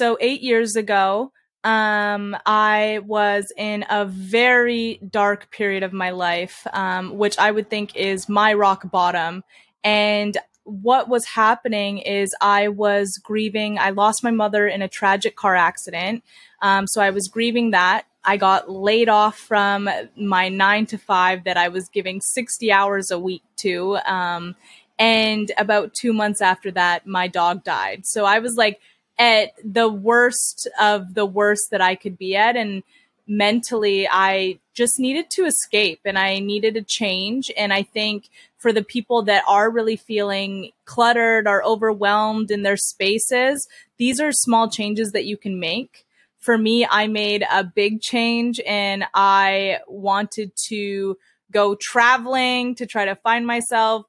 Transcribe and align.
So 0.00 0.16
eight 0.18 0.40
years 0.40 0.76
ago, 0.76 1.30
um, 1.62 2.34
I 2.46 3.00
was 3.04 3.52
in 3.54 3.84
a 3.90 4.06
very 4.06 4.98
dark 5.10 5.50
period 5.50 5.82
of 5.82 5.92
my 5.92 6.08
life, 6.08 6.66
um, 6.72 7.18
which 7.18 7.38
I 7.38 7.50
would 7.50 7.68
think 7.68 7.94
is 7.94 8.26
my 8.26 8.54
rock 8.54 8.90
bottom. 8.90 9.44
And 9.84 10.38
what 10.64 11.10
was 11.10 11.26
happening 11.26 11.98
is 11.98 12.34
I 12.40 12.68
was 12.68 13.18
grieving. 13.22 13.78
I 13.78 13.90
lost 13.90 14.24
my 14.24 14.30
mother 14.30 14.66
in 14.66 14.80
a 14.80 14.88
tragic 14.88 15.36
car 15.36 15.54
accident. 15.54 16.24
Um, 16.62 16.86
so 16.86 17.02
I 17.02 17.10
was 17.10 17.28
grieving 17.28 17.72
that. 17.72 18.06
I 18.24 18.38
got 18.38 18.70
laid 18.70 19.10
off 19.10 19.36
from 19.36 19.90
my 20.16 20.48
nine 20.48 20.86
to 20.86 20.96
five 20.96 21.44
that 21.44 21.58
I 21.58 21.68
was 21.68 21.90
giving 21.90 22.22
60 22.22 22.72
hours 22.72 23.10
a 23.10 23.18
week 23.18 23.42
to. 23.58 23.98
Um, 24.06 24.56
and 24.98 25.52
about 25.58 25.92
two 25.92 26.14
months 26.14 26.40
after 26.40 26.70
that, 26.70 27.06
my 27.06 27.28
dog 27.28 27.64
died. 27.64 28.06
So 28.06 28.24
I 28.24 28.38
was 28.38 28.56
like 28.56 28.80
at 29.18 29.50
the 29.64 29.88
worst 29.88 30.68
of 30.80 31.14
the 31.14 31.26
worst 31.26 31.70
that 31.70 31.80
I 31.80 31.94
could 31.94 32.16
be 32.16 32.36
at. 32.36 32.56
And 32.56 32.82
mentally, 33.26 34.08
I 34.10 34.58
just 34.74 34.98
needed 34.98 35.30
to 35.30 35.44
escape 35.44 36.00
and 36.04 36.18
I 36.18 36.38
needed 36.38 36.76
a 36.76 36.82
change. 36.82 37.50
And 37.56 37.72
I 37.72 37.82
think 37.82 38.28
for 38.56 38.72
the 38.72 38.82
people 38.84 39.22
that 39.22 39.44
are 39.46 39.70
really 39.70 39.96
feeling 39.96 40.70
cluttered 40.84 41.46
or 41.46 41.64
overwhelmed 41.64 42.50
in 42.50 42.62
their 42.62 42.76
spaces, 42.76 43.68
these 43.98 44.20
are 44.20 44.32
small 44.32 44.68
changes 44.68 45.12
that 45.12 45.26
you 45.26 45.36
can 45.36 45.60
make 45.60 46.06
for 46.40 46.56
me, 46.56 46.86
I 46.90 47.06
made 47.06 47.44
a 47.50 47.62
big 47.62 48.00
change 48.00 48.60
and 48.66 49.04
I 49.14 49.80
wanted 49.86 50.52
to 50.68 51.18
go 51.52 51.74
traveling 51.74 52.74
to 52.76 52.86
try 52.86 53.04
to 53.04 53.14
find 53.14 53.46
myself. 53.46 54.06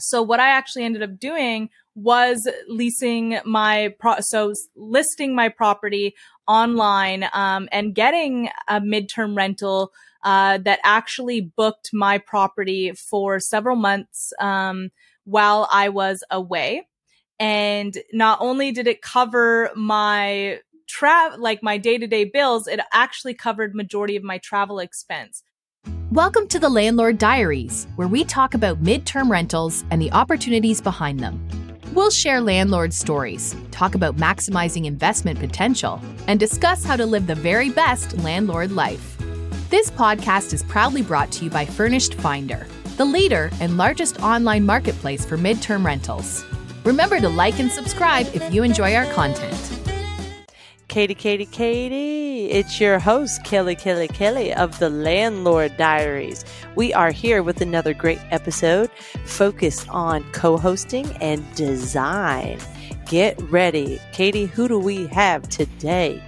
So 0.00 0.22
what 0.22 0.40
I 0.40 0.50
actually 0.50 0.84
ended 0.84 1.02
up 1.02 1.18
doing 1.18 1.70
was 1.94 2.48
leasing 2.68 3.38
my 3.44 3.94
pro- 3.98 4.20
so 4.20 4.52
listing 4.76 5.34
my 5.34 5.48
property 5.48 6.14
online 6.48 7.28
um, 7.32 7.68
and 7.72 7.94
getting 7.94 8.48
a 8.68 8.80
midterm 8.80 9.36
rental 9.36 9.92
uh, 10.24 10.58
that 10.58 10.80
actually 10.84 11.40
booked 11.40 11.90
my 11.92 12.18
property 12.18 12.92
for 12.92 13.40
several 13.40 13.76
months 13.76 14.32
um, 14.40 14.90
while 15.24 15.68
I 15.70 15.88
was 15.88 16.22
away. 16.30 16.86
And 17.38 17.96
not 18.12 18.38
only 18.40 18.70
did 18.70 18.86
it 18.86 19.00
cover 19.00 19.70
my 19.74 20.60
travel 20.88 21.40
like 21.40 21.62
my 21.62 21.78
day-to-day 21.78 22.24
bills 22.24 22.66
it 22.66 22.80
actually 22.92 23.32
covered 23.32 23.76
majority 23.76 24.16
of 24.16 24.24
my 24.24 24.38
travel 24.38 24.80
expense 24.80 25.44
welcome 26.10 26.48
to 26.48 26.58
the 26.58 26.68
landlord 26.68 27.18
diaries 27.18 27.86
where 27.94 28.08
we 28.08 28.24
talk 28.24 28.54
about 28.54 28.82
midterm 28.82 29.30
rentals 29.30 29.84
and 29.92 30.02
the 30.02 30.10
opportunities 30.10 30.80
behind 30.80 31.20
them. 31.20 31.40
We'll 31.92 32.10
share 32.10 32.40
landlord 32.40 32.92
stories 32.92 33.54
talk 33.70 33.94
about 33.94 34.16
maximizing 34.16 34.86
investment 34.86 35.38
potential 35.38 36.02
and 36.26 36.40
discuss 36.40 36.84
how 36.84 36.96
to 36.96 37.06
live 37.06 37.28
the 37.28 37.36
very 37.36 37.70
best 37.70 38.18
landlord 38.18 38.72
life. 38.72 39.18
This 39.70 39.88
podcast 39.92 40.52
is 40.52 40.64
proudly 40.64 41.02
brought 41.02 41.30
to 41.32 41.44
you 41.44 41.50
by 41.50 41.64
furnished 41.64 42.14
finder 42.14 42.66
the 42.96 43.04
leader 43.04 43.48
and 43.60 43.76
largest 43.76 44.20
online 44.20 44.66
marketplace 44.66 45.24
for 45.24 45.38
midterm 45.38 45.84
rentals. 45.84 46.44
Remember 46.84 47.20
to 47.20 47.28
like 47.28 47.60
and 47.60 47.70
subscribe 47.70 48.26
if 48.34 48.52
you 48.52 48.64
enjoy 48.64 48.94
our 48.94 49.06
content 49.12 49.89
Katie, 50.90 51.14
Katie, 51.14 51.46
Katie. 51.46 52.50
It's 52.50 52.80
your 52.80 52.98
host, 52.98 53.44
Kelly, 53.44 53.76
Kelly, 53.76 54.08
Kelly 54.08 54.52
of 54.52 54.76
the 54.80 54.90
Landlord 54.90 55.76
Diaries. 55.76 56.44
We 56.74 56.92
are 56.92 57.12
here 57.12 57.44
with 57.44 57.60
another 57.60 57.94
great 57.94 58.18
episode 58.32 58.90
focused 59.24 59.88
on 59.88 60.24
co 60.32 60.56
hosting 60.56 61.06
and 61.20 61.44
design. 61.54 62.58
Get 63.06 63.40
ready. 63.52 64.00
Katie, 64.10 64.46
who 64.46 64.66
do 64.66 64.80
we 64.80 65.06
have 65.06 65.48
today? 65.48 66.20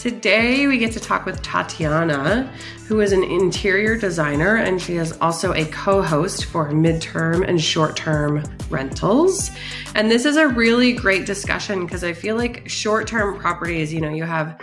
Today, 0.00 0.66
we 0.66 0.78
get 0.78 0.92
to 0.92 0.98
talk 0.98 1.26
with 1.26 1.42
Tatianna, 1.42 2.46
who 2.86 3.00
is 3.00 3.12
an 3.12 3.22
interior 3.22 3.98
designer 3.98 4.56
and 4.56 4.80
she 4.80 4.96
is 4.96 5.12
also 5.20 5.52
a 5.52 5.66
co 5.66 6.00
host 6.00 6.46
for 6.46 6.70
midterm 6.70 7.46
and 7.46 7.60
short 7.60 7.96
term 7.96 8.42
rentals. 8.70 9.50
And 9.94 10.10
this 10.10 10.24
is 10.24 10.38
a 10.38 10.48
really 10.48 10.94
great 10.94 11.26
discussion 11.26 11.84
because 11.84 12.02
I 12.02 12.14
feel 12.14 12.34
like 12.34 12.66
short 12.66 13.08
term 13.08 13.38
properties, 13.38 13.92
you 13.92 14.00
know, 14.00 14.08
you 14.08 14.24
have 14.24 14.58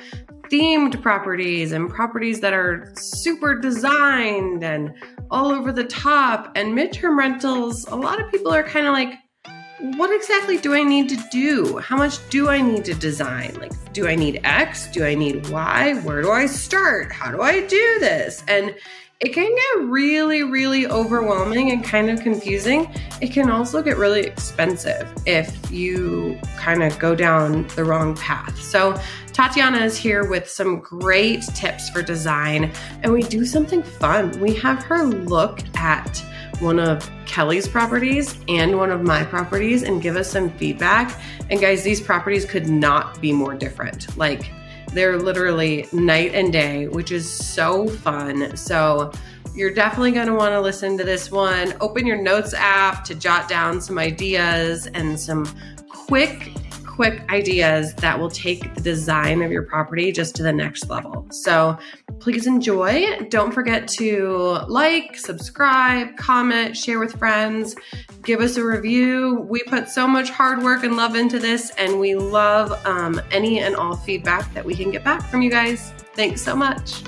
themed 0.50 1.00
properties 1.04 1.72
and 1.72 1.88
properties 1.88 2.40
that 2.40 2.54
are 2.54 2.92
super 2.96 3.60
designed 3.60 4.64
and 4.64 4.92
all 5.30 5.52
over 5.52 5.72
the 5.72 5.84
top. 5.84 6.52
And 6.56 6.76
midterm 6.76 7.16
rentals, 7.16 7.86
a 7.90 7.96
lot 7.96 8.20
of 8.20 8.32
people 8.32 8.52
are 8.52 8.64
kind 8.64 8.88
of 8.88 8.94
like, 8.94 9.14
what 9.80 10.12
exactly 10.12 10.58
do 10.58 10.74
I 10.74 10.84
need 10.84 11.08
to 11.10 11.18
do? 11.30 11.78
How 11.78 11.98
much 11.98 12.28
do 12.30 12.50
I 12.50 12.62
need 12.62 12.84
to 12.86 12.96
design? 12.96 13.56
Like, 13.60 13.94
do 13.94 14.08
I 14.08 14.16
need 14.16 14.42
X? 14.44 14.88
Do 14.88 15.06
I 15.06 15.14
need 15.14 15.48
Y? 15.50 15.94
Where 16.02 16.22
do 16.22 16.32
I 16.32 16.48
start? 16.48 17.12
How 17.12 17.30
do 17.32 17.42
I 17.42 17.62
do 17.62 17.98
this? 18.00 18.44
And 18.48 18.76
it 19.20 19.34
can 19.34 19.50
get 19.56 19.88
really, 19.88 20.44
really 20.44 20.88
overwhelming 20.88 21.72
and 21.72 21.84
kind 21.84 22.10
of 22.10 22.22
confusing. 22.22 22.92
It 23.22 23.32
can 23.34 23.50
also 23.50 23.82
get 23.82 23.98
really 23.98 24.22
expensive 24.22 25.12
if 25.26 25.72
you 25.72 26.40
kind 26.56 26.84
of 26.84 26.98
go 26.98 27.16
down 27.16 27.68
the 27.76 27.84
wrong 27.84 28.16
path. 28.16 28.60
So, 28.62 28.94
Tatianna 29.28 29.82
is 29.82 29.98
here 29.98 30.28
with 30.28 30.50
some 30.50 30.80
great 30.80 31.44
tips 31.56 31.90
for 31.90 32.02
design, 32.02 32.72
and 33.04 33.14
we 33.14 33.22
do 33.22 33.46
something 33.46 33.84
fun. 33.84 34.40
We 34.40 34.56
have 34.56 34.84
her 34.84 35.04
look 35.04 35.60
at 35.76 36.24
one 36.60 36.80
of 36.80 37.10
Kelly's 37.26 37.68
properties 37.68 38.38
and 38.48 38.78
one 38.78 38.92
of 38.92 39.04
my 39.04 39.24
properties 39.24 39.84
and 39.84 40.02
give 40.02 40.16
us 40.16 40.30
some 40.30 40.50
feedback. 40.52 41.20
And 41.50 41.62
guys, 41.62 41.84
these 41.84 42.02
properties 42.02 42.46
could 42.46 42.68
not 42.68 43.20
be 43.22 43.32
more 43.32 43.54
different. 43.54 44.16
Like 44.18 44.52
they're 44.94 45.18
literally 45.18 45.88
night 45.92 46.34
and 46.34 46.52
day, 46.52 46.88
which 46.88 47.12
is 47.12 47.32
so 47.32 47.88
fun. 47.88 48.56
So 48.58 49.12
you're 49.54 49.74
definitely 49.74 50.12
going 50.12 50.28
to 50.28 50.34
want 50.34 50.54
to 50.54 50.62
listen 50.62 50.98
to 50.98 51.04
this 51.04 51.32
one. 51.32 51.74
Open 51.82 52.06
your 52.06 52.22
notes 52.22 52.54
app 52.54 53.04
to 53.06 53.16
jot 53.16 53.50
down 53.50 53.82
some 53.82 53.98
ideas 53.98 54.88
and 54.88 55.20
some 55.20 55.46
quick 55.90 56.52
quick 56.98 57.22
ideas 57.30 57.94
that 57.94 58.18
will 58.18 58.32
take 58.32 58.74
the 58.74 58.82
design 58.82 59.44
of 59.44 59.52
your 59.52 59.62
property 59.62 60.12
just 60.12 60.36
to 60.36 60.42
the 60.42 60.52
next 60.52 60.90
level. 60.90 61.28
So 61.30 61.78
please 62.20 62.48
enjoy. 62.48 63.06
Don't 63.30 63.54
forget 63.54 63.88
to 64.00 64.62
like, 64.68 65.16
subscribe, 65.16 66.18
comment, 66.18 66.76
share 66.76 66.98
with 66.98 67.16
friends, 67.20 67.76
give 68.24 68.42
us 68.42 68.58
a 68.58 68.66
review. 68.66 69.46
We 69.48 69.62
put 69.66 69.90
so 69.90 70.08
much 70.08 70.32
hard 70.32 70.64
work 70.64 70.84
and 70.84 70.98
love 70.98 71.16
into 71.16 71.38
this, 71.38 71.70
and 71.78 72.00
we 72.00 72.16
love 72.16 72.72
um, 72.88 73.22
any 73.30 73.60
and 73.60 73.76
all 73.76 73.96
feedback 73.96 74.52
that 74.56 74.66
we 74.66 74.74
can 74.74 74.90
get 74.90 75.04
back 75.04 75.22
from 75.30 75.44
you 75.44 75.52
guys. 75.52 75.92
Thanks 76.16 76.42
so 76.42 76.56
much. 76.56 77.04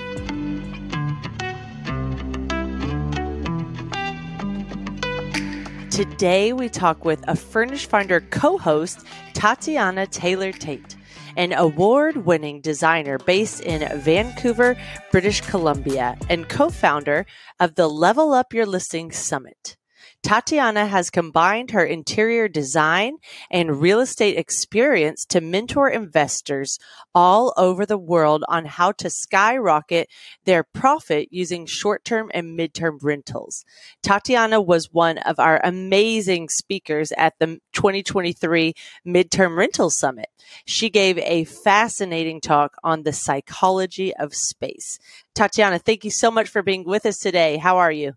Today, 5.91 6.53
we 6.53 6.69
talk 6.69 7.03
with 7.03 7.27
a 7.27 7.35
Furnished 7.35 7.89
Finder 7.89 8.21
co 8.21 8.59
host, 8.59 8.99
Tatianna 9.33 10.07
Taylor 10.09 10.51
Tait, 10.51 10.95
an 11.35 11.51
award 11.51 12.27
winning 12.27 12.61
designer 12.61 13.17
based 13.17 13.61
in 13.61 13.99
Vancouver, 13.99 14.77
British 15.11 15.41
Columbia, 15.41 16.15
and 16.29 16.47
co 16.47 16.69
founder 16.69 17.25
of 17.59 17.73
the 17.73 17.87
Level 17.87 18.33
Up 18.33 18.53
Your 18.53 18.67
Listing 18.67 19.11
Summit. 19.11 19.78
Tatianna 20.23 20.87
has 20.87 21.09
combined 21.09 21.71
her 21.71 21.85
interior 21.85 22.47
design 22.47 23.17
and 23.49 23.81
real 23.81 23.99
estate 23.99 24.37
experience 24.37 25.25
to 25.25 25.41
mentor 25.41 25.89
investors 25.89 26.77
all 27.15 27.53
over 27.57 27.85
the 27.85 27.97
world 27.97 28.43
on 28.47 28.65
how 28.65 28.91
to 28.93 29.09
skyrocket 29.09 30.09
their 30.45 30.63
profit 30.63 31.29
using 31.31 31.65
short 31.65 32.03
term 32.03 32.29
and 32.33 32.57
midterm 32.57 32.97
rentals. 33.01 33.63
Tatianna 34.03 34.65
was 34.65 34.91
one 34.91 35.17
of 35.19 35.39
our 35.39 35.61
amazing 35.63 36.49
speakers 36.49 37.11
at 37.13 37.33
the 37.39 37.59
2023 37.73 38.73
Midterm 39.07 39.55
Rental 39.55 39.89
Summit. 39.89 40.27
She 40.65 40.89
gave 40.89 41.17
a 41.19 41.45
fascinating 41.45 42.41
talk 42.41 42.75
on 42.83 43.03
the 43.03 43.13
psychology 43.13 44.13
of 44.15 44.33
space. 44.33 44.99
Tatianna, 45.35 45.81
thank 45.81 46.03
you 46.03 46.11
so 46.11 46.29
much 46.29 46.49
for 46.49 46.61
being 46.61 46.83
with 46.83 47.05
us 47.05 47.17
today. 47.17 47.57
How 47.57 47.77
are 47.77 47.91
you? 47.91 48.13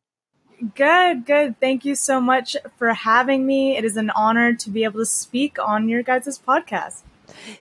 Good, 0.74 1.26
good. 1.26 1.58
Thank 1.58 1.84
you 1.84 1.96
so 1.96 2.20
much 2.20 2.56
for 2.76 2.94
having 2.94 3.46
me. 3.46 3.76
It 3.76 3.84
is 3.84 3.96
an 3.96 4.10
honor 4.10 4.54
to 4.54 4.70
be 4.70 4.84
able 4.84 5.00
to 5.00 5.06
speak 5.06 5.58
on 5.58 5.88
your 5.88 6.02
guys' 6.02 6.38
podcast. 6.38 7.02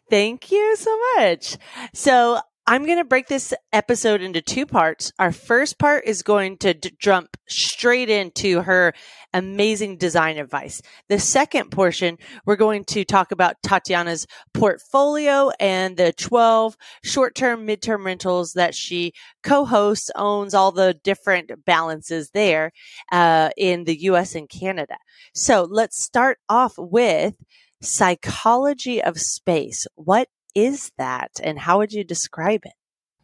Thank 0.10 0.52
you 0.52 0.76
so 0.76 1.00
much. 1.16 1.58
So, 1.94 2.42
I'm 2.72 2.86
going 2.86 3.00
to 3.00 3.04
break 3.04 3.28
this 3.28 3.54
episode 3.74 4.22
into 4.22 4.42
two 4.42 4.66
parts. 4.66 5.12
Our 5.20 5.34
first 5.34 5.78
part 5.78 6.06
is 6.06 6.22
going 6.22 6.58
to 6.60 6.74
d- 6.74 6.94
jump 6.98 7.36
straight 7.50 8.10
into 8.10 8.62
her 8.62 8.94
amazing 9.34 9.98
design 9.98 10.38
advice. 10.38 10.82
The 11.10 11.20
second 11.20 11.72
portion, 11.72 12.18
we're 12.46 12.56
going 12.56 12.86
to 12.86 13.04
talk 13.04 13.34
about 13.34 13.58
Tatianna's 13.62 14.26
portfolio 14.54 15.52
and 15.60 15.98
the 15.98 16.14
12 16.14 16.78
short 17.04 17.36
term, 17.36 17.66
mid 17.66 17.82
term 17.82 18.06
rentals 18.06 18.54
that 18.54 18.74
she 18.74 19.12
co 19.44 19.66
hosts, 19.66 20.10
owns 20.16 20.54
all 20.54 20.72
the 20.72 20.94
different 20.94 21.52
balances 21.66 22.30
there 22.34 22.72
uh, 23.12 23.50
in 23.58 23.84
the 23.84 24.00
US 24.04 24.34
and 24.34 24.48
Canada. 24.48 24.96
So 25.36 25.68
let's 25.70 26.02
start 26.02 26.38
off 26.48 26.76
with 26.78 27.36
psychology 27.82 29.04
of 29.04 29.20
space. 29.20 29.88
What 29.96 30.30
is 30.56 30.92
that 30.98 31.32
and 31.44 31.60
how 31.60 31.80
would 31.80 31.94
you 31.94 32.04
describe 32.04 32.62
it? 32.66 32.74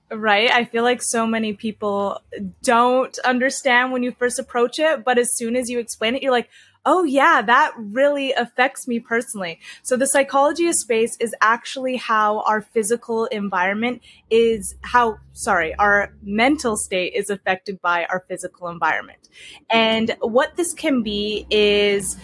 Right. 0.09 0.49
I 0.49 0.63
feel 0.63 0.83
like 0.83 1.01
so 1.03 1.27
many 1.27 1.51
people 1.51 2.21
don't 2.63 3.17
understand 3.25 3.91
when 3.91 4.03
you 4.03 4.13
first 4.13 4.39
approach 4.39 4.79
it, 4.79 5.03
but 5.03 5.17
as 5.17 5.35
soon 5.35 5.57
as 5.57 5.69
you 5.69 5.79
explain 5.79 6.15
it, 6.15 6.23
you're 6.23 6.31
like, 6.31 6.49
oh 6.85 7.03
yeah, 7.03 7.41
that 7.41 7.73
really 7.77 8.31
affects 8.31 8.87
me 8.87 9.01
personally. 9.01 9.59
So 9.83 9.97
the 9.97 10.07
psychology 10.07 10.69
of 10.69 10.75
space 10.75 11.17
is 11.19 11.35
actually 11.41 11.97
how 11.97 12.39
our 12.43 12.61
physical 12.61 13.25
environment 13.25 14.01
is 14.29 14.75
how, 14.83 15.17
sorry, 15.33 15.75
our 15.75 16.13
mental 16.23 16.77
state 16.77 17.11
is 17.13 17.29
affected 17.29 17.81
by 17.81 18.05
our 18.05 18.23
physical 18.29 18.69
environment. 18.69 19.27
And 19.69 20.15
what 20.21 20.55
this 20.55 20.73
can 20.73 21.03
be 21.03 21.45
is, 21.49 22.15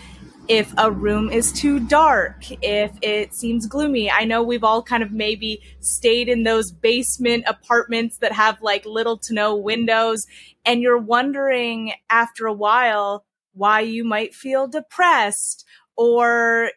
if 0.48 0.74
a 0.78 0.92
room 0.92 1.30
is 1.30 1.52
too 1.52 1.80
dark, 1.80 2.44
if 2.62 2.92
it 3.02 3.34
seems 3.34 3.66
gloomy. 3.66 4.12
I 4.12 4.26
know 4.26 4.44
we've 4.44 4.64
all 4.64 4.84
kind 4.84 5.04
of 5.04 5.12
maybe 5.12 5.62
stayed 5.80 6.28
in 6.28 6.44
those 6.44 6.72
basement 6.72 7.46
apartments 7.48 8.18
that 8.18 8.34
have 8.34 8.62
like 8.62 8.86
little 8.86 9.18
to 9.20 9.34
no 9.34 9.56
windows, 9.56 10.26
and 10.66 10.82
you're 10.82 10.98
wondering 10.98 11.94
after 12.10 12.46
a 12.46 12.54
while 12.54 13.26
why 13.54 13.82
you 13.82 14.04
might 14.04 14.34
feel 14.34 14.68
depressed 14.68 15.66
or 15.96 16.72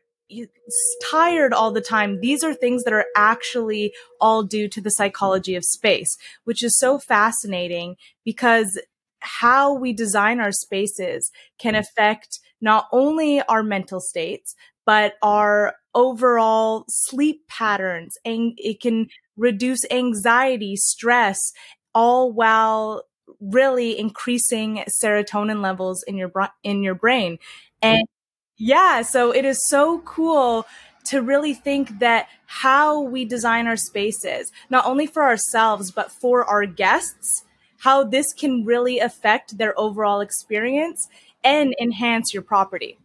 tired 1.10 1.52
all 1.52 1.70
the 1.70 1.80
time. 1.80 2.20
These 2.20 2.42
are 2.42 2.54
things 2.54 2.84
that 2.84 2.92
are 2.92 3.06
actually 3.16 3.92
all 4.20 4.42
due 4.42 4.68
to 4.68 4.80
the 4.80 4.90
psychology 4.90 5.54
of 5.54 5.64
space, 5.64 6.16
which 6.44 6.62
is 6.62 6.78
so 6.78 6.98
fascinating 6.98 7.96
because 8.24 8.78
how 9.26 9.74
we 9.74 9.92
design 9.92 10.40
our 10.40 10.52
spaces 10.52 11.30
can 11.58 11.74
mm. 11.74 11.80
affect 11.80 12.40
not 12.60 12.86
only 12.92 13.42
our 13.42 13.62
mental 13.62 14.00
states, 14.00 14.54
but 14.84 15.14
our 15.22 15.74
overall 15.94 16.84
sleep 16.88 17.46
patterns 17.48 18.16
and 18.24 18.52
it 18.56 18.80
can 18.80 19.08
reduce 19.36 19.80
anxiety, 19.90 20.76
stress, 20.76 21.52
all 21.94 22.32
while 22.32 23.02
really 23.40 23.98
increasing 23.98 24.84
serotonin 25.02 25.60
levels 25.60 26.02
in 26.06 26.16
your 26.16 26.30
in 26.62 26.82
your 26.82 26.94
brain. 26.94 27.38
And 27.82 28.02
mm. 28.02 28.10
yeah, 28.58 29.02
so 29.02 29.32
it 29.32 29.44
is 29.44 29.66
so 29.66 30.00
cool 30.00 30.66
to 31.06 31.22
really 31.22 31.54
think 31.54 31.98
that 32.00 32.28
how 32.46 33.00
we 33.00 33.24
design 33.24 33.66
our 33.66 33.76
spaces, 33.76 34.52
not 34.70 34.86
only 34.86 35.06
for 35.06 35.22
ourselves, 35.22 35.90
but 35.90 36.10
for 36.10 36.44
our 36.44 36.66
guests, 36.66 37.44
how 37.78 38.04
this 38.04 38.32
can 38.32 38.64
really 38.64 38.98
affect 38.98 39.58
their 39.58 39.78
overall 39.78 40.20
experience 40.20 41.08
and 41.44 41.74
enhance 41.80 42.34
your 42.34 42.42
property. 42.42 42.98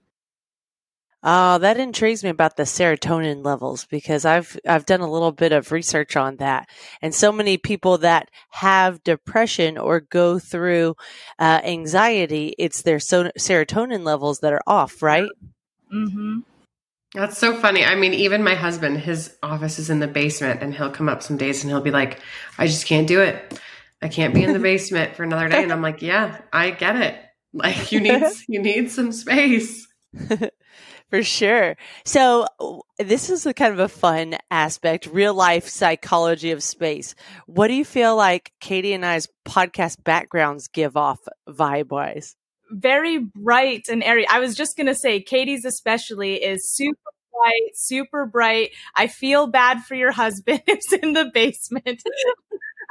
Oh, 1.23 1.59
that 1.59 1.77
intrigues 1.77 2.23
me 2.23 2.31
about 2.31 2.57
the 2.57 2.63
serotonin 2.63 3.45
levels 3.45 3.85
because 3.85 4.25
I've 4.25 4.59
I've 4.67 4.87
done 4.87 5.01
a 5.01 5.11
little 5.11 5.31
bit 5.31 5.51
of 5.51 5.71
research 5.71 6.15
on 6.15 6.37
that, 6.37 6.67
and 6.99 7.13
so 7.13 7.31
many 7.31 7.59
people 7.59 7.99
that 7.99 8.31
have 8.49 9.03
depression 9.03 9.77
or 9.77 9.99
go 9.99 10.39
through 10.39 10.95
uh, 11.37 11.61
anxiety, 11.63 12.55
it's 12.57 12.81
their 12.81 12.99
so- 12.99 13.31
serotonin 13.37 14.03
levels 14.03 14.39
that 14.39 14.51
are 14.51 14.63
off, 14.65 15.03
right? 15.03 15.29
Mm-hmm. 15.93 16.39
That's 17.13 17.37
so 17.37 17.55
funny. 17.55 17.85
I 17.85 17.93
mean, 17.93 18.15
even 18.15 18.43
my 18.43 18.55
husband, 18.55 18.97
his 18.97 19.35
office 19.43 19.77
is 19.77 19.91
in 19.91 19.99
the 19.99 20.07
basement, 20.07 20.63
and 20.63 20.73
he'll 20.73 20.89
come 20.89 21.07
up 21.07 21.21
some 21.21 21.37
days 21.37 21.61
and 21.63 21.69
he'll 21.69 21.81
be 21.81 21.91
like, 21.91 22.19
"I 22.57 22.65
just 22.65 22.87
can't 22.87 23.07
do 23.07 23.21
it. 23.21 23.61
I 24.01 24.07
can't 24.07 24.33
be 24.33 24.43
in 24.43 24.53
the 24.53 24.59
basement 24.59 25.15
for 25.15 25.23
another 25.23 25.49
day." 25.49 25.63
And 25.63 25.71
I'm 25.71 25.81
like, 25.81 26.01
"Yeah, 26.01 26.41
I 26.51 26.71
get 26.71 26.95
it. 26.95 27.15
Like, 27.53 27.91
you 27.91 27.99
need 27.99 28.23
you 28.47 28.61
need 28.61 28.91
some 28.91 29.11
space." 29.11 29.87
For 31.11 31.23
sure. 31.23 31.75
So 32.05 32.47
this 32.97 33.29
is 33.29 33.45
a 33.45 33.53
kind 33.53 33.73
of 33.73 33.79
a 33.79 33.89
fun 33.89 34.37
aspect, 34.49 35.07
real 35.07 35.33
life 35.33 35.67
psychology 35.67 36.51
of 36.51 36.63
space. 36.63 37.15
What 37.47 37.67
do 37.67 37.73
you 37.73 37.83
feel 37.83 38.15
like 38.15 38.53
Katie 38.61 38.93
and 38.93 39.05
I's 39.05 39.27
podcast 39.45 40.01
backgrounds 40.05 40.69
give 40.69 40.95
off 40.95 41.19
vibe 41.49 41.89
wise? 41.89 42.37
Very 42.69 43.17
bright 43.17 43.87
and 43.89 44.01
airy. 44.01 44.25
I 44.25 44.39
was 44.39 44.55
just 44.55 44.77
going 44.77 44.87
to 44.87 44.95
say 44.95 45.21
Katie's 45.21 45.65
especially 45.65 46.35
is 46.35 46.71
super 46.71 47.11
bright, 47.33 47.71
super 47.75 48.25
bright. 48.25 48.69
I 48.95 49.07
feel 49.07 49.47
bad 49.47 49.83
for 49.83 49.95
your 49.95 50.13
husband 50.13 50.63
who's 50.67 50.93
in 50.93 51.11
the 51.11 51.29
basement. 51.33 52.03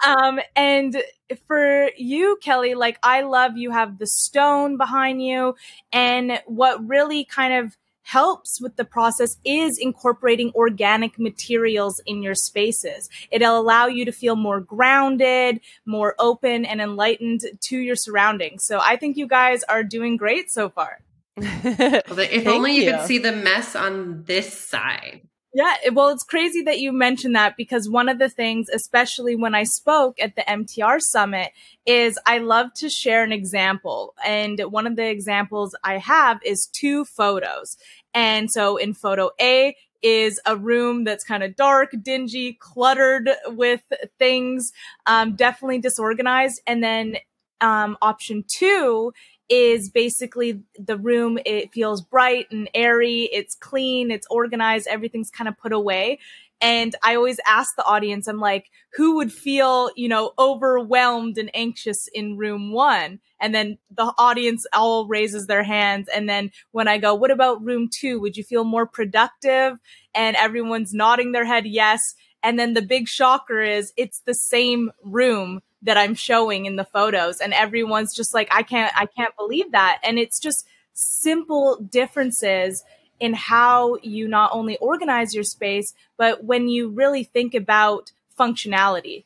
Um, 0.06 0.41
and 0.56 1.02
for 1.47 1.91
you, 1.97 2.38
Kelly, 2.43 2.75
like 2.75 2.99
I 3.02 3.23
love 3.23 3.56
you 3.56 3.70
have 3.70 3.99
the 3.99 4.06
stone 4.06 4.76
behind 4.76 5.23
you. 5.23 5.55
And 5.93 6.41
what 6.47 6.87
really 6.87 7.25
kind 7.25 7.55
of 7.64 7.76
helps 8.02 8.61
with 8.61 8.76
the 8.76 8.85
process 8.85 9.37
is 9.44 9.79
incorporating 9.79 10.50
organic 10.55 11.19
materials 11.19 12.00
in 12.06 12.23
your 12.23 12.35
spaces. 12.35 13.08
It'll 13.31 13.61
allow 13.61 13.87
you 13.87 14.05
to 14.05 14.12
feel 14.12 14.37
more 14.37 14.61
grounded, 14.61 15.61
more 15.87 16.14
open 16.19 16.64
and 16.64 16.81
enlightened 16.81 17.43
to 17.69 17.79
your 17.79 17.94
surroundings. 17.94 18.64
So 18.64 18.81
I 18.82 18.96
think 18.96 19.17
you 19.17 19.29
guys 19.29 19.62
are 19.64 19.85
doing 19.85 20.17
great 20.17 20.50
so 20.50 20.70
far. 20.70 21.00
if 21.37 22.46
only 22.46 22.75
you, 22.75 22.82
you 22.82 22.93
could 22.93 23.06
see 23.06 23.19
the 23.19 23.32
mess 23.32 23.76
on 23.76 24.25
this 24.25 24.53
side. 24.53 25.23
Yeah, 25.52 25.75
well, 25.93 26.11
it's 26.11 26.23
crazy 26.23 26.62
that 26.62 26.79
you 26.79 26.93
mentioned 26.93 27.35
that 27.35 27.56
because 27.56 27.88
one 27.88 28.08
of 28.08 28.20
the 28.20 28.29
things, 28.29 28.69
especially 28.69 29.35
when 29.35 29.52
I 29.52 29.64
spoke 29.64 30.20
at 30.20 30.37
the 30.37 30.43
MTR 30.43 31.00
summit, 31.00 31.50
is 31.85 32.19
I 32.25 32.38
love 32.38 32.73
to 32.76 32.88
share 32.88 33.25
an 33.25 33.32
example. 33.32 34.14
And 34.25 34.61
one 34.70 34.87
of 34.87 34.94
the 34.94 35.08
examples 35.08 35.75
I 35.82 35.99
have 35.99 36.38
is 36.44 36.70
two 36.73 37.05
photos. 37.05 37.76
And 38.14 38.49
so 38.49 38.76
in 38.76 38.94
photo 38.94 39.31
A 39.41 39.75
is 40.02 40.41
a 40.47 40.56
room 40.56 41.02
that's 41.02 41.25
kind 41.25 41.43
of 41.43 41.56
dark, 41.56 41.94
dingy, 42.00 42.56
cluttered 42.61 43.29
with 43.49 43.82
things, 44.20 44.70
um, 45.06 45.35
definitely 45.35 45.81
disorganized. 45.81 46.61
And 46.64 46.82
then 46.82 47.17
um, 47.61 47.96
option 48.00 48.44
two 48.49 49.12
is 49.50 49.91
basically 49.91 50.62
the 50.79 50.97
room 50.97 51.38
it 51.44 51.73
feels 51.73 52.00
bright 52.00 52.47
and 52.50 52.70
airy 52.75 53.29
it's 53.32 53.56
clean 53.56 54.11
it's 54.11 54.26
organized 54.31 54.87
everything's 54.88 55.31
kind 55.31 55.49
of 55.49 55.58
put 55.58 55.73
away. 55.73 56.19
And 56.62 56.94
i 57.02 57.14
always 57.17 57.41
ask 57.47 57.75
the 57.76 57.85
audience 57.85 58.29
i'm 58.29 58.38
like 58.38 58.67
who 58.94 59.17
would 59.17 59.32
feel 59.32 59.91
you 59.97 60.08
know 60.08 60.32
overwhelmed 60.38 61.38
and 61.38 61.50
anxious 61.55 62.08
in 62.12 62.37
room 62.37 62.73
1 62.73 63.19
and 63.41 63.55
then 63.55 63.79
the 63.91 64.12
audience 64.19 64.67
all 64.75 65.06
raises 65.06 65.47
their 65.47 65.62
hands 65.62 66.08
and 66.14 66.29
then 66.29 66.50
when 66.73 66.87
i 66.88 66.99
go 66.99 67.14
what 67.14 67.31
about 67.31 67.64
room 67.64 67.88
2 67.91 68.20
would 68.20 68.37
you 68.37 68.44
feel 68.44 68.64
more 68.64 68.87
productive? 68.87 69.79
And 70.14 70.37
everyone's 70.37 70.93
nodding 70.93 71.32
their 71.32 71.44
head 71.44 71.67
yes. 71.67 72.14
And 72.43 72.58
then 72.58 72.75
the 72.75 72.82
big 72.82 73.08
shocker 73.08 73.61
is 73.61 73.93
it's 73.96 74.20
the 74.20 74.34
same 74.34 74.91
room 75.03 75.60
that 75.82 75.96
I'm 75.96 76.15
showing 76.15 76.67
in 76.67 76.77
the 76.77 76.84
photos 76.84 77.41
and 77.41 77.53
everyone's 77.53 78.15
just 78.15 78.34
like 78.34 78.49
I 78.51 78.63
can't 78.63 78.93
I 78.96 79.06
can't 79.06 79.37
believe 79.37 79.72
that 79.72 80.01
and 80.03 80.19
it's 80.19 80.39
just 80.39 80.67
simple 80.93 81.77
differences 81.77 82.84
in 83.19 83.34
how 83.34 83.96
you 84.03 84.29
not 84.29 84.51
only 84.53 84.77
organize 84.79 85.34
your 85.34 85.44
space 85.44 85.94
but 86.17 86.44
when 86.44 86.69
you 86.69 86.91
really 86.91 87.25
think 87.25 87.55
about 87.55 88.13
functionality. 88.39 89.25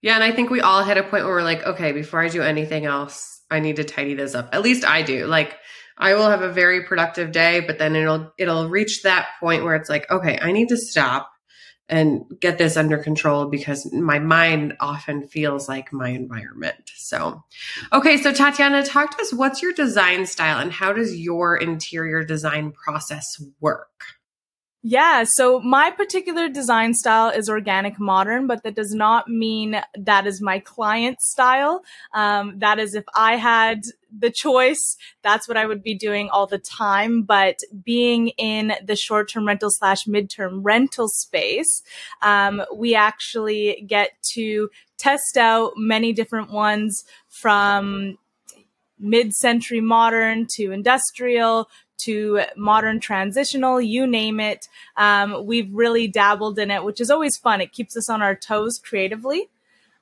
Yeah, 0.00 0.14
and 0.14 0.24
I 0.24 0.32
think 0.32 0.50
we 0.50 0.60
all 0.60 0.82
hit 0.82 0.96
a 0.96 1.02
point 1.02 1.24
where 1.24 1.34
we're 1.34 1.42
like, 1.42 1.64
okay, 1.64 1.92
before 1.92 2.20
I 2.20 2.28
do 2.28 2.42
anything 2.42 2.86
else, 2.86 3.40
I 3.52 3.60
need 3.60 3.76
to 3.76 3.84
tidy 3.84 4.14
this 4.14 4.34
up. 4.34 4.48
At 4.52 4.62
least 4.62 4.84
I 4.84 5.02
do. 5.02 5.26
Like 5.26 5.56
I 5.96 6.14
will 6.14 6.28
have 6.28 6.42
a 6.42 6.52
very 6.52 6.84
productive 6.84 7.32
day, 7.32 7.60
but 7.60 7.78
then 7.78 7.94
it'll 7.94 8.32
it'll 8.38 8.68
reach 8.68 9.02
that 9.02 9.28
point 9.40 9.64
where 9.64 9.76
it's 9.76 9.88
like, 9.88 10.10
okay, 10.10 10.38
I 10.40 10.52
need 10.52 10.68
to 10.68 10.76
stop 10.76 11.31
and 11.88 12.24
get 12.40 12.58
this 12.58 12.76
under 12.76 12.96
control 12.98 13.46
because 13.46 13.92
my 13.92 14.18
mind 14.18 14.74
often 14.80 15.26
feels 15.26 15.68
like 15.68 15.92
my 15.92 16.08
environment. 16.08 16.90
So, 16.94 17.44
okay, 17.92 18.16
so 18.16 18.32
Tatianna, 18.32 18.88
talk 18.88 19.16
to 19.16 19.22
us 19.22 19.32
what's 19.32 19.62
your 19.62 19.72
design 19.72 20.26
style 20.26 20.58
and 20.58 20.72
how 20.72 20.92
does 20.92 21.16
your 21.16 21.56
interior 21.56 22.24
design 22.24 22.72
process 22.72 23.42
work? 23.60 24.04
Yeah, 24.84 25.22
so 25.24 25.60
my 25.60 25.92
particular 25.92 26.48
design 26.48 26.94
style 26.94 27.28
is 27.30 27.48
organic 27.48 28.00
modern, 28.00 28.48
but 28.48 28.64
that 28.64 28.74
does 28.74 28.92
not 28.92 29.28
mean 29.28 29.80
that 29.96 30.26
is 30.26 30.42
my 30.42 30.58
client 30.58 31.20
style. 31.20 31.84
Um, 32.12 32.58
that 32.58 32.80
is 32.80 32.96
if 32.96 33.04
I 33.14 33.36
had 33.36 33.82
the 34.16 34.30
choice, 34.30 34.96
that's 35.22 35.46
what 35.46 35.56
I 35.56 35.66
would 35.66 35.84
be 35.84 35.94
doing 35.94 36.30
all 36.30 36.48
the 36.48 36.58
time. 36.58 37.22
But 37.22 37.60
being 37.84 38.28
in 38.30 38.72
the 38.84 38.96
short 38.96 39.30
term 39.30 39.46
rental 39.46 39.70
slash 39.70 40.06
midterm 40.06 40.62
rental 40.64 41.06
space, 41.06 41.82
um, 42.20 42.64
we 42.74 42.96
actually 42.96 43.84
get 43.86 44.10
to 44.34 44.68
test 44.98 45.36
out 45.36 45.74
many 45.76 46.12
different 46.12 46.50
ones 46.50 47.04
from 47.28 48.18
mid 48.98 49.32
century 49.34 49.80
modern 49.80 50.46
to 50.56 50.70
industrial 50.70 51.68
to 51.98 52.42
modern 52.56 53.00
transitional, 53.00 53.80
you 53.80 54.06
name 54.06 54.40
it. 54.40 54.68
Um, 54.96 55.46
we've 55.46 55.72
really 55.72 56.08
dabbled 56.08 56.58
in 56.58 56.70
it, 56.70 56.84
which 56.84 57.00
is 57.00 57.10
always 57.10 57.36
fun. 57.36 57.60
It 57.60 57.72
keeps 57.72 57.96
us 57.96 58.08
on 58.08 58.22
our 58.22 58.34
toes 58.34 58.78
creatively. 58.78 59.48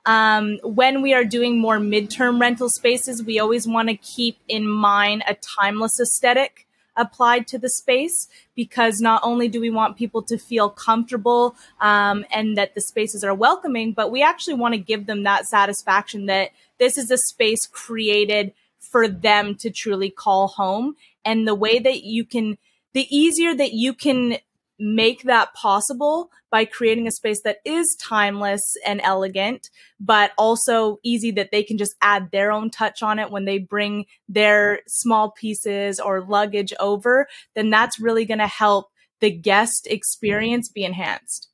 Um, 0.05 0.57
when 0.63 1.01
we 1.01 1.13
are 1.13 1.23
doing 1.23 1.59
more 1.59 1.77
midterm 1.77 2.41
rental 2.41 2.69
spaces, 2.69 3.23
we 3.23 3.39
always 3.39 3.67
want 3.67 3.89
to 3.89 3.95
keep 3.95 4.39
in 4.47 4.67
mind 4.67 5.23
a 5.27 5.35
timeless 5.35 5.99
aesthetic 5.99 6.65
applied 6.97 7.47
to 7.47 7.57
the 7.57 7.69
space 7.69 8.27
because 8.55 8.99
not 8.99 9.21
only 9.23 9.47
do 9.47 9.61
we 9.61 9.69
want 9.69 9.97
people 9.97 10.21
to 10.21 10.37
feel 10.37 10.69
comfortable 10.69 11.55
um, 11.79 12.25
and 12.31 12.57
that 12.57 12.75
the 12.75 12.81
spaces 12.81 13.23
are 13.23 13.33
welcoming, 13.33 13.93
but 13.93 14.11
we 14.11 14.21
actually 14.21 14.53
want 14.53 14.73
to 14.73 14.79
give 14.79 15.05
them 15.05 15.23
that 15.23 15.47
satisfaction 15.47 16.25
that 16.25 16.49
this 16.79 16.97
is 16.97 17.09
a 17.11 17.17
space 17.17 17.65
created 17.65 18.53
for 18.79 19.07
them 19.07 19.55
to 19.55 19.69
truly 19.69 20.09
call 20.09 20.49
home. 20.49 20.95
And 21.25 21.47
the 21.47 21.55
way 21.55 21.79
that 21.79 22.03
you 22.03 22.25
can, 22.25 22.57
the 22.93 23.07
easier 23.15 23.55
that 23.55 23.73
you 23.73 23.93
can 23.93 24.37
make 24.79 25.23
that 25.23 25.53
possible 25.53 26.31
by 26.49 26.65
creating 26.65 27.07
a 27.07 27.11
space 27.11 27.41
that 27.43 27.57
is 27.63 27.95
timeless 28.01 28.61
and 28.85 28.99
elegant, 29.03 29.69
but 29.99 30.31
also 30.37 30.97
easy 31.03 31.31
that 31.31 31.51
they 31.51 31.63
can 31.63 31.77
just 31.77 31.95
add 32.01 32.31
their 32.31 32.51
own 32.51 32.69
touch 32.69 33.03
on 33.03 33.19
it 33.19 33.29
when 33.29 33.45
they 33.45 33.59
bring 33.59 34.05
their 34.27 34.79
small 34.87 35.31
pieces 35.31 35.99
or 35.99 36.21
luggage 36.21 36.73
over, 36.79 37.27
then 37.53 37.69
that's 37.69 37.99
really 37.99 38.25
going 38.25 38.39
to 38.39 38.47
help 38.47 38.87
the 39.19 39.31
guest 39.31 39.87
experience 39.87 40.67
be 40.67 40.83
enhanced. 40.83 41.47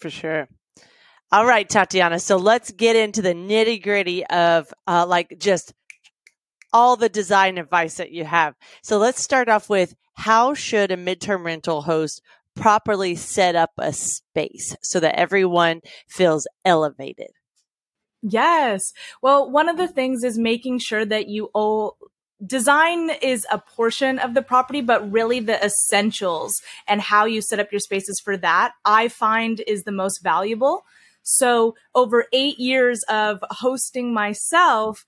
For 0.00 0.10
sure. 0.10 0.48
All 1.30 1.46
right, 1.46 1.66
Tatianna. 1.66 2.20
So 2.20 2.36
let's 2.36 2.72
get 2.72 2.94
into 2.94 3.22
the 3.22 3.32
nitty 3.32 3.82
gritty 3.82 4.26
of 4.26 4.74
uh, 4.86 5.06
like 5.06 5.38
just 5.38 5.72
all 6.72 6.96
the 6.96 7.08
design 7.08 7.58
advice 7.58 7.96
that 7.96 8.12
you 8.12 8.24
have. 8.24 8.54
So 8.82 8.98
let's 8.98 9.22
start 9.22 9.48
off 9.48 9.68
with 9.68 9.94
how 10.14 10.54
should 10.54 10.90
a 10.90 10.96
midterm 10.96 11.44
rental 11.44 11.82
host 11.82 12.22
properly 12.54 13.14
set 13.14 13.56
up 13.56 13.70
a 13.78 13.92
space 13.92 14.76
so 14.82 15.00
that 15.00 15.18
everyone 15.18 15.80
feels 16.08 16.46
elevated? 16.64 17.30
Yes. 18.22 18.92
Well, 19.20 19.50
one 19.50 19.68
of 19.68 19.76
the 19.76 19.88
things 19.88 20.22
is 20.22 20.38
making 20.38 20.78
sure 20.78 21.04
that 21.04 21.28
you 21.28 21.50
all 21.54 21.96
design 22.44 23.10
is 23.22 23.46
a 23.50 23.58
portion 23.58 24.18
of 24.18 24.34
the 24.34 24.42
property, 24.42 24.80
but 24.80 25.10
really 25.10 25.40
the 25.40 25.64
essentials 25.64 26.60
and 26.86 27.00
how 27.00 27.24
you 27.24 27.40
set 27.40 27.60
up 27.60 27.70
your 27.70 27.80
spaces 27.80 28.20
for 28.22 28.36
that, 28.36 28.72
I 28.84 29.08
find 29.08 29.62
is 29.66 29.84
the 29.84 29.92
most 29.92 30.22
valuable. 30.22 30.84
So 31.22 31.74
over 31.94 32.26
eight 32.32 32.58
years 32.58 33.02
of 33.08 33.44
hosting 33.50 34.12
myself, 34.12 35.04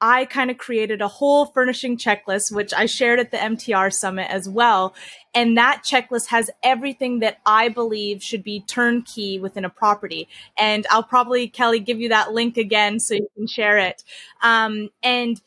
I 0.00 0.26
kind 0.26 0.50
of 0.50 0.58
created 0.58 1.00
a 1.00 1.08
whole 1.08 1.46
furnishing 1.46 1.96
checklist, 1.96 2.52
which 2.52 2.72
I 2.72 2.86
shared 2.86 3.18
at 3.18 3.30
the 3.30 3.36
MTR 3.36 3.92
summit 3.92 4.30
as 4.30 4.48
well. 4.48 4.94
And 5.34 5.56
that 5.56 5.82
checklist 5.84 6.28
has 6.28 6.50
everything 6.62 7.18
that 7.20 7.38
I 7.44 7.68
believe 7.68 8.22
should 8.22 8.44
be 8.44 8.60
turnkey 8.60 9.40
within 9.40 9.64
a 9.64 9.70
property. 9.70 10.28
And 10.56 10.86
I'll 10.90 11.02
probably, 11.02 11.48
Kelly, 11.48 11.80
give 11.80 12.00
you 12.00 12.08
that 12.10 12.32
link 12.32 12.56
again 12.56 13.00
so 13.00 13.14
you 13.14 13.28
can 13.36 13.48
share 13.48 13.78
it. 13.78 14.04
Um, 14.42 14.90
and 15.02 15.40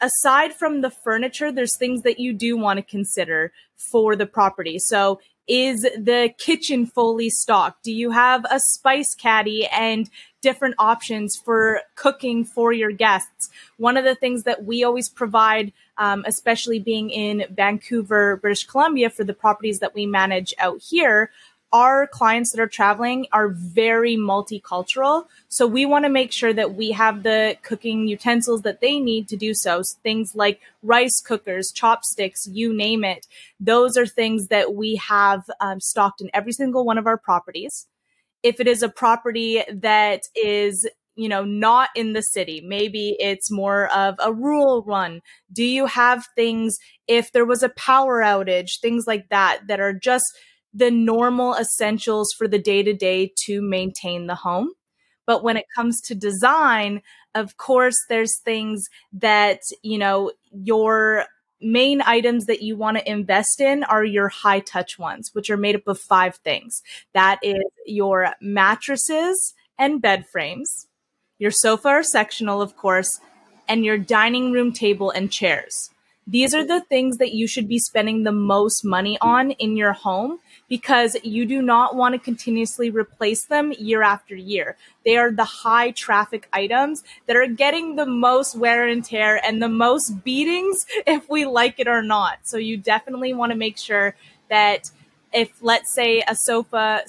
aside 0.00 0.52
from 0.52 0.80
the 0.80 0.90
furniture, 0.90 1.50
there's 1.50 1.76
things 1.76 2.02
that 2.02 2.20
you 2.20 2.32
do 2.32 2.56
want 2.56 2.78
to 2.78 2.82
consider 2.82 3.52
for 3.90 4.14
the 4.14 4.26
property. 4.26 4.78
So 4.78 5.20
is 5.48 5.82
the 5.82 6.32
kitchen 6.38 6.86
fully 6.86 7.30
stocked? 7.30 7.84
Do 7.84 7.92
you 7.92 8.10
have 8.10 8.44
a 8.50 8.58
spice 8.58 9.14
caddy 9.14 9.66
and 9.66 10.10
different 10.46 10.76
options 10.78 11.34
for 11.34 11.80
cooking 11.96 12.44
for 12.44 12.72
your 12.72 12.92
guests? 12.92 13.50
One 13.78 13.96
of 13.96 14.04
the 14.04 14.14
things 14.14 14.44
that 14.44 14.64
we 14.64 14.84
always 14.84 15.08
provide, 15.08 15.72
um, 15.98 16.24
especially 16.24 16.78
being 16.78 17.10
in 17.10 17.44
Vancouver, 17.50 18.36
British 18.36 18.64
Columbia, 18.64 19.10
for 19.10 19.24
the 19.24 19.34
properties 19.34 19.80
that 19.80 19.92
we 19.92 20.06
manage 20.06 20.54
out 20.58 20.80
here, 20.80 21.32
our 21.72 22.06
clients 22.06 22.52
that 22.52 22.60
are 22.60 22.68
traveling 22.68 23.26
are 23.32 23.48
very 23.48 24.16
multicultural. 24.16 25.26
So 25.48 25.66
we 25.66 25.84
want 25.84 26.04
to 26.04 26.08
make 26.08 26.30
sure 26.30 26.52
that 26.52 26.74
we 26.74 26.92
have 26.92 27.24
the 27.24 27.56
cooking 27.62 28.06
utensils 28.06 28.62
that 28.62 28.80
they 28.80 29.00
need 29.00 29.26
to 29.28 29.36
do 29.36 29.52
so. 29.52 29.82
so. 29.82 29.98
Things 30.02 30.36
like 30.36 30.60
rice 30.84 31.20
cookers, 31.20 31.72
chopsticks, 31.72 32.46
you 32.46 32.72
name 32.72 33.02
it. 33.02 33.26
Those 33.58 33.96
are 33.96 34.06
things 34.06 34.46
that 34.46 34.74
we 34.74 34.96
have 34.96 35.42
um, 35.60 35.80
stocked 35.80 36.20
in 36.20 36.30
every 36.32 36.52
single 36.52 36.84
one 36.84 36.98
of 36.98 37.06
our 37.08 37.18
properties. 37.18 37.88
If 38.46 38.60
it 38.60 38.68
is 38.68 38.82
a 38.82 38.88
property 38.88 39.62
that 39.72 40.22
is 40.34 40.88
you 41.18 41.30
know, 41.30 41.44
not 41.44 41.88
in 41.96 42.12
the 42.12 42.20
city. 42.20 42.62
Maybe 42.62 43.16
it's 43.18 43.50
more 43.50 43.86
of 43.86 44.16
a 44.18 44.34
rural 44.34 44.82
one. 44.82 45.22
Do 45.50 45.64
you 45.64 45.86
have 45.86 46.26
things 46.36 46.76
if 47.08 47.32
there 47.32 47.46
was 47.46 47.62
a 47.62 47.70
power 47.70 48.20
outage, 48.20 48.80
things 48.82 49.04
like 49.06 49.30
that, 49.30 49.60
that 49.66 49.80
are 49.80 49.94
just 49.94 50.26
the 50.76 50.90
normal 50.90 51.54
essentials 51.54 52.34
for 52.36 52.46
the 52.46 52.58
day 52.58 52.82
to 52.82 52.92
day 52.92 53.32
to 53.46 53.62
maintain 53.62 54.26
the 54.26 54.34
home. 54.34 54.68
But 55.26 55.42
when 55.42 55.56
it 55.56 55.64
comes 55.74 56.00
to 56.02 56.14
design, 56.14 57.00
of 57.34 57.56
course, 57.56 57.96
there's 58.10 58.38
things 58.44 58.84
that, 59.14 59.60
you 59.82 59.96
know, 59.98 60.32
your 60.52 61.24
main 61.60 62.02
items 62.02 62.46
that 62.46 62.62
you 62.62 62.76
want 62.76 62.98
to 62.98 63.10
invest 63.10 63.60
in 63.60 63.84
are 63.84 64.04
your 64.04 64.28
high 64.28 64.60
touch 64.60 64.98
ones, 64.98 65.30
which 65.32 65.50
are 65.50 65.56
made 65.56 65.76
up 65.76 65.86
of 65.86 65.98
five 65.98 66.36
things. 66.36 66.82
That 67.14 67.38
is 67.42 67.62
your 67.86 68.34
mattresses 68.40 69.54
and 69.78 70.00
bed 70.00 70.26
frames, 70.30 70.86
your 71.38 71.50
sofa 71.50 71.88
or 71.88 72.02
sectional, 72.02 72.62
of 72.62 72.76
course, 72.76 73.20
and 73.68 73.84
your 73.84 73.98
dining 73.98 74.52
room 74.52 74.72
table 74.72 75.10
and 75.10 75.30
chairs. 75.30 75.90
These 76.28 76.54
are 76.54 76.66
the 76.66 76.80
things 76.80 77.18
that 77.18 77.34
you 77.34 77.46
should 77.46 77.68
be 77.68 77.78
spending 77.78 78.24
the 78.24 78.32
most 78.32 78.84
money 78.84 79.16
on 79.20 79.52
in 79.52 79.76
your 79.76 79.92
home 79.92 80.40
because 80.68 81.16
you 81.22 81.46
do 81.46 81.62
not 81.62 81.94
want 81.94 82.14
to 82.14 82.18
continuously 82.18 82.90
replace 82.90 83.44
them 83.44 83.72
year 83.78 84.02
after 84.02 84.34
year. 84.34 84.76
They 85.04 85.16
are 85.16 85.30
the 85.30 85.44
high 85.44 85.92
traffic 85.92 86.48
items 86.52 87.04
that 87.26 87.36
are 87.36 87.46
getting 87.46 87.94
the 87.94 88.06
most 88.06 88.56
wear 88.56 88.88
and 88.88 89.04
tear 89.04 89.40
and 89.44 89.62
the 89.62 89.68
most 89.68 90.24
beatings 90.24 90.84
if 91.06 91.28
we 91.30 91.44
like 91.44 91.78
it 91.78 91.86
or 91.86 92.02
not. 92.02 92.38
So 92.42 92.56
you 92.56 92.76
definitely 92.76 93.32
want 93.32 93.52
to 93.52 93.58
make 93.58 93.78
sure 93.78 94.16
that 94.50 94.90
if 95.32 95.52
let's 95.60 95.92
say 95.92 96.24
a 96.26 96.34
sofa 96.34 97.04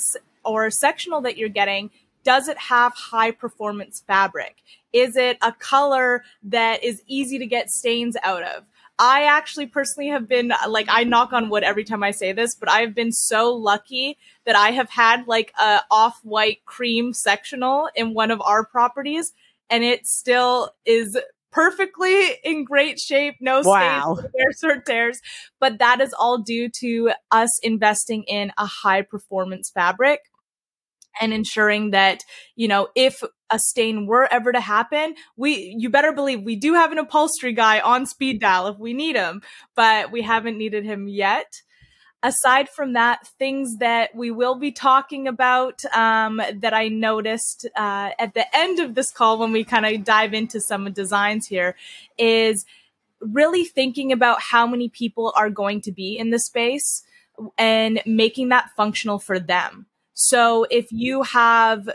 or 0.45 0.67
a 0.67 0.71
sectional 0.71 1.21
that 1.21 1.37
you're 1.37 1.49
getting 1.49 1.89
does 2.23 2.49
it 2.49 2.57
have 2.57 2.93
high 2.93 3.31
performance 3.31 4.03
fabric? 4.05 4.57
Is 4.91 5.15
it 5.15 5.37
a 5.41 5.53
color 5.53 6.25
that 6.43 6.83
is 6.83 7.01
easy 7.07 7.39
to 7.39 7.45
get 7.45 7.71
stains 7.71 8.17
out 8.21 8.43
of? 8.43 8.65
I 8.99 9.23
actually 9.25 9.67
personally 9.67 10.09
have 10.09 10.27
been 10.27 10.51
like 10.67 10.87
I 10.89 11.03
knock 11.03 11.31
on 11.31 11.49
wood 11.49 11.63
every 11.63 11.83
time 11.83 12.03
I 12.03 12.11
say 12.11 12.31
this, 12.31 12.55
but 12.55 12.69
I've 12.69 12.95
been 12.95 13.11
so 13.11 13.53
lucky 13.53 14.17
that 14.45 14.55
I 14.55 14.71
have 14.71 14.89
had 14.89 15.27
like 15.27 15.53
a 15.59 15.81
off-white 15.91 16.65
cream 16.65 17.13
sectional 17.13 17.89
in 17.95 18.13
one 18.13 18.31
of 18.31 18.41
our 18.41 18.65
properties 18.65 19.33
and 19.69 19.83
it 19.83 20.07
still 20.07 20.71
is 20.85 21.17
perfectly 21.51 22.39
in 22.43 22.63
great 22.63 22.99
shape, 22.99 23.35
no 23.39 23.61
wow. 23.63 24.15
stains, 24.15 24.31
tears 24.35 24.63
or 24.63 24.81
tears. 24.81 25.21
But 25.59 25.79
that 25.79 26.01
is 26.01 26.13
all 26.13 26.39
due 26.39 26.69
to 26.81 27.11
us 27.31 27.49
investing 27.63 28.23
in 28.23 28.51
a 28.57 28.65
high 28.65 29.01
performance 29.01 29.69
fabric 29.69 30.21
and 31.19 31.33
ensuring 31.33 31.91
that, 31.91 32.23
you 32.55 32.67
know, 32.67 32.89
if 32.95 33.23
a 33.49 33.59
stain 33.59 34.05
were 34.05 34.27
ever 34.31 34.51
to 34.51 34.59
happen, 34.59 35.15
we, 35.35 35.75
you 35.77 35.89
better 35.89 36.11
believe 36.11 36.43
we 36.43 36.55
do 36.55 36.73
have 36.73 36.91
an 36.91 36.97
upholstery 36.97 37.53
guy 37.53 37.79
on 37.79 38.05
speed 38.05 38.39
dial 38.39 38.67
if 38.67 38.77
we 38.77 38.93
need 38.93 39.15
him, 39.15 39.41
but 39.75 40.11
we 40.11 40.21
haven't 40.21 40.57
needed 40.57 40.83
him 40.83 41.07
yet. 41.07 41.61
Aside 42.23 42.67
from 42.69 42.93
that, 42.93 43.27
things 43.39 43.77
that 43.77 44.13
we 44.15 44.31
will 44.31 44.55
be 44.55 44.71
talking 44.71 45.27
about 45.27 45.85
um, 45.93 46.41
that 46.61 46.73
I 46.73 46.87
noticed 46.87 47.67
uh, 47.75 48.09
at 48.17 48.33
the 48.33 48.45
end 48.55 48.79
of 48.79 48.95
this 48.95 49.11
call 49.11 49.37
when 49.37 49.51
we 49.51 49.63
kind 49.63 49.85
of 49.85 50.03
dive 50.03 50.33
into 50.33 50.59
some 50.59 50.91
designs 50.91 51.47
here 51.47 51.75
is 52.17 52.65
really 53.21 53.65
thinking 53.65 54.11
about 54.11 54.41
how 54.41 54.65
many 54.65 54.89
people 54.89 55.31
are 55.35 55.49
going 55.49 55.81
to 55.81 55.91
be 55.91 56.17
in 56.17 56.31
the 56.31 56.39
space 56.39 57.03
and 57.57 58.01
making 58.05 58.49
that 58.49 58.71
functional 58.75 59.19
for 59.19 59.39
them. 59.39 59.85
So 60.13 60.65
if 60.71 60.91
you 60.91 61.21
have 61.21 61.89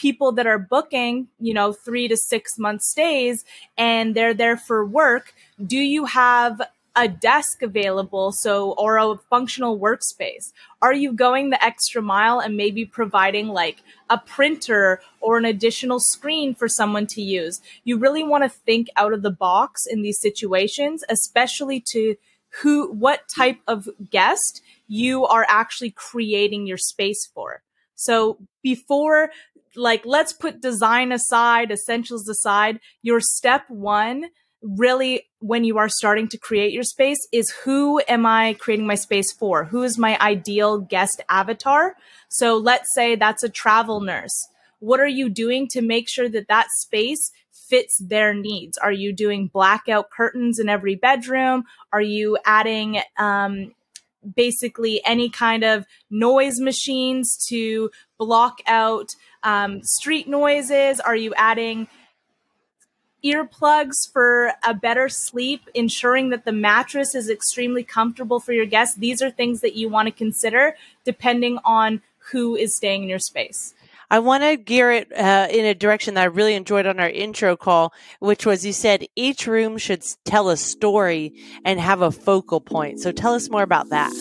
people 0.00 0.32
that 0.32 0.46
are 0.46 0.58
booking, 0.58 1.28
you 1.38 1.52
know, 1.52 1.72
three 1.72 2.08
to 2.08 2.16
six 2.16 2.58
month 2.58 2.82
stays 2.82 3.44
and 3.76 4.14
they're 4.14 4.32
there 4.32 4.56
for 4.56 4.84
work, 4.84 5.34
do 5.64 5.76
you 5.76 6.06
have 6.06 6.62
a 6.96 7.06
desk 7.06 7.62
available 7.62 8.32
so 8.32 8.72
or 8.72 8.98
a 8.98 9.16
functional 9.30 9.78
workspace 9.78 10.52
are 10.82 10.92
you 10.92 11.12
going 11.12 11.50
the 11.50 11.64
extra 11.64 12.02
mile 12.02 12.40
and 12.40 12.56
maybe 12.56 12.84
providing 12.84 13.46
like 13.46 13.78
a 14.10 14.18
printer 14.18 15.00
or 15.20 15.38
an 15.38 15.44
additional 15.44 16.00
screen 16.00 16.52
for 16.52 16.66
someone 16.66 17.06
to 17.06 17.22
use 17.22 17.60
you 17.84 17.96
really 17.96 18.24
want 18.24 18.42
to 18.42 18.48
think 18.48 18.88
out 18.96 19.12
of 19.12 19.22
the 19.22 19.30
box 19.30 19.86
in 19.86 20.02
these 20.02 20.20
situations 20.20 21.04
especially 21.08 21.80
to 21.80 22.16
who 22.62 22.92
what 22.92 23.28
type 23.28 23.60
of 23.66 23.88
guest 24.10 24.62
you 24.88 25.24
are 25.24 25.46
actually 25.48 25.90
creating 25.90 26.66
your 26.66 26.76
space 26.76 27.30
for. 27.32 27.62
So 28.00 28.38
before, 28.62 29.30
like, 29.76 30.02
let's 30.04 30.32
put 30.32 30.62
design 30.62 31.12
aside, 31.12 31.70
essentials 31.70 32.28
aside, 32.28 32.80
your 33.02 33.20
step 33.20 33.68
one 33.68 34.26
really 34.62 35.22
when 35.38 35.64
you 35.64 35.78
are 35.78 35.88
starting 35.88 36.28
to 36.28 36.36
create 36.36 36.72
your 36.72 36.82
space 36.82 37.18
is 37.32 37.50
who 37.64 38.00
am 38.08 38.26
I 38.26 38.54
creating 38.54 38.86
my 38.86 38.94
space 38.94 39.32
for? 39.32 39.64
Who 39.64 39.82
is 39.82 39.96
my 39.96 40.18
ideal 40.18 40.78
guest 40.78 41.22
avatar? 41.30 41.94
So 42.28 42.56
let's 42.56 42.92
say 42.94 43.16
that's 43.16 43.42
a 43.42 43.48
travel 43.48 44.00
nurse. 44.00 44.48
What 44.80 45.00
are 45.00 45.08
you 45.08 45.28
doing 45.28 45.66
to 45.68 45.80
make 45.82 46.08
sure 46.08 46.28
that 46.28 46.48
that 46.48 46.68
space 46.70 47.30
fits 47.70 47.98
their 47.98 48.34
needs. 48.34 48.76
Are 48.76 48.92
you 48.92 49.12
doing 49.12 49.46
blackout 49.46 50.10
curtains 50.10 50.58
in 50.58 50.68
every 50.68 50.96
bedroom? 50.96 51.64
Are 51.92 52.02
you 52.02 52.36
adding 52.44 53.00
um, 53.16 53.72
basically 54.34 55.00
any 55.04 55.30
kind 55.30 55.64
of 55.64 55.86
noise 56.10 56.60
machines 56.60 57.36
to 57.48 57.90
block 58.18 58.60
out 58.66 59.10
um, 59.42 59.82
street 59.82 60.28
noises? 60.28 61.00
Are 61.00 61.16
you 61.16 61.32
adding 61.36 61.88
earplugs 63.24 64.10
for 64.10 64.52
a 64.64 64.72
better 64.72 65.08
sleep, 65.08 65.68
ensuring 65.74 66.30
that 66.30 66.44
the 66.44 66.52
mattress 66.52 67.14
is 67.14 67.28
extremely 67.28 67.84
comfortable 67.84 68.40
for 68.40 68.52
your 68.52 68.66
guests? 68.66 68.96
These 68.96 69.22
are 69.22 69.30
things 69.30 69.60
that 69.60 69.74
you 69.74 69.88
want 69.88 70.06
to 70.06 70.12
consider 70.12 70.76
depending 71.04 71.58
on 71.64 72.02
who 72.32 72.56
is 72.56 72.74
staying 72.74 73.04
in 73.04 73.08
your 73.08 73.18
space. 73.18 73.74
I 74.12 74.18
want 74.18 74.42
to 74.42 74.56
gear 74.56 74.90
it 74.90 75.16
uh, 75.16 75.46
in 75.50 75.64
a 75.64 75.74
direction 75.74 76.14
that 76.14 76.22
I 76.22 76.24
really 76.24 76.54
enjoyed 76.56 76.84
on 76.84 76.98
our 76.98 77.08
intro 77.08 77.56
call, 77.56 77.92
which 78.18 78.44
was 78.44 78.66
you 78.66 78.72
said 78.72 79.06
each 79.14 79.46
room 79.46 79.78
should 79.78 80.02
tell 80.24 80.48
a 80.48 80.56
story 80.56 81.34
and 81.64 81.78
have 81.78 82.02
a 82.02 82.10
focal 82.10 82.60
point. 82.60 82.98
So 82.98 83.12
tell 83.12 83.34
us 83.34 83.48
more 83.48 83.62
about 83.62 83.90
that. 83.90 84.12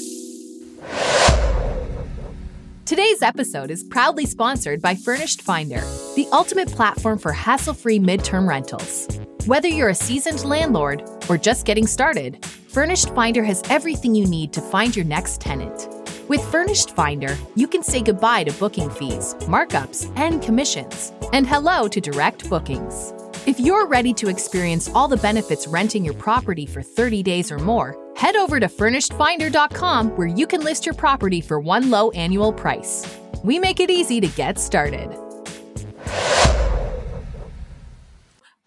Today's 2.86 3.24
episode 3.24 3.72
is 3.72 3.84
proudly 3.84 4.28
sponsored 4.28 4.80
by 4.80 4.94
Furnished 4.94 5.42
Finder, 5.42 5.82
the 6.16 6.28
ultimate 6.32 6.70
platform 6.70 7.18
for 7.18 7.32
hassle 7.32 7.74
free 7.74 8.00
midterm 8.00 8.48
rentals. 8.48 9.08
Whether 9.46 9.68
you're 9.68 9.90
a 9.90 9.96
seasoned 9.96 10.44
landlord 10.44 11.04
or 11.30 11.38
just 11.38 11.66
getting 11.66 11.88
started, 11.88 12.46
Furnished 12.46 13.10
Finder 13.16 13.44
has 13.44 13.64
everything 13.70 14.14
you 14.14 14.28
need 14.28 14.54
to 14.54 14.62
find 14.62 14.96
your 14.96 15.06
next 15.06 15.42
tenant. 15.42 15.99
With 16.30 16.44
Furnished 16.52 16.92
Finder, 16.92 17.36
you 17.56 17.68
can 17.68 17.82
say 17.82 18.04
goodbye 18.04 18.44
to 18.44 18.52
booking 18.60 18.92
fees, 18.92 19.34
markups, 19.48 20.16
and 20.16 20.40
commissions, 20.44 21.12
and 21.34 21.48
hello 21.48 21.88
to 21.88 22.00
direct 22.00 22.48
bookings. 22.48 23.16
If 23.48 23.60
you're 23.60 23.88
ready 23.88 24.14
to 24.14 24.30
experience 24.30 24.90
all 24.90 25.08
the 25.08 25.18
benefits 25.18 25.66
renting 25.66 26.06
your 26.06 26.14
property 26.14 26.68
for 26.68 26.84
30 26.84 27.24
days 27.24 27.52
or 27.52 27.58
more, 27.58 27.98
head 28.16 28.36
over 28.36 28.60
to 28.60 28.68
furnishedfinder.com 28.68 30.16
where 30.18 30.28
you 30.28 30.46
can 30.46 30.62
list 30.62 30.86
your 30.86 30.94
property 30.94 31.42
for 31.42 31.60
one 31.60 31.90
low 31.90 32.12
annual 32.12 32.54
price. 32.54 33.12
We 33.44 33.58
make 33.58 33.80
it 33.80 33.90
easy 33.90 34.22
to 34.22 34.28
get 34.28 34.60
started. 34.60 35.10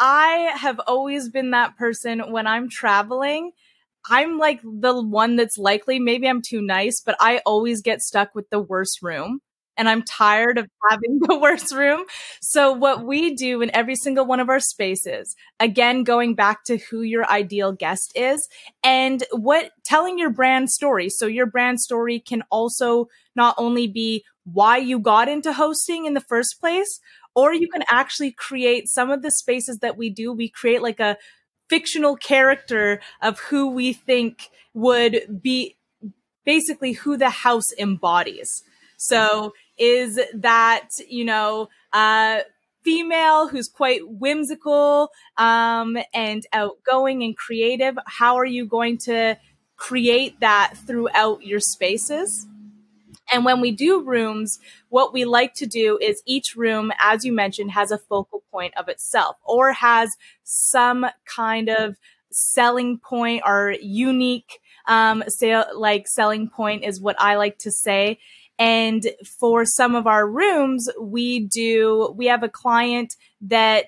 I 0.00 0.50
have 0.56 0.80
always 0.88 1.28
been 1.28 1.52
that 1.52 1.76
person 1.76 2.32
when 2.32 2.48
I'm 2.48 2.68
traveling 2.68 3.52
I'm 4.10 4.38
like 4.38 4.60
the 4.62 5.00
one 5.00 5.36
that's 5.36 5.58
likely, 5.58 5.98
maybe 5.98 6.28
I'm 6.28 6.42
too 6.42 6.60
nice, 6.60 7.00
but 7.04 7.16
I 7.20 7.40
always 7.46 7.82
get 7.82 8.00
stuck 8.00 8.34
with 8.34 8.48
the 8.50 8.60
worst 8.60 9.00
room. 9.02 9.40
And 9.78 9.88
I'm 9.88 10.02
tired 10.02 10.58
of 10.58 10.68
having 10.90 11.18
the 11.22 11.38
worst 11.38 11.74
room. 11.74 12.04
So, 12.42 12.72
what 12.72 13.06
we 13.06 13.34
do 13.34 13.62
in 13.62 13.74
every 13.74 13.96
single 13.96 14.26
one 14.26 14.38
of 14.38 14.50
our 14.50 14.60
spaces, 14.60 15.34
again, 15.58 16.04
going 16.04 16.34
back 16.34 16.64
to 16.64 16.76
who 16.76 17.00
your 17.00 17.28
ideal 17.30 17.72
guest 17.72 18.12
is 18.14 18.46
and 18.84 19.24
what 19.32 19.70
telling 19.82 20.18
your 20.18 20.28
brand 20.28 20.68
story. 20.68 21.08
So, 21.08 21.26
your 21.26 21.46
brand 21.46 21.80
story 21.80 22.20
can 22.20 22.42
also 22.50 23.06
not 23.34 23.54
only 23.56 23.86
be 23.86 24.24
why 24.44 24.76
you 24.76 24.98
got 24.98 25.28
into 25.28 25.54
hosting 25.54 26.04
in 26.04 26.12
the 26.12 26.20
first 26.20 26.60
place, 26.60 27.00
or 27.34 27.54
you 27.54 27.68
can 27.68 27.82
actually 27.88 28.32
create 28.32 28.88
some 28.88 29.10
of 29.10 29.22
the 29.22 29.30
spaces 29.30 29.78
that 29.78 29.96
we 29.96 30.10
do. 30.10 30.32
We 30.32 30.50
create 30.50 30.82
like 30.82 31.00
a 31.00 31.16
fictional 31.72 32.16
character 32.16 33.00
of 33.22 33.38
who 33.48 33.70
we 33.70 33.94
think 33.94 34.50
would 34.74 35.40
be 35.40 35.74
basically 36.44 36.92
who 36.92 37.16
the 37.16 37.30
house 37.30 37.72
embodies. 37.78 38.62
So 38.98 39.54
is 39.78 40.20
that, 40.34 40.88
you 41.08 41.24
know, 41.24 41.70
uh, 41.94 42.40
female 42.84 43.48
who's 43.48 43.68
quite 43.68 44.02
whimsical 44.06 45.08
um, 45.38 45.96
and 46.12 46.42
outgoing 46.52 47.22
and 47.22 47.34
creative? 47.34 47.96
How 48.06 48.36
are 48.36 48.44
you 48.44 48.66
going 48.66 48.98
to 49.08 49.38
create 49.76 50.40
that 50.40 50.74
throughout 50.86 51.42
your 51.42 51.60
spaces? 51.60 52.46
And 53.32 53.44
when 53.44 53.60
we 53.60 53.70
do 53.70 54.02
rooms, 54.02 54.58
what 54.90 55.12
we 55.12 55.24
like 55.24 55.54
to 55.54 55.66
do 55.66 55.98
is 56.00 56.22
each 56.26 56.54
room, 56.54 56.92
as 56.98 57.24
you 57.24 57.32
mentioned, 57.32 57.70
has 57.72 57.90
a 57.90 57.98
focal 57.98 58.42
point 58.50 58.74
of 58.76 58.88
itself 58.88 59.36
or 59.44 59.72
has 59.72 60.16
some 60.44 61.06
kind 61.24 61.70
of 61.70 61.96
selling 62.30 62.98
point 62.98 63.42
or 63.46 63.74
unique 63.80 64.60
um, 64.86 65.24
sale, 65.28 65.64
like 65.74 66.06
selling 66.08 66.48
point 66.48 66.84
is 66.84 67.00
what 67.00 67.16
I 67.18 67.36
like 67.36 67.58
to 67.60 67.70
say. 67.70 68.18
And 68.58 69.06
for 69.40 69.64
some 69.64 69.94
of 69.94 70.06
our 70.06 70.28
rooms, 70.28 70.88
we 71.00 71.40
do, 71.40 72.14
we 72.16 72.26
have 72.26 72.42
a 72.42 72.48
client 72.48 73.16
that 73.40 73.86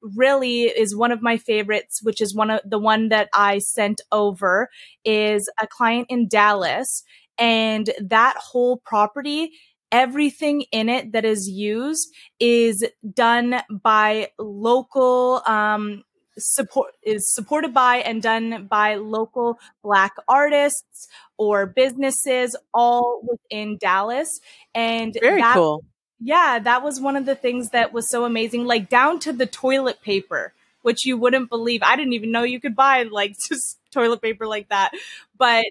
really 0.00 0.64
is 0.64 0.94
one 0.94 1.10
of 1.10 1.22
my 1.22 1.36
favorites, 1.36 2.00
which 2.02 2.20
is 2.20 2.34
one 2.34 2.50
of 2.50 2.60
the 2.64 2.78
one 2.78 3.08
that 3.08 3.28
I 3.34 3.58
sent 3.58 4.00
over 4.12 4.70
is 5.04 5.50
a 5.60 5.66
client 5.66 6.06
in 6.08 6.28
Dallas 6.28 7.02
and 7.38 7.90
that 8.00 8.36
whole 8.36 8.78
property 8.84 9.52
everything 9.90 10.62
in 10.70 10.88
it 10.88 11.12
that 11.12 11.24
is 11.24 11.48
used 11.48 12.12
is 12.38 12.84
done 13.14 13.60
by 13.70 14.28
local 14.38 15.42
um, 15.46 16.04
support 16.36 16.92
is 17.02 17.32
supported 17.32 17.72
by 17.72 17.96
and 17.96 18.22
done 18.22 18.66
by 18.66 18.96
local 18.96 19.58
black 19.82 20.14
artists 20.28 21.08
or 21.36 21.66
businesses 21.66 22.54
all 22.74 23.22
within 23.26 23.78
Dallas. 23.78 24.40
And 24.74 25.16
very 25.20 25.40
that, 25.40 25.54
cool. 25.54 25.84
yeah 26.20 26.58
that 26.58 26.82
was 26.82 27.00
one 27.00 27.16
of 27.16 27.24
the 27.24 27.34
things 27.34 27.70
that 27.70 27.92
was 27.92 28.10
so 28.10 28.24
amazing 28.24 28.66
like 28.66 28.88
down 28.88 29.18
to 29.20 29.32
the 29.32 29.46
toilet 29.46 30.02
paper 30.02 30.52
which 30.82 31.04
you 31.04 31.16
wouldn't 31.16 31.50
believe. 31.50 31.82
I 31.82 31.96
didn't 31.96 32.14
even 32.14 32.30
know 32.32 32.42
you 32.44 32.60
could 32.60 32.76
buy 32.76 33.02
like 33.02 33.36
just 33.48 33.78
toilet 33.92 34.22
paper 34.22 34.46
like 34.46 34.68
that. 34.68 34.92
But 35.36 35.66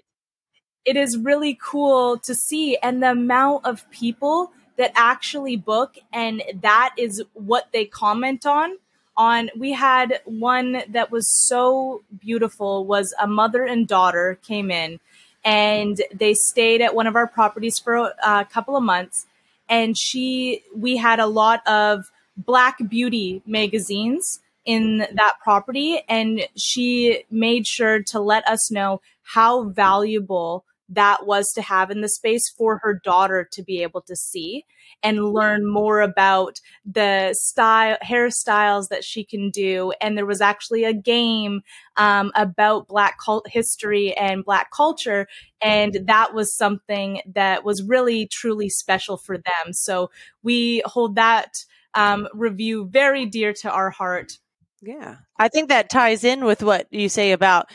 it 0.88 0.96
is 0.96 1.18
really 1.18 1.58
cool 1.60 2.16
to 2.16 2.34
see 2.34 2.78
and 2.78 3.02
the 3.02 3.10
amount 3.10 3.66
of 3.66 3.88
people 3.90 4.52
that 4.78 4.90
actually 4.94 5.54
book 5.54 5.98
and 6.14 6.42
that 6.62 6.94
is 6.96 7.22
what 7.34 7.68
they 7.72 7.84
comment 7.84 8.46
on. 8.46 8.78
On 9.14 9.50
we 9.58 9.72
had 9.72 10.22
one 10.24 10.82
that 10.88 11.10
was 11.10 11.28
so 11.28 12.02
beautiful 12.18 12.86
was 12.86 13.14
a 13.20 13.26
mother 13.26 13.64
and 13.64 13.86
daughter 13.86 14.38
came 14.42 14.70
in 14.70 14.98
and 15.44 16.00
they 16.14 16.32
stayed 16.32 16.80
at 16.80 16.94
one 16.94 17.06
of 17.06 17.16
our 17.16 17.26
properties 17.26 17.78
for 17.78 18.14
a 18.24 18.46
couple 18.46 18.74
of 18.74 18.82
months 18.82 19.26
and 19.68 19.98
she 19.98 20.62
we 20.74 20.96
had 20.96 21.20
a 21.20 21.26
lot 21.26 21.66
of 21.66 22.10
black 22.34 22.78
beauty 22.88 23.42
magazines 23.44 24.40
in 24.64 24.98
that 25.12 25.34
property 25.42 26.00
and 26.08 26.48
she 26.56 27.24
made 27.30 27.66
sure 27.66 28.02
to 28.04 28.20
let 28.20 28.46
us 28.48 28.70
know 28.70 29.02
how 29.34 29.64
valuable 29.64 30.64
that 30.88 31.26
was 31.26 31.46
to 31.54 31.62
have 31.62 31.90
in 31.90 32.00
the 32.00 32.08
space 32.08 32.48
for 32.56 32.78
her 32.82 33.00
daughter 33.04 33.48
to 33.52 33.62
be 33.62 33.82
able 33.82 34.00
to 34.02 34.16
see 34.16 34.64
and 35.02 35.32
learn 35.32 35.70
more 35.70 36.00
about 36.00 36.60
the 36.84 37.34
style 37.34 37.98
hairstyles 38.02 38.88
that 38.88 39.04
she 39.04 39.24
can 39.24 39.50
do. 39.50 39.92
And 40.00 40.16
there 40.16 40.26
was 40.26 40.40
actually 40.40 40.84
a 40.84 40.94
game 40.94 41.60
um, 41.96 42.32
about 42.34 42.88
black 42.88 43.18
cult 43.22 43.46
history 43.48 44.16
and 44.16 44.44
black 44.44 44.70
culture 44.70 45.26
and 45.60 45.98
that 46.04 46.34
was 46.34 46.56
something 46.56 47.20
that 47.34 47.64
was 47.64 47.82
really 47.82 48.26
truly 48.26 48.68
special 48.68 49.16
for 49.16 49.36
them. 49.36 49.72
So 49.72 50.10
we 50.42 50.82
hold 50.84 51.16
that 51.16 51.64
um, 51.94 52.28
review 52.32 52.86
very 52.86 53.26
dear 53.26 53.52
to 53.54 53.70
our 53.70 53.90
heart. 53.90 54.38
Yeah. 54.80 55.16
I 55.36 55.48
think 55.48 55.68
that 55.68 55.90
ties 55.90 56.22
in 56.22 56.44
with 56.44 56.62
what 56.62 56.86
you 56.90 57.08
say 57.08 57.32
about 57.32 57.70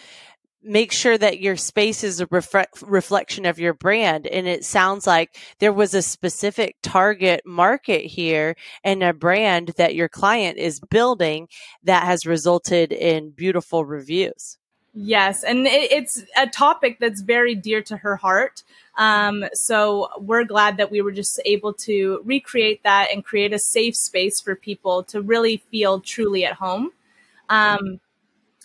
make 0.63 0.91
sure 0.91 1.17
that 1.17 1.39
your 1.39 1.58
space 1.58 2.04
is 2.04 2.21
a 2.21 2.28
refre- 2.28 2.65
reflection 2.86 3.45
of 3.45 3.60
your 3.60 3.73
brand. 3.73 4.28
And 4.28 4.47
it 4.47 4.65
sounds 4.65 5.06
like 5.06 5.36
there 5.60 5.73
was 5.73 5.93
a 5.93 6.02
specific 6.02 6.78
target 6.82 7.41
market 7.45 8.06
here 8.06 8.56
and 8.84 9.04
a 9.04 9.13
brand 9.13 9.73
that 9.78 9.95
your 9.95 10.10
client 10.10 10.58
is 10.58 10.80
building 10.80 11.47
that 11.84 12.04
has 12.04 12.26
resulted 12.26 12.91
in 12.91 13.32
beautiful 13.32 13.86
reviews. 13.86 14.58
Yes, 14.95 15.43
and 15.43 15.65
it, 15.65 15.91
it's 15.91 16.23
a 16.38 16.47
topic 16.47 16.97
that's 16.99 17.21
very 17.21 17.56
dear 17.56 17.82
to 17.84 17.97
her 17.97 18.15
heart. 18.15 18.62
Um, 18.95 19.45
so 19.54 20.10
we're 20.19 20.43
glad 20.43 20.78
that 20.78 20.91
we 20.91 21.02
were 21.02 21.12
just 21.12 21.41
able 21.45 21.73
to 21.73 22.21
recreate 22.23 22.84
that 22.84 23.08
and 23.12 23.26
create 23.26 23.54
a 23.54 23.60
safe 23.60 23.95
space 23.95 24.39
for 24.39 24.56
people 24.56 25.04
to 25.06 25.19
really 25.19 25.58
feel 25.71 25.99
truly 25.99 26.45
at 26.45 26.54
home. 26.54 26.91
Um, 27.49 27.99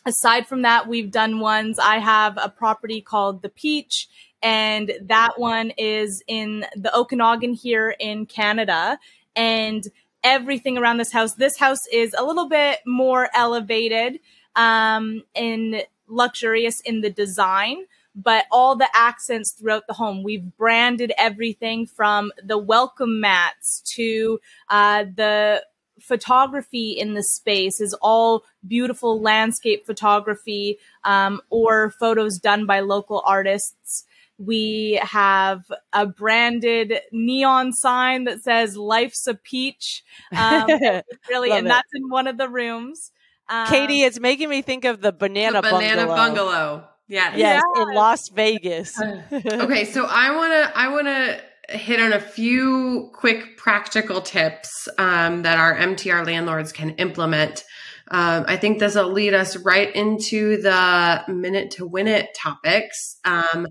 aside 0.09 0.47
from 0.47 0.63
that, 0.63 0.89
we've 0.89 1.11
done 1.11 1.39
ones. 1.39 1.79
I 1.79 1.99
have 1.99 2.39
a 2.43 2.49
property 2.49 3.01
called 3.01 3.43
The 3.43 3.51
Peach, 3.51 4.09
and 4.43 4.91
that 5.03 5.39
one 5.39 5.71
is 5.77 6.23
in 6.27 6.65
the 6.75 6.95
Okanagan 6.97 7.55
here 7.55 7.95
in 8.01 8.27
Canada. 8.27 8.99
And 9.37 9.87
everything 10.25 10.79
around 10.79 10.97
this 10.97 11.13
house, 11.13 11.35
this 11.35 11.59
house 11.59 11.87
is 11.93 12.15
a 12.19 12.25
little 12.25 12.49
bit 12.49 12.79
more 12.87 13.29
elevated 13.35 14.19
um, 14.57 15.23
and 15.37 15.85
luxurious 16.09 16.81
in 16.81 17.03
the 17.03 17.11
design. 17.11 17.85
But 18.15 18.47
all 18.51 18.75
the 18.75 18.89
accents 18.95 19.55
throughout 19.57 19.87
the 19.87 19.93
home, 19.93 20.25
we've 20.25 20.57
branded 20.57 21.13
everything 21.19 21.87
from 21.87 22.33
the 22.43 22.59
welcome 22.59 23.21
mats 23.21 23.81
to 23.95 24.41
uh, 24.71 25.05
the 25.15 25.63
photography 26.01 26.91
in 26.93 27.15
the 27.15 27.23
space 27.23 27.81
is 27.81 27.95
all 28.01 28.45
beautiful 28.67 29.21
landscape 29.21 29.87
photography 29.87 30.79
um, 31.05 31.41
or 31.51 31.91
photos 31.91 32.39
done 32.39 32.67
by 32.67 32.81
local 32.81 33.23
artists. 33.27 34.05
We 34.39 35.01
have 35.03 35.65
a 35.93 36.07
branded 36.07 37.01
neon 37.11 37.73
sign 37.73 38.25
that 38.25 38.43
says 38.43 38.77
"Life's 38.77 39.27
a 39.27 39.35
Peach," 39.35 40.05
um, 40.37 40.67
really, 41.29 41.51
and 41.51 41.67
it. 41.67 41.69
that's 41.69 41.93
in 41.93 42.09
one 42.09 42.29
of 42.29 42.39
the 42.39 42.49
rooms. 42.49 43.11
Um, 43.49 43.67
Katie, 43.67 44.03
it's 44.03 44.21
making 44.21 44.49
me 44.49 44.63
think 44.63 44.85
of 44.85 45.01
the 45.01 45.11
banana, 45.11 45.63
The 45.63 45.71
banana 45.71 46.07
bungalow. 46.07 46.17
bungalow. 46.17 46.89
Yeah. 47.09 47.37
Yes, 47.37 47.63
in 47.77 47.95
Las 47.95 48.29
Vegas. 48.29 49.01
okay, 49.33 49.85
so 49.87 50.05
I 50.05 50.37
want 50.37 50.53
to 50.53 50.79
I 50.79 50.89
want 50.89 51.07
to 51.07 51.41
hit 51.69 52.01
on 52.01 52.13
a 52.13 52.21
few 52.21 53.11
quick 53.13 53.57
practical 53.57 54.21
tips 54.21 54.89
um, 54.99 55.43
that 55.43 55.59
our 55.59 55.77
MTR 55.77 56.25
landlords 56.25 56.73
can 56.73 56.91
implement. 56.91 57.65
Um, 58.11 58.47
I 58.49 58.57
think 58.57 58.79
this 58.79 58.95
will 58.95 59.13
lead 59.13 59.35
us 59.35 59.57
right 59.57 59.95
into 59.95 60.63
the 60.63 61.25
minute 61.29 61.73
to 61.73 61.87
win 61.87 62.09
it 62.09 62.35
topics. 62.35 63.19
Um, 63.25 63.67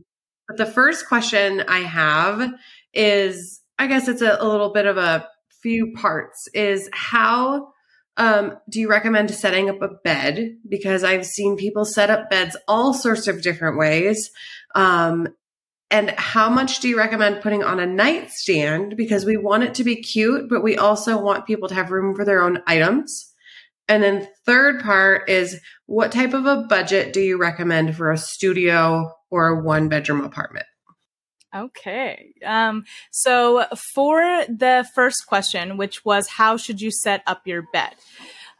but 0.47 0.57
the 0.57 0.65
first 0.65 1.07
question 1.07 1.63
I 1.67 1.79
have 1.79 2.53
is, 2.93 3.61
I 3.79 3.87
guess 3.87 4.07
it's 4.07 4.21
a, 4.21 4.37
a 4.39 4.47
little 4.47 4.71
bit 4.71 4.85
of 4.85 4.97
a 4.97 5.27
few 5.61 5.93
parts. 5.93 6.47
Is 6.53 6.89
how 6.93 7.73
um, 8.15 8.57
do 8.69 8.79
you 8.79 8.89
recommend 8.89 9.31
setting 9.31 9.69
up 9.69 9.81
a 9.81 9.89
bed? 10.03 10.57
Because 10.67 11.03
I've 11.03 11.25
seen 11.25 11.57
people 11.57 11.83
set 11.83 12.11
up 12.11 12.29
beds 12.29 12.55
all 12.67 12.93
sorts 12.93 13.27
of 13.27 13.41
different 13.41 13.77
ways. 13.77 14.29
Um, 14.75 15.29
and 15.89 16.11
how 16.11 16.49
much 16.49 16.79
do 16.79 16.89
you 16.89 16.97
recommend 16.97 17.41
putting 17.41 17.63
on 17.63 17.79
a 17.79 17.85
nightstand? 17.85 18.97
Because 18.97 19.25
we 19.25 19.37
want 19.37 19.63
it 19.63 19.73
to 19.75 19.83
be 19.83 19.95
cute, 20.01 20.49
but 20.49 20.61
we 20.61 20.77
also 20.77 21.21
want 21.21 21.47
people 21.47 21.69
to 21.69 21.75
have 21.75 21.91
room 21.91 22.15
for 22.15 22.25
their 22.25 22.41
own 22.41 22.61
items. 22.67 23.33
And 23.87 24.03
then 24.03 24.27
third 24.45 24.81
part 24.81 25.29
is 25.29 25.61
what 25.85 26.11
type 26.11 26.33
of 26.33 26.45
a 26.45 26.63
budget 26.63 27.13
do 27.13 27.21
you 27.21 27.37
recommend 27.37 27.95
for 27.95 28.11
a 28.11 28.17
studio 28.17 29.11
or 29.29 29.47
a 29.47 29.63
one 29.63 29.87
bedroom 29.87 30.25
apartment? 30.25 30.65
Okay. 31.55 32.33
Um, 32.45 32.83
so 33.11 33.65
for 33.95 34.19
the 34.49 34.85
first 34.93 35.25
question, 35.27 35.77
which 35.77 36.03
was 36.03 36.27
how 36.27 36.57
should 36.57 36.81
you 36.81 36.91
set 36.91 37.23
up 37.25 37.47
your 37.47 37.63
bed? 37.71 37.95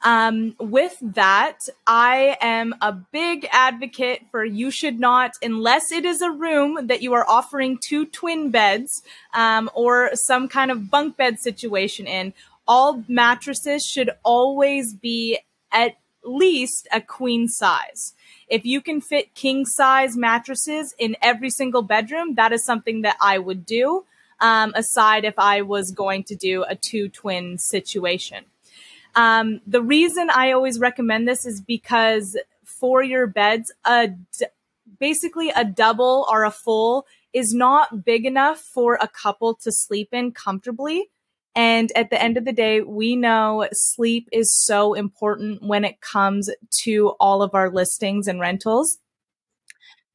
Um, 0.04 0.56
with 0.60 0.96
that, 1.02 1.60
I 1.88 2.38
am 2.40 2.76
a 2.82 2.94
big 2.94 3.48
advocate 3.52 4.22
for 4.32 4.46
you 4.46 4.70
should 4.70 5.00
not, 5.00 5.32
unless 5.42 5.92
it 5.92 6.06
is 6.06 6.22
a 6.22 6.32
room 6.32 6.88
that 6.88 7.02
you 7.02 7.14
are 7.14 7.28
offering 7.28 7.80
two 7.82 8.06
twin 8.06 8.52
beds 8.52 9.02
um, 9.34 9.70
or 9.74 10.12
some 10.14 10.48
kind 10.48 10.70
of 10.70 10.92
bunk 10.92 11.18
bed 11.18 11.40
situation 11.40 12.06
in, 12.06 12.34
all 12.68 13.04
mattresses 13.08 13.84
should 13.84 14.12
always 14.24 14.94
be 14.94 15.40
at 15.72 15.98
least 16.24 16.88
a 16.92 17.02
queen 17.02 17.48
size. 17.48 18.14
If 18.48 18.66
you 18.66 18.82
can 18.82 19.02
fit 19.02 19.34
king 19.34 19.66
size 19.66 20.16
mattresses 20.16 20.94
in 21.00 21.16
every 21.22 21.50
single 21.50 21.82
bedroom, 21.82 22.36
that 22.36 22.54
is 22.54 22.64
something 22.64 23.02
that 23.02 23.18
I 23.20 23.40
would 23.40 23.66
do. 23.66 24.06
Um, 24.40 24.72
aside 24.76 25.26
if 25.26 25.40
I 25.40 25.64
was 25.64 25.90
going 25.90 26.24
to 26.26 26.36
do 26.36 26.64
a 26.64 26.76
two 26.76 27.10
twin 27.10 27.58
situation. 27.58 28.46
Um, 29.18 29.62
the 29.66 29.82
reason 29.82 30.30
I 30.30 30.52
always 30.52 30.80
recommend 30.80 31.28
this 31.28 31.44
is 31.44 31.60
because 31.60 32.38
for 32.64 33.02
your 33.02 33.26
beds, 33.26 33.74
a 33.84 34.10
d- 34.10 34.46
basically 35.00 35.50
a 35.50 35.66
double 35.66 36.28
or 36.32 36.46
a 36.46 36.52
full 36.52 37.08
is 37.34 37.52
not 37.52 38.06
big 38.06 38.26
enough 38.28 38.60
for 38.60 38.94
a 39.02 39.08
couple 39.08 39.56
to 39.56 39.72
sleep 39.72 40.10
in 40.12 40.32
comfortably. 40.32 41.10
And 41.56 41.92
at 41.96 42.12
the 42.12 42.22
end 42.22 42.38
of 42.38 42.46
the 42.46 42.54
day, 42.54 42.82
we 42.82 43.16
know 43.16 43.68
sleep 43.72 44.30
is 44.32 44.56
so 44.56 44.94
important 44.94 45.64
when 45.64 45.84
it 45.84 46.00
comes 46.00 46.52
to 46.84 47.16
all 47.20 47.42
of 47.42 47.56
our 47.56 47.72
listings 47.72 48.28
and 48.28 48.40
rentals. 48.40 49.00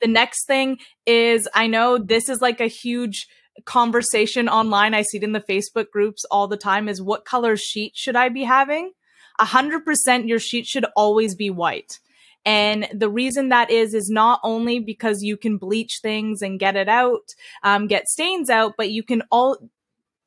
The 0.00 0.06
next 0.06 0.46
thing 0.46 0.78
is 1.06 1.48
I 1.52 1.66
know 1.66 1.98
this 1.98 2.28
is 2.28 2.40
like 2.40 2.60
a 2.60 2.68
huge 2.68 3.26
conversation 3.64 4.48
online. 4.48 4.94
I 4.94 5.02
see 5.02 5.18
it 5.18 5.24
in 5.24 5.32
the 5.32 5.40
Facebook 5.40 5.90
groups 5.90 6.24
all 6.30 6.48
the 6.48 6.56
time 6.56 6.88
is 6.88 7.02
what 7.02 7.24
color 7.24 7.56
sheet 7.56 7.92
should 7.94 8.16
I 8.16 8.28
be 8.28 8.44
having? 8.44 8.92
A 9.38 9.44
hundred 9.44 9.84
percent 9.84 10.26
your 10.26 10.38
sheet 10.38 10.66
should 10.66 10.86
always 10.96 11.34
be 11.34 11.50
white. 11.50 11.98
And 12.44 12.88
the 12.92 13.08
reason 13.08 13.50
that 13.50 13.70
is, 13.70 13.94
is 13.94 14.10
not 14.10 14.40
only 14.42 14.80
because 14.80 15.22
you 15.22 15.36
can 15.36 15.58
bleach 15.58 16.00
things 16.02 16.42
and 16.42 16.58
get 16.58 16.74
it 16.76 16.88
out, 16.88 17.34
um, 17.62 17.86
get 17.86 18.08
stains 18.08 18.50
out, 18.50 18.74
but 18.76 18.90
you 18.90 19.04
can 19.04 19.22
all, 19.30 19.58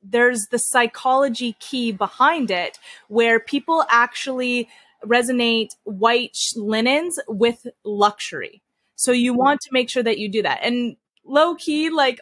there's 0.02 0.48
the 0.50 0.60
psychology 0.60 1.58
key 1.60 1.92
behind 1.92 2.52
it 2.52 2.80
where 3.10 3.40
people 3.40 3.84
actually 3.90 4.70
resonate 5.04 5.76
white 5.84 6.38
linens 6.56 7.20
with 7.28 7.68
luxury. 7.84 8.62
So 8.96 9.12
you 9.12 9.34
want 9.34 9.60
to 9.62 9.70
make 9.74 9.90
sure 9.90 10.04
that 10.04 10.18
you 10.18 10.30
do 10.30 10.42
that. 10.44 10.60
And 10.64 10.96
low 11.26 11.56
key, 11.56 11.90
like 11.90 12.20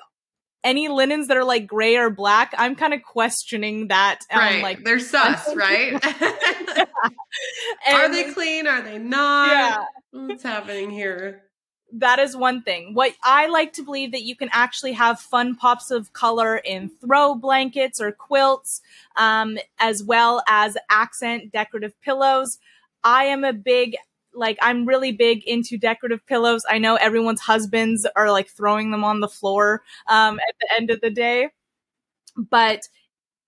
any 0.64 0.88
linens 0.88 1.28
that 1.28 1.38
are 1.38 1.44
like 1.44 1.68
gray 1.68 1.98
or 1.98 2.10
black, 2.10 2.54
I'm 2.58 2.76
kind 2.76 2.94
of 2.94 3.04
questioning 3.04 3.90
that. 3.90 4.20
Um, 4.32 4.40
right. 4.40 4.64
like 4.64 4.84
they're 4.84 5.00
sus, 5.00 5.56
right? 5.56 5.94
are 7.92 8.12
they 8.12 8.32
clean? 8.32 8.68
Are 8.68 8.82
they 8.82 8.98
not? 8.98 9.52
Yeah. 9.52 9.86
What's 10.12 10.44
happening 10.44 10.90
here? 10.90 11.44
that 11.96 12.20
is 12.20 12.36
one 12.36 12.62
thing. 12.64 12.94
What 12.94 13.14
I 13.24 13.48
like 13.48 13.74
to 13.74 13.84
believe 13.84 14.12
that 14.14 14.24
you 14.24 14.36
can 14.36 14.50
actually 14.52 14.94
have 14.94 15.20
fun 15.20 15.56
pops 15.56 15.92
of 15.92 16.12
color 16.12 16.58
in 16.58 16.90
throw 17.02 17.36
blankets 17.36 18.02
or 18.02 18.12
quilts, 18.12 18.82
um, 19.16 19.58
as 19.80 20.04
well 20.04 20.44
as 20.48 20.76
accent 20.90 21.52
decorative 21.52 21.94
pillows. 22.02 22.58
I 23.04 23.26
am 23.26 23.44
a 23.44 23.54
big 23.54 23.96
like 24.34 24.58
I'm 24.62 24.86
really 24.86 25.12
big 25.12 25.44
into 25.46 25.78
decorative 25.78 26.26
pillows. 26.26 26.64
I 26.70 26.78
know 26.78 26.96
everyone's 26.96 27.42
husbands 27.42 28.08
are 28.16 28.32
like 28.32 28.50
throwing 28.50 28.92
them 28.92 29.04
on 29.04 29.20
the 29.20 29.28
floor 29.28 29.84
um, 30.08 30.40
at 30.40 30.56
the 30.60 30.68
end 30.76 30.92
of 30.92 31.02
the 31.02 31.10
day, 31.10 31.50
but 32.38 32.82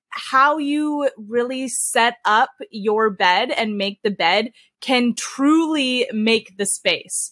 how 0.10 0.58
you 0.58 1.10
really 1.18 1.68
set 1.68 2.16
up 2.24 2.52
your 2.72 3.10
bed 3.10 3.52
and 3.52 3.78
make 3.78 4.02
the 4.02 4.12
bed 4.12 4.52
can 4.80 5.14
truly 5.14 6.08
make 6.14 6.58
the 6.58 6.66
space 6.66 7.32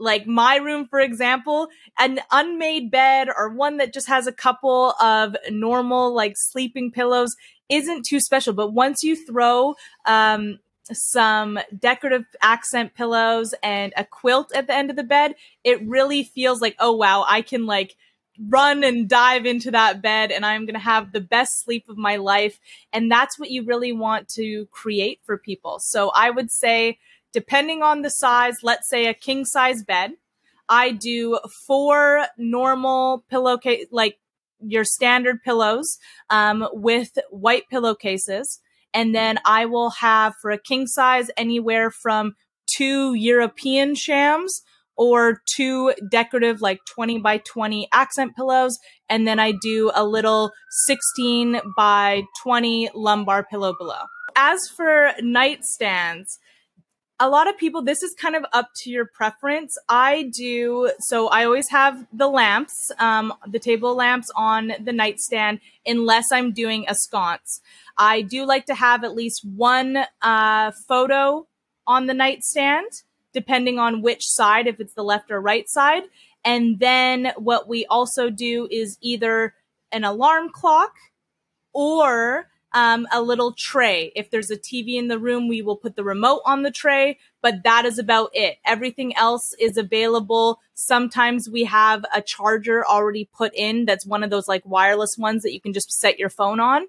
like 0.00 0.26
my 0.26 0.56
room, 0.56 0.86
for 0.88 0.98
example, 0.98 1.68
an 1.98 2.20
unmade 2.32 2.90
bed 2.90 3.28
or 3.36 3.50
one 3.50 3.76
that 3.76 3.92
just 3.92 4.08
has 4.08 4.26
a 4.26 4.32
couple 4.32 4.94
of 5.00 5.36
normal 5.50 6.14
like 6.14 6.32
sleeping 6.36 6.90
pillows 6.90 7.36
isn't 7.68 8.06
too 8.06 8.18
special. 8.18 8.54
But 8.54 8.72
once 8.72 9.02
you 9.02 9.14
throw, 9.14 9.74
um, 10.06 10.58
some 10.92 11.58
decorative 11.78 12.24
accent 12.42 12.94
pillows 12.94 13.54
and 13.62 13.92
a 13.96 14.04
quilt 14.04 14.52
at 14.54 14.66
the 14.66 14.74
end 14.74 14.90
of 14.90 14.96
the 14.96 15.04
bed, 15.04 15.34
it 15.64 15.86
really 15.86 16.24
feels 16.24 16.60
like, 16.60 16.76
oh 16.78 16.92
wow, 16.92 17.24
I 17.28 17.42
can 17.42 17.66
like 17.66 17.96
run 18.48 18.82
and 18.84 19.08
dive 19.08 19.44
into 19.44 19.70
that 19.70 20.00
bed 20.00 20.30
and 20.30 20.46
I'm 20.46 20.64
going 20.64 20.74
to 20.74 20.80
have 20.80 21.12
the 21.12 21.20
best 21.20 21.62
sleep 21.62 21.88
of 21.88 21.98
my 21.98 22.16
life. 22.16 22.58
And 22.92 23.10
that's 23.10 23.38
what 23.38 23.50
you 23.50 23.64
really 23.64 23.92
want 23.92 24.28
to 24.30 24.66
create 24.70 25.20
for 25.24 25.36
people. 25.36 25.78
So 25.80 26.10
I 26.14 26.30
would 26.30 26.50
say, 26.50 26.98
depending 27.32 27.82
on 27.82 28.02
the 28.02 28.10
size, 28.10 28.56
let's 28.62 28.88
say 28.88 29.06
a 29.06 29.14
king 29.14 29.44
size 29.44 29.82
bed, 29.82 30.12
I 30.68 30.92
do 30.92 31.38
four 31.66 32.26
normal 32.38 33.24
pillowcase, 33.28 33.86
like 33.90 34.18
your 34.60 34.84
standard 34.84 35.42
pillows, 35.42 35.98
um, 36.30 36.66
with 36.72 37.18
white 37.30 37.64
pillowcases. 37.68 38.60
And 38.92 39.14
then 39.14 39.38
I 39.44 39.66
will 39.66 39.90
have 39.90 40.34
for 40.40 40.50
a 40.50 40.58
king 40.58 40.86
size 40.86 41.30
anywhere 41.36 41.90
from 41.90 42.34
two 42.66 43.14
European 43.14 43.94
shams 43.94 44.62
or 44.96 45.40
two 45.54 45.94
decorative, 46.10 46.60
like 46.60 46.80
20 46.94 47.18
by 47.18 47.38
20 47.38 47.88
accent 47.92 48.36
pillows. 48.36 48.78
And 49.08 49.26
then 49.26 49.38
I 49.38 49.52
do 49.62 49.90
a 49.94 50.04
little 50.04 50.50
16 50.86 51.60
by 51.76 52.22
20 52.42 52.90
lumbar 52.94 53.44
pillow 53.44 53.74
below. 53.78 54.02
As 54.36 54.68
for 54.76 55.12
nightstands, 55.22 56.26
a 57.20 57.28
lot 57.28 57.48
of 57.48 57.58
people, 57.58 57.82
this 57.82 58.02
is 58.02 58.14
kind 58.14 58.34
of 58.34 58.46
up 58.54 58.70
to 58.74 58.90
your 58.90 59.04
preference. 59.04 59.76
I 59.90 60.30
do, 60.34 60.90
so 60.98 61.28
I 61.28 61.44
always 61.44 61.68
have 61.68 62.06
the 62.14 62.28
lamps, 62.28 62.90
um, 62.98 63.34
the 63.46 63.58
table 63.58 63.94
lamps 63.94 64.30
on 64.34 64.72
the 64.82 64.92
nightstand, 64.92 65.60
unless 65.84 66.32
I'm 66.32 66.52
doing 66.52 66.86
a 66.88 66.94
sconce. 66.94 67.60
I 67.98 68.22
do 68.22 68.46
like 68.46 68.64
to 68.66 68.74
have 68.74 69.04
at 69.04 69.14
least 69.14 69.44
one 69.44 69.98
uh, 70.22 70.72
photo 70.88 71.46
on 71.86 72.06
the 72.06 72.14
nightstand, 72.14 72.86
depending 73.34 73.78
on 73.78 74.00
which 74.00 74.26
side, 74.26 74.66
if 74.66 74.80
it's 74.80 74.94
the 74.94 75.04
left 75.04 75.30
or 75.30 75.42
right 75.42 75.68
side. 75.68 76.04
And 76.42 76.78
then 76.78 77.32
what 77.36 77.68
we 77.68 77.84
also 77.86 78.30
do 78.30 78.66
is 78.70 78.96
either 79.02 79.54
an 79.92 80.04
alarm 80.04 80.48
clock 80.48 80.94
or 81.74 82.48
um, 82.72 83.06
a 83.12 83.20
little 83.20 83.52
tray. 83.52 84.12
If 84.14 84.30
there's 84.30 84.50
a 84.50 84.56
TV 84.56 84.94
in 84.94 85.08
the 85.08 85.18
room, 85.18 85.48
we 85.48 85.62
will 85.62 85.76
put 85.76 85.96
the 85.96 86.04
remote 86.04 86.42
on 86.44 86.62
the 86.62 86.70
tray, 86.70 87.18
but 87.42 87.62
that 87.64 87.84
is 87.84 87.98
about 87.98 88.30
it. 88.32 88.58
Everything 88.64 89.16
else 89.16 89.54
is 89.58 89.76
available. 89.76 90.60
Sometimes 90.74 91.48
we 91.48 91.64
have 91.64 92.04
a 92.14 92.22
charger 92.22 92.86
already 92.86 93.28
put 93.34 93.52
in 93.54 93.86
that's 93.86 94.06
one 94.06 94.22
of 94.22 94.30
those 94.30 94.48
like 94.48 94.62
wireless 94.64 95.18
ones 95.18 95.42
that 95.42 95.52
you 95.52 95.60
can 95.60 95.72
just 95.72 95.92
set 95.92 96.18
your 96.18 96.30
phone 96.30 96.60
on. 96.60 96.86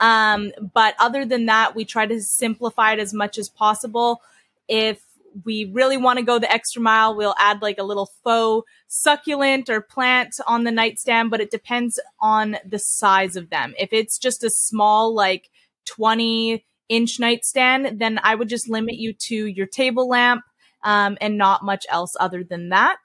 Um, 0.00 0.52
but 0.72 0.94
other 0.98 1.24
than 1.24 1.46
that, 1.46 1.74
we 1.74 1.84
try 1.84 2.06
to 2.06 2.20
simplify 2.20 2.92
it 2.92 2.98
as 2.98 3.14
much 3.14 3.38
as 3.38 3.48
possible. 3.48 4.22
If 4.68 5.00
we 5.44 5.70
really 5.72 5.96
want 5.96 6.18
to 6.18 6.24
go 6.24 6.38
the 6.38 6.50
extra 6.50 6.80
mile, 6.80 7.16
we'll 7.16 7.34
add 7.38 7.62
like 7.62 7.78
a 7.78 7.82
little 7.82 8.10
faux 8.22 8.68
succulent 8.88 9.68
or 9.68 9.80
plant 9.80 10.34
on 10.46 10.64
the 10.64 10.70
nightstand, 10.70 11.30
but 11.30 11.40
it 11.40 11.50
depends 11.50 11.98
on 12.20 12.56
the 12.66 12.78
size 12.78 13.36
of 13.36 13.50
them. 13.50 13.74
If 13.78 13.92
it's 13.92 14.18
just 14.18 14.44
a 14.44 14.50
small, 14.50 15.14
like 15.14 15.48
20 15.86 16.64
inch 16.88 17.18
nightstand, 17.18 17.98
then 17.98 18.20
I 18.22 18.34
would 18.34 18.48
just 18.48 18.68
limit 18.68 18.94
you 18.96 19.14
to 19.28 19.46
your 19.46 19.66
table 19.66 20.08
lamp 20.08 20.42
um, 20.82 21.16
and 21.20 21.36
not 21.36 21.64
much 21.64 21.86
else 21.90 22.12
other 22.20 22.44
than 22.44 22.68
that. 22.68 22.98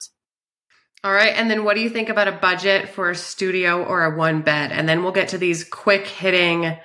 All 1.04 1.14
right. 1.14 1.34
And 1.34 1.50
then 1.50 1.64
what 1.64 1.76
do 1.76 1.82
you 1.82 1.90
think 1.90 2.10
about 2.10 2.28
a 2.28 2.34
budget 2.34 2.90
for 2.90 3.10
a 3.10 3.16
studio 3.16 3.84
or 3.84 4.04
a 4.04 4.18
one 4.18 4.42
bed? 4.42 4.74
And 4.74 4.88
then 4.88 5.02
we'll 5.02 5.14
get 5.14 5.30
to 5.30 5.38
these 5.38 5.64
quick 5.64 6.06
hitting 6.06 6.78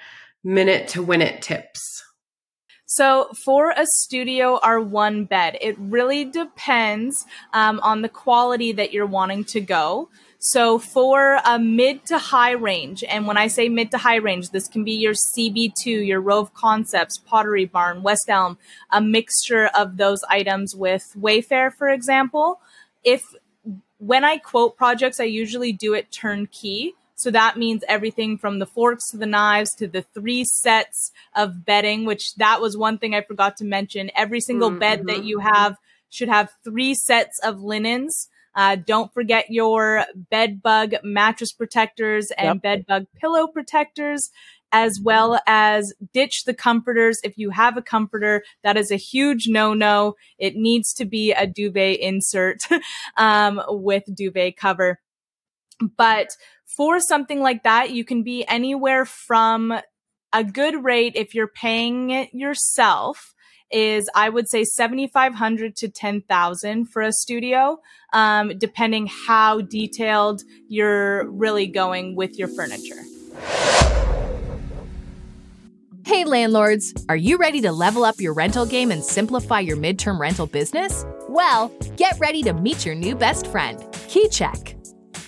minute 0.44 0.88
to 0.88 1.02
win 1.02 1.20
it 1.20 1.42
tips. 1.42 2.03
So 2.96 3.28
for 3.44 3.70
a 3.70 3.86
studio 3.86 4.60
or 4.62 4.80
one 4.80 5.24
bed, 5.24 5.58
it 5.60 5.76
really 5.80 6.24
depends 6.24 7.26
um, 7.52 7.80
on 7.80 8.02
the 8.02 8.08
quality 8.08 8.70
that 8.70 8.92
you're 8.92 9.04
wanting 9.04 9.42
to 9.46 9.60
go. 9.60 10.08
So 10.38 10.78
for 10.78 11.40
a 11.44 11.58
mid 11.58 12.06
to 12.06 12.18
high 12.18 12.52
range, 12.52 13.02
and 13.02 13.26
when 13.26 13.36
I 13.36 13.48
say 13.48 13.68
mid 13.68 13.90
to 13.90 13.98
high 13.98 14.18
range, 14.18 14.50
this 14.50 14.68
can 14.68 14.84
be 14.84 14.92
your 14.92 15.14
CB2, 15.14 16.06
your 16.06 16.20
Rove 16.20 16.54
Concepts, 16.54 17.18
Pottery 17.18 17.64
Barn, 17.64 18.04
West 18.04 18.26
Elm, 18.28 18.58
a 18.92 19.00
mixture 19.00 19.70
of 19.74 19.96
those 19.96 20.22
items 20.30 20.76
with 20.76 21.16
Wayfair, 21.18 21.72
for 21.76 21.88
example. 21.88 22.60
If 23.02 23.24
when 23.98 24.22
I 24.22 24.36
quote 24.36 24.76
projects, 24.76 25.18
I 25.18 25.24
usually 25.24 25.72
do 25.72 25.94
it 25.94 26.12
turnkey. 26.12 26.94
So 27.16 27.30
that 27.30 27.56
means 27.56 27.84
everything 27.88 28.38
from 28.38 28.58
the 28.58 28.66
forks 28.66 29.10
to 29.10 29.16
the 29.16 29.26
knives 29.26 29.74
to 29.76 29.86
the 29.86 30.02
three 30.14 30.44
sets 30.44 31.12
of 31.34 31.64
bedding, 31.64 32.04
which 32.04 32.34
that 32.36 32.60
was 32.60 32.76
one 32.76 32.98
thing 32.98 33.14
I 33.14 33.22
forgot 33.22 33.56
to 33.58 33.64
mention. 33.64 34.10
Every 34.16 34.40
single 34.40 34.70
mm-hmm. 34.70 34.78
bed 34.80 35.06
that 35.06 35.24
you 35.24 35.38
have 35.38 35.76
should 36.10 36.28
have 36.28 36.52
three 36.64 36.94
sets 36.94 37.38
of 37.40 37.60
linens 37.60 38.28
uh, 38.54 38.76
don't 38.76 39.12
forget 39.12 39.50
your 39.50 40.04
bed 40.14 40.62
bug 40.62 40.94
mattress 41.02 41.52
protectors 41.52 42.30
and 42.36 42.56
yep. 42.56 42.62
bed 42.62 42.86
bug 42.86 43.06
pillow 43.20 43.46
protectors 43.46 44.30
as 44.72 45.00
well 45.00 45.38
as 45.46 45.92
ditch 46.12 46.44
the 46.44 46.54
comforters. 46.54 47.20
If 47.22 47.38
you 47.38 47.50
have 47.50 47.76
a 47.76 47.82
comforter, 47.82 48.42
that 48.62 48.76
is 48.76 48.90
a 48.90 48.96
huge 48.96 49.46
no 49.48 49.74
no. 49.74 50.14
It 50.38 50.56
needs 50.56 50.92
to 50.94 51.04
be 51.04 51.32
a 51.32 51.46
duvet 51.46 51.98
insert 52.00 52.62
um, 53.16 53.60
with 53.68 54.04
duvet 54.14 54.56
cover. 54.56 55.00
But 55.96 56.28
for 56.66 57.00
something 57.00 57.40
like 57.40 57.62
that, 57.62 57.90
you 57.90 58.04
can 58.04 58.22
be 58.22 58.46
anywhere 58.46 59.04
from 59.04 59.72
a 60.32 60.44
good 60.44 60.84
rate 60.84 61.12
if 61.14 61.34
you're 61.34 61.48
paying 61.48 62.10
it 62.10 62.34
yourself 62.34 63.34
is 63.70 64.08
I 64.14 64.28
would 64.28 64.48
say 64.48 64.64
7,500 64.64 65.76
to 65.76 65.88
10,000 65.88 66.86
for 66.86 67.02
a 67.02 67.12
studio, 67.12 67.78
um, 68.12 68.56
depending 68.58 69.08
how 69.08 69.62
detailed 69.62 70.42
you're 70.68 71.28
really 71.30 71.66
going 71.66 72.14
with 72.14 72.38
your 72.38 72.48
furniture. 72.48 73.02
Hey, 76.06 76.24
landlords, 76.24 76.92
are 77.08 77.16
you 77.16 77.38
ready 77.38 77.62
to 77.62 77.72
level 77.72 78.04
up 78.04 78.20
your 78.20 78.34
rental 78.34 78.66
game 78.66 78.90
and 78.90 79.02
simplify 79.02 79.60
your 79.60 79.76
midterm 79.76 80.20
rental 80.20 80.46
business? 80.46 81.04
Well, 81.28 81.72
get 81.96 82.18
ready 82.20 82.42
to 82.42 82.52
meet 82.52 82.84
your 82.84 82.94
new 82.94 83.16
best 83.16 83.46
friend, 83.46 83.78
KeyCheck. 84.08 84.83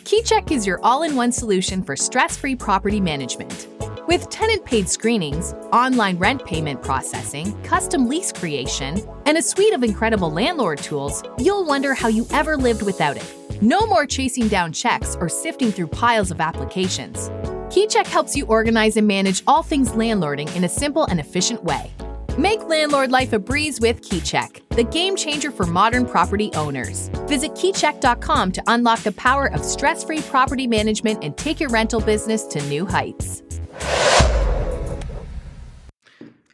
KeyCheck 0.07 0.53
is 0.53 0.65
your 0.65 0.79
all 0.85 1.03
in 1.03 1.17
one 1.17 1.33
solution 1.33 1.83
for 1.83 1.97
stress 1.97 2.37
free 2.37 2.55
property 2.55 3.01
management. 3.01 3.67
With 4.07 4.31
tenant 4.31 4.65
paid 4.65 4.89
screenings, 4.89 5.53
online 5.73 6.17
rent 6.17 6.47
payment 6.47 6.81
processing, 6.81 7.61
custom 7.65 8.09
lease 8.09 8.31
creation, 8.31 9.05
and 9.27 9.37
a 9.37 9.43
suite 9.43 9.75
of 9.75 9.83
incredible 9.83 10.31
landlord 10.31 10.79
tools, 10.79 11.25
you'll 11.39 11.65
wonder 11.65 11.93
how 11.93 12.07
you 12.07 12.25
ever 12.31 12.57
lived 12.57 12.83
without 12.83 13.17
it. 13.17 13.61
No 13.61 13.85
more 13.85 14.07
chasing 14.07 14.47
down 14.47 14.73
checks 14.73 15.17
or 15.19 15.29
sifting 15.29 15.73
through 15.73 15.89
piles 15.89 16.31
of 16.31 16.41
applications. 16.41 17.29
KeyCheck 17.75 18.07
helps 18.07 18.37
you 18.37 18.47
organize 18.47 18.97
and 18.97 19.09
manage 19.09 19.43
all 19.49 19.65
things 19.65 19.91
landlording 19.91 20.55
in 20.55 20.63
a 20.63 20.69
simple 20.69 21.03
and 21.07 21.19
efficient 21.19 21.65
way. 21.65 21.91
Make 22.39 22.69
landlord 22.69 23.11
life 23.11 23.33
a 23.33 23.39
breeze 23.39 23.81
with 23.81 24.03
KeyCheck, 24.03 24.69
the 24.77 24.85
game 24.85 25.17
changer 25.17 25.51
for 25.51 25.65
modern 25.65 26.05
property 26.05 26.51
owners. 26.53 27.09
Visit 27.27 27.53
keycheck.com 27.53 28.53
to 28.53 28.63
unlock 28.67 29.01
the 29.01 29.13
power 29.13 29.51
of 29.51 29.65
stress 29.65 30.05
free 30.05 30.21
property 30.21 30.67
management 30.67 31.25
and 31.25 31.35
take 31.39 31.61
your 31.61 31.71
rental 31.71 31.99
business 31.99 32.43
to 32.49 32.61
new 32.65 32.85
heights. 32.85 33.43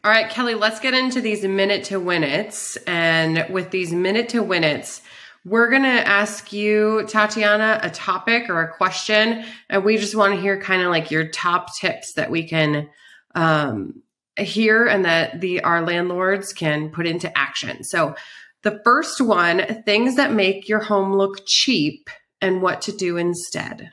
All 0.05 0.11
right, 0.11 0.29
Kelly, 0.29 0.55
let's 0.55 0.79
get 0.79 0.93
into 0.93 1.19
these 1.19 1.43
minute 1.43 1.83
to 1.85 1.99
win 1.99 2.23
it's. 2.23 2.77
And 2.87 3.45
with 3.49 3.71
these 3.71 3.91
minute 3.91 4.29
to 4.29 4.41
win 4.41 4.63
it's, 4.63 5.01
we're 5.43 5.69
going 5.69 5.83
to 5.83 6.07
ask 6.07 6.53
you, 6.53 7.01
Tatianna, 7.09 7.83
a 7.83 7.89
topic 7.89 8.49
or 8.49 8.61
a 8.61 8.73
question. 8.73 9.43
And 9.69 9.83
we 9.83 9.97
just 9.97 10.15
want 10.15 10.33
to 10.33 10.39
hear 10.39 10.61
kind 10.61 10.81
of 10.81 10.91
like 10.91 11.11
your 11.11 11.27
top 11.27 11.75
tips 11.75 12.13
that 12.13 12.31
we 12.31 12.47
can 12.47 12.87
um, 13.35 14.02
hear 14.37 14.85
and 14.85 15.05
that 15.05 15.41
the 15.41 15.61
our 15.61 15.81
landlords 15.81 16.53
can 16.53 16.89
put 16.89 17.05
into 17.05 17.35
action. 17.37 17.83
So 17.83 18.15
the 18.63 18.81
first 18.83 19.21
one, 19.21 19.83
things 19.85 20.15
that 20.15 20.31
make 20.31 20.67
your 20.67 20.79
home 20.79 21.13
look 21.13 21.45
cheap 21.45 22.09
and 22.41 22.61
what 22.61 22.81
to 22.83 22.91
do 22.91 23.17
instead. 23.17 23.91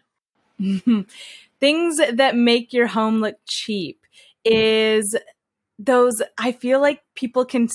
things 1.60 2.00
that 2.12 2.36
make 2.36 2.72
your 2.72 2.86
home 2.86 3.20
look 3.20 3.36
cheap 3.46 4.06
is 4.44 5.16
those 5.78 6.22
I 6.38 6.52
feel 6.52 6.80
like 6.80 7.02
people 7.14 7.44
can 7.44 7.68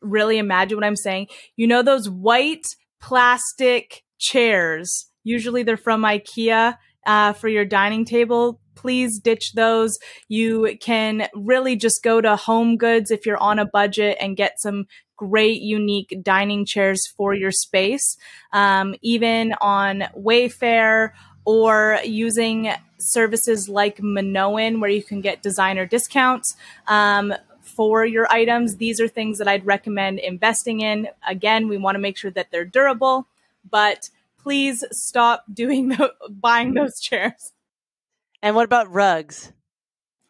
really 0.00 0.38
imagine 0.38 0.76
what 0.76 0.84
I'm 0.84 0.96
saying. 0.96 1.28
You 1.56 1.66
know 1.66 1.82
those 1.82 2.08
white 2.08 2.66
plastic 3.00 4.02
chairs. 4.18 5.06
Usually 5.24 5.62
they're 5.62 5.76
from 5.76 6.02
IKEA 6.02 6.76
uh, 7.06 7.32
for 7.32 7.48
your 7.48 7.64
dining 7.64 8.04
table. 8.04 8.60
Please 8.74 9.18
ditch 9.18 9.52
those. 9.52 9.98
You 10.28 10.76
can 10.80 11.28
really 11.34 11.76
just 11.76 12.02
go 12.02 12.20
to 12.20 12.36
Home 12.36 12.76
Goods 12.76 13.10
if 13.10 13.26
you're 13.26 13.36
on 13.36 13.58
a 13.58 13.66
budget 13.66 14.16
and 14.20 14.36
get 14.36 14.60
some 14.60 14.86
great, 15.16 15.60
unique 15.60 16.16
dining 16.22 16.64
chairs 16.64 17.06
for 17.06 17.34
your 17.34 17.52
space. 17.52 18.16
Um, 18.52 18.94
even 19.02 19.54
on 19.60 20.04
Wayfair 20.16 21.10
or 21.44 21.98
using 22.04 22.72
services 22.98 23.68
like 23.68 24.02
Minoan, 24.02 24.80
where 24.80 24.90
you 24.90 25.02
can 25.02 25.20
get 25.20 25.42
designer 25.42 25.84
discounts. 25.84 26.56
Um, 26.86 27.34
for 27.60 28.04
your 28.04 28.30
items, 28.32 28.76
these 28.76 29.00
are 29.00 29.08
things 29.08 29.38
that 29.38 29.48
I'd 29.48 29.64
recommend 29.64 30.18
investing 30.18 30.80
in. 30.80 31.08
Again, 31.26 31.68
we 31.68 31.76
want 31.76 31.94
to 31.96 32.00
make 32.00 32.16
sure 32.16 32.30
that 32.30 32.50
they're 32.50 32.64
durable, 32.64 33.26
but 33.68 34.10
please 34.42 34.84
stop 34.90 35.44
doing 35.52 35.88
the, 35.90 36.12
buying 36.28 36.74
those 36.74 37.00
chairs. 37.00 37.52
And 38.42 38.56
what 38.56 38.64
about 38.64 38.90
rugs? 38.90 39.52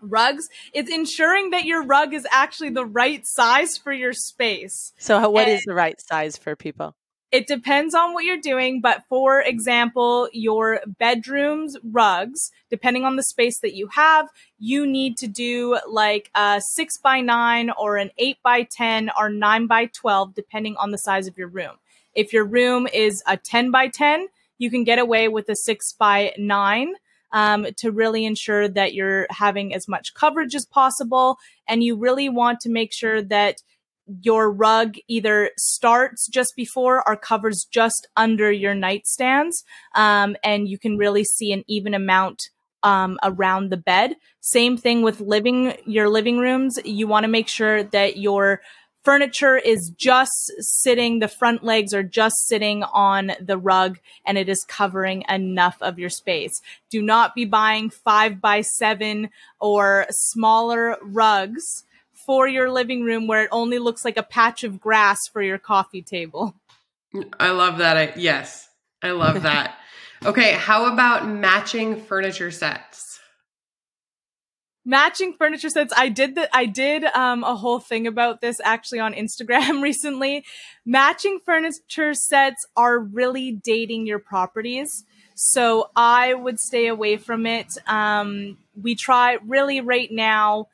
Rugs, 0.03 0.49
it's 0.73 0.90
ensuring 0.90 1.51
that 1.51 1.64
your 1.64 1.85
rug 1.85 2.14
is 2.14 2.27
actually 2.31 2.70
the 2.70 2.87
right 2.87 3.27
size 3.27 3.77
for 3.77 3.92
your 3.92 4.14
space. 4.14 4.92
So, 4.96 5.29
what 5.29 5.46
and, 5.46 5.59
is 5.59 5.62
the 5.64 5.75
right 5.75 6.01
size 6.01 6.38
for 6.38 6.57
people? 6.57 6.96
It 7.31 7.46
depends 7.46 7.94
on 7.94 8.12
what 8.12 8.25
you're 8.25 8.40
doing, 8.40 8.81
but 8.81 9.05
for 9.09 9.40
example, 9.40 10.29
your 10.33 10.81
bedroom's 10.99 11.77
rugs, 11.85 12.51
depending 12.70 13.05
on 13.05 13.14
the 13.14 13.23
space 13.23 13.61
that 13.61 13.75
you 13.75 13.88
have, 13.92 14.29
you 14.59 14.85
need 14.85 15.16
to 15.18 15.29
do 15.29 15.79
like 15.88 16.31
a 16.35 16.61
six 16.61 16.99
by 16.99 17.20
nine 17.20 17.70
or 17.79 17.99
an 17.99 18.11
eight 18.18 18.38
by 18.42 18.64
10 18.64 19.11
or 19.16 19.29
nine 19.29 19.68
by 19.68 19.87
12, 19.87 20.35
depending 20.35 20.77
on 20.77 20.90
the 20.90 20.99
size 20.99 21.29
of 21.29 21.38
your 21.38 21.46
room. 21.46 21.77
If 22.14 22.33
your 22.33 22.44
room 22.44 22.87
is 22.92 23.23
a 23.27 23.37
10 23.37 23.70
by 23.70 23.88
10, 23.88 24.27
you 24.59 24.70
can 24.70 24.85
get 24.85 24.99
away 24.99 25.29
with 25.29 25.49
a 25.49 25.57
six 25.57 25.92
by 25.92 26.33
nine. 26.38 26.94
Um, 27.33 27.68
to 27.77 27.92
really 27.92 28.25
ensure 28.25 28.66
that 28.66 28.92
you're 28.92 29.29
having 29.31 29.73
as 29.73 29.87
much 29.87 30.14
coverage 30.14 30.57
as 30.57 30.66
possible. 30.66 31.38
And 31.68 31.85
you 31.85 31.94
really 31.96 32.29
want 32.29 32.59
to 32.62 32.68
make 32.68 32.92
sure 32.92 33.23
that 33.23 33.62
your 34.23 34.51
rug 34.51 34.96
either 35.09 35.51
starts 35.57 36.27
just 36.29 36.55
before 36.57 37.07
or 37.09 37.16
covers 37.16 37.66
just 37.70 38.09
under 38.16 38.51
your 38.51 38.75
nightstands. 38.75 39.62
Um, 39.94 40.37
and 40.42 40.68
you 40.68 40.79
can 40.79 40.96
really 40.96 41.25
see 41.25 41.53
an 41.53 41.64
even 41.68 41.94
amount 41.94 42.42
um, 42.83 43.18
around 43.23 43.70
the 43.70 43.77
bed. 43.77 44.16
Same 44.40 44.77
thing 44.77 45.03
with 45.03 45.20
living 45.20 45.75
your 45.85 46.09
living 46.09 46.38
rooms. 46.38 46.79
You 46.85 47.07
want 47.07 47.25
to 47.25 47.29
make 47.29 47.49
sure 47.49 47.83
that 47.83 48.16
your 48.16 48.62
furniture 49.02 49.56
is 49.56 49.92
just 49.96 50.52
sitting, 50.58 51.18
the 51.18 51.28
front 51.28 51.64
legs 51.64 51.94
are 51.94 52.02
just 52.02 52.46
sitting 52.46 52.82
on 52.82 53.32
the 53.40 53.58
rug 53.58 53.98
and 54.26 54.38
it 54.38 54.48
is 54.48 54.64
covering 54.68 55.24
enough 55.28 55.76
of 55.80 55.98
your 55.98 56.10
space. 56.10 56.60
Do 56.90 57.02
not 57.02 57.34
be 57.34 57.44
buying 57.44 57.90
five 57.90 58.40
by 58.40 58.60
seven 58.60 59.30
or 59.60 60.06
smaller 60.10 60.96
rugs 61.02 61.84
for 62.26 62.46
your 62.46 62.70
living 62.70 63.02
room 63.02 63.26
where 63.26 63.44
it 63.44 63.48
only 63.50 63.78
looks 63.78 64.04
like 64.04 64.16
a 64.16 64.22
patch 64.22 64.62
of 64.62 64.80
grass 64.80 65.18
for 65.32 65.42
your 65.42 65.58
coffee 65.58 66.02
table. 66.02 66.54
I 67.38 67.50
love 67.50 67.78
that. 67.78 67.96
I, 67.96 68.12
yes, 68.16 68.68
I 69.02 69.10
love 69.12 69.42
that. 69.42 69.76
okay, 70.24 70.52
how 70.52 70.92
about 70.92 71.28
matching 71.28 72.00
furniture 72.00 72.50
sets? 72.50 73.10
Matching 74.85 75.35
furniture 75.35 75.71
sets. 75.71 75.93
I 75.97 76.09
did 76.09 76.35
the 76.35 76.55
i 76.57 76.66
did 76.66 77.05
um, 77.05 77.45
a 77.45 77.55
whole 77.55 77.81
thing 77.81 78.07
about 78.07 78.40
this 78.40 78.61
actually 78.64 79.01
on 79.01 79.14
instagram 79.14 79.83
recently. 79.90 80.45
Matching 80.85 81.40
furniture 81.45 82.14
sets 82.14 82.66
are 82.77 82.99
really 82.99 83.53
dating 83.53 84.07
your 84.07 84.19
properties. 84.19 85.05
So 85.35 85.90
i 85.97 86.35
would 86.35 86.59
stay 86.59 86.87
away 86.87 87.16
from 87.16 87.47
it. 87.47 87.69
Um, 87.87 88.59
we 88.81 88.95
try 88.95 89.38
really 89.47 89.81
right 89.81 90.11
now 90.11 90.69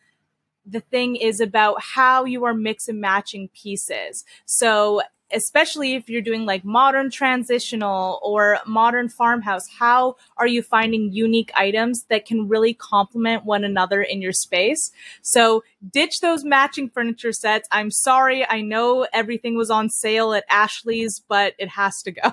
the 0.66 0.80
thing 0.80 1.16
is 1.16 1.40
about 1.40 1.80
how 1.80 2.24
you 2.24 2.44
are 2.44 2.54
mix 2.54 2.88
and 2.88 3.00
matching 3.00 3.48
pieces. 3.54 4.24
So 4.46 5.02
especially 5.32 5.94
if 5.94 6.08
you're 6.08 6.22
doing 6.22 6.44
like 6.44 6.64
modern 6.64 7.10
transitional 7.10 8.20
or 8.22 8.58
modern 8.66 9.08
farmhouse, 9.08 9.66
how 9.78 10.16
are 10.36 10.46
you 10.46 10.62
finding 10.62 11.12
unique 11.12 11.50
items 11.54 12.04
that 12.08 12.26
can 12.26 12.48
really 12.48 12.74
complement 12.74 13.44
one 13.44 13.64
another 13.64 14.02
in 14.02 14.22
your 14.22 14.32
space? 14.32 14.90
So 15.22 15.64
ditch 15.90 16.20
those 16.20 16.44
matching 16.44 16.88
furniture 16.88 17.32
sets. 17.32 17.68
I'm 17.72 17.90
sorry. 17.90 18.46
I 18.48 18.60
know 18.60 19.06
everything 19.12 19.56
was 19.56 19.70
on 19.70 19.90
sale 19.90 20.32
at 20.32 20.44
Ashley's, 20.48 21.22
but 21.28 21.54
it 21.58 21.68
has 21.70 22.02
to 22.02 22.12
go. 22.12 22.32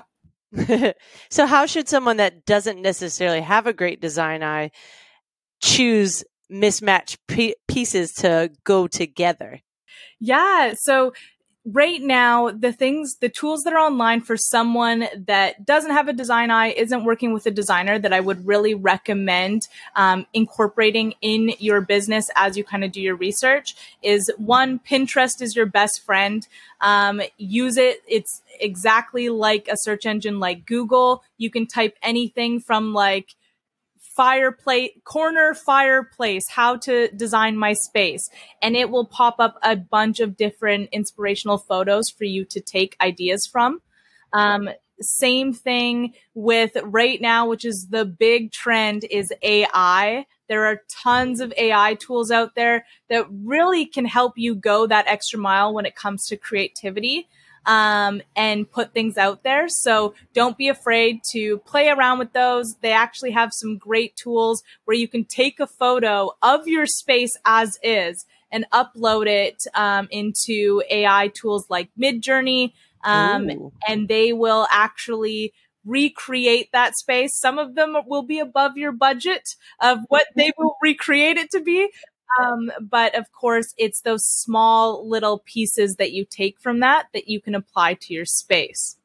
so 1.30 1.46
how 1.46 1.66
should 1.66 1.88
someone 1.88 2.18
that 2.18 2.44
doesn't 2.46 2.80
necessarily 2.80 3.40
have 3.40 3.66
a 3.66 3.72
great 3.72 4.00
design 4.00 4.42
eye 4.42 4.70
choose 5.60 6.24
mismatched 6.48 7.18
pieces 7.66 8.12
to 8.12 8.50
go 8.64 8.86
together? 8.86 9.60
Yeah. 10.20 10.74
So 10.78 11.12
right 11.64 12.02
now 12.02 12.50
the 12.50 12.72
things 12.72 13.16
the 13.16 13.28
tools 13.28 13.62
that 13.62 13.72
are 13.72 13.78
online 13.78 14.20
for 14.20 14.36
someone 14.36 15.06
that 15.16 15.64
doesn't 15.64 15.92
have 15.92 16.08
a 16.08 16.12
design 16.12 16.50
eye 16.50 16.68
isn't 16.68 17.04
working 17.04 17.32
with 17.32 17.46
a 17.46 17.50
designer 17.50 17.98
that 17.98 18.12
i 18.12 18.20
would 18.20 18.46
really 18.46 18.74
recommend 18.74 19.66
um, 19.96 20.26
incorporating 20.34 21.14
in 21.22 21.52
your 21.58 21.80
business 21.80 22.30
as 22.36 22.56
you 22.56 22.64
kind 22.64 22.84
of 22.84 22.92
do 22.92 23.00
your 23.00 23.16
research 23.16 23.74
is 24.02 24.30
one 24.36 24.78
pinterest 24.78 25.40
is 25.40 25.56
your 25.56 25.66
best 25.66 26.04
friend. 26.04 26.46
Um, 26.80 27.20
use 27.38 27.76
it. 27.76 28.02
It's 28.06 28.42
exactly 28.60 29.28
like 29.28 29.68
a 29.68 29.76
search 29.76 30.06
engine 30.06 30.38
like 30.38 30.66
google. 30.66 31.22
You 31.38 31.50
can 31.50 31.66
type 31.66 31.96
anything 32.02 32.60
from 32.60 32.92
like 32.92 33.34
fireplace 34.14 34.90
corner 35.04 35.54
fireplace 35.54 36.44
how 36.50 36.76
to 36.76 37.08
design 37.08 37.56
my 37.56 37.72
space. 37.72 38.28
And 38.62 38.76
it 38.76 38.90
will 38.90 39.06
pop 39.06 39.36
up 39.38 39.58
a 39.62 39.76
bunch 39.76 40.20
of 40.20 40.36
different 40.36 40.90
inspirational 40.92 41.58
photos 41.58 42.10
for 42.10 42.24
you 42.24 42.44
to 42.46 42.60
take 42.60 42.96
ideas 43.00 43.48
from. 43.50 43.80
Um, 44.32 44.68
same 45.00 45.52
thing 45.52 46.14
with 46.34 46.76
right 46.84 47.20
now 47.20 47.48
which 47.48 47.64
is 47.64 47.88
the 47.90 48.04
big 48.04 48.52
trend 48.52 49.04
is 49.10 49.32
ai 49.42 50.24
there 50.48 50.66
are 50.66 50.82
tons 50.88 51.40
of 51.40 51.52
ai 51.56 51.94
tools 51.94 52.30
out 52.30 52.54
there 52.54 52.86
that 53.10 53.26
really 53.28 53.86
can 53.86 54.04
help 54.04 54.34
you 54.36 54.54
go 54.54 54.86
that 54.86 55.06
extra 55.08 55.38
mile 55.38 55.74
when 55.74 55.84
it 55.84 55.96
comes 55.96 56.26
to 56.26 56.36
creativity 56.36 57.28
um, 57.66 58.22
and 58.36 58.70
put 58.70 58.92
things 58.92 59.16
out 59.16 59.42
there. 59.42 59.68
So 59.68 60.14
don't 60.32 60.58
be 60.58 60.68
afraid 60.68 61.22
to 61.32 61.58
play 61.58 61.88
around 61.88 62.18
with 62.18 62.32
those. 62.32 62.74
They 62.76 62.92
actually 62.92 63.32
have 63.32 63.52
some 63.52 63.78
great 63.78 64.16
tools 64.16 64.62
where 64.84 64.96
you 64.96 65.08
can 65.08 65.24
take 65.24 65.60
a 65.60 65.66
photo 65.66 66.30
of 66.42 66.66
your 66.68 66.86
space 66.86 67.36
as 67.44 67.78
is 67.82 68.24
and 68.50 68.66
upload 68.72 69.26
it 69.26 69.64
um, 69.74 70.08
into 70.10 70.82
AI 70.90 71.28
tools 71.28 71.66
like 71.68 71.90
Midjourney. 71.98 72.72
Um, 73.02 73.50
and 73.86 74.08
they 74.08 74.32
will 74.32 74.66
actually 74.70 75.52
recreate 75.84 76.70
that 76.72 76.96
space. 76.96 77.38
Some 77.38 77.58
of 77.58 77.74
them 77.74 77.96
will 78.06 78.22
be 78.22 78.38
above 78.38 78.76
your 78.76 78.92
budget 78.92 79.56
of 79.80 79.98
what 80.08 80.26
they 80.36 80.52
will 80.56 80.76
recreate 80.82 81.36
it 81.36 81.50
to 81.50 81.60
be, 81.60 81.90
um, 82.40 82.70
but 82.80 83.16
of 83.16 83.30
course, 83.32 83.74
it's 83.76 84.00
those 84.00 84.24
small 84.24 85.08
little 85.08 85.42
pieces 85.44 85.96
that 85.96 86.12
you 86.12 86.24
take 86.24 86.58
from 86.60 86.80
that 86.80 87.06
that 87.14 87.28
you 87.28 87.40
can 87.40 87.54
apply 87.54 87.94
to 87.94 88.14
your 88.14 88.24
space. 88.24 88.96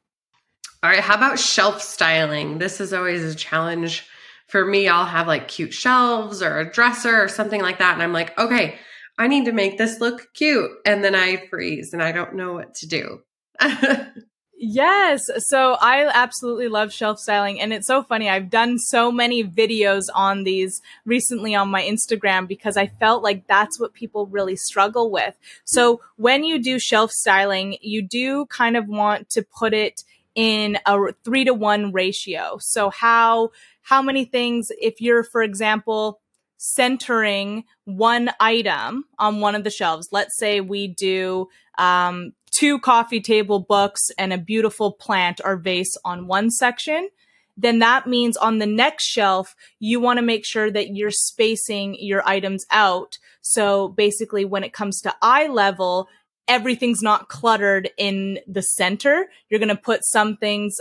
All 0.81 0.89
right. 0.89 0.99
How 0.99 1.15
about 1.15 1.39
shelf 1.39 1.81
styling? 1.81 2.57
This 2.57 2.79
is 2.79 2.93
always 2.93 3.23
a 3.23 3.35
challenge 3.35 4.07
for 4.47 4.65
me. 4.65 4.87
I'll 4.87 5.05
have 5.05 5.27
like 5.27 5.47
cute 5.47 5.73
shelves 5.73 6.41
or 6.41 6.59
a 6.59 6.71
dresser 6.71 7.21
or 7.21 7.27
something 7.27 7.61
like 7.61 7.79
that. 7.79 7.93
And 7.93 8.03
I'm 8.03 8.13
like, 8.13 8.37
okay, 8.39 8.79
I 9.17 9.27
need 9.27 9.45
to 9.45 9.51
make 9.51 9.77
this 9.77 9.99
look 9.99 10.33
cute. 10.33 10.71
And 10.85 11.03
then 11.03 11.15
I 11.15 11.47
freeze 11.49 11.91
and 11.93 12.01
I 12.01 12.13
don't 12.13 12.35
know 12.35 12.53
what 12.53 12.75
to 12.75 12.87
do. 12.87 13.19
Yes. 14.61 15.29
So 15.47 15.77
I 15.79 16.05
absolutely 16.13 16.67
love 16.67 16.91
shelf 16.91 17.17
styling. 17.17 17.61
And 17.61 17.71
it's 17.71 17.87
so 17.87 18.03
funny. 18.03 18.29
I've 18.29 18.49
done 18.49 18.77
so 18.77 19.09
many 19.09 19.41
videos 19.41 20.07
on 20.13 20.43
these 20.43 20.81
recently 21.05 21.55
on 21.55 21.69
my 21.69 21.81
Instagram 21.81 22.45
because 22.45 22.75
I 22.75 22.87
felt 22.87 23.23
like 23.23 23.47
that's 23.47 23.79
what 23.79 23.93
people 23.93 24.25
really 24.25 24.57
struggle 24.57 25.11
with. 25.11 25.33
So 25.63 26.01
when 26.17 26.43
you 26.43 26.61
do 26.61 26.77
shelf 26.77 27.09
styling, 27.11 27.77
you 27.81 28.01
do 28.01 28.47
kind 28.47 28.75
of 28.75 28.89
want 28.89 29.29
to 29.29 29.43
put 29.43 29.73
it 29.73 30.03
in 30.35 30.77
a 30.85 30.97
three 31.23 31.45
to 31.45 31.53
one 31.53 31.93
ratio. 31.93 32.57
So 32.59 32.89
how, 32.89 33.51
how 33.83 34.01
many 34.01 34.25
things, 34.25 34.73
if 34.81 34.99
you're, 34.99 35.23
for 35.23 35.41
example, 35.41 36.19
centering 36.61 37.63
one 37.85 38.29
item 38.39 39.05
on 39.17 39.39
one 39.39 39.55
of 39.55 39.63
the 39.63 39.69
shelves, 39.69 40.09
let's 40.11 40.37
say 40.37 40.59
we 40.59 40.87
do, 40.87 41.47
um, 41.77 42.33
two 42.51 42.79
coffee 42.79 43.21
table 43.21 43.59
books 43.59 44.01
and 44.17 44.33
a 44.33 44.37
beautiful 44.37 44.91
plant 44.91 45.39
or 45.43 45.55
vase 45.55 45.95
on 46.03 46.27
one 46.27 46.51
section, 46.51 47.09
then 47.55 47.79
that 47.79 48.07
means 48.07 48.35
on 48.35 48.57
the 48.57 48.65
next 48.65 49.05
shelf, 49.05 49.55
you 49.79 50.01
want 50.01 50.17
to 50.17 50.21
make 50.21 50.45
sure 50.45 50.69
that 50.69 50.95
you're 50.95 51.11
spacing 51.11 51.95
your 51.97 52.27
items 52.27 52.65
out. 52.71 53.17
So 53.41 53.87
basically, 53.87 54.43
when 54.43 54.63
it 54.63 54.73
comes 54.73 54.99
to 55.01 55.15
eye 55.21 55.47
level, 55.47 56.09
everything's 56.47 57.01
not 57.01 57.29
cluttered 57.29 57.89
in 57.97 58.39
the 58.47 58.61
center. 58.61 59.29
You're 59.49 59.59
going 59.59 59.69
to 59.69 59.75
put 59.75 60.05
some 60.05 60.35
things 60.35 60.75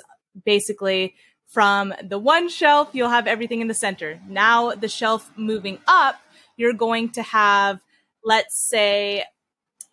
basically 0.45 1.15
from 1.49 1.95
the 2.03 2.19
one 2.19 2.49
shelf, 2.49 2.91
you'll 2.93 3.09
have 3.09 3.27
everything 3.27 3.61
in 3.61 3.69
the 3.69 3.75
center. 3.75 4.21
Now, 4.29 4.73
the 4.73 4.89
shelf 4.89 5.31
moving 5.37 5.79
up, 5.89 6.21
you're 6.57 6.75
going 6.75 7.09
to 7.13 7.23
have, 7.23 7.81
let's 8.23 8.57
say, 8.69 9.25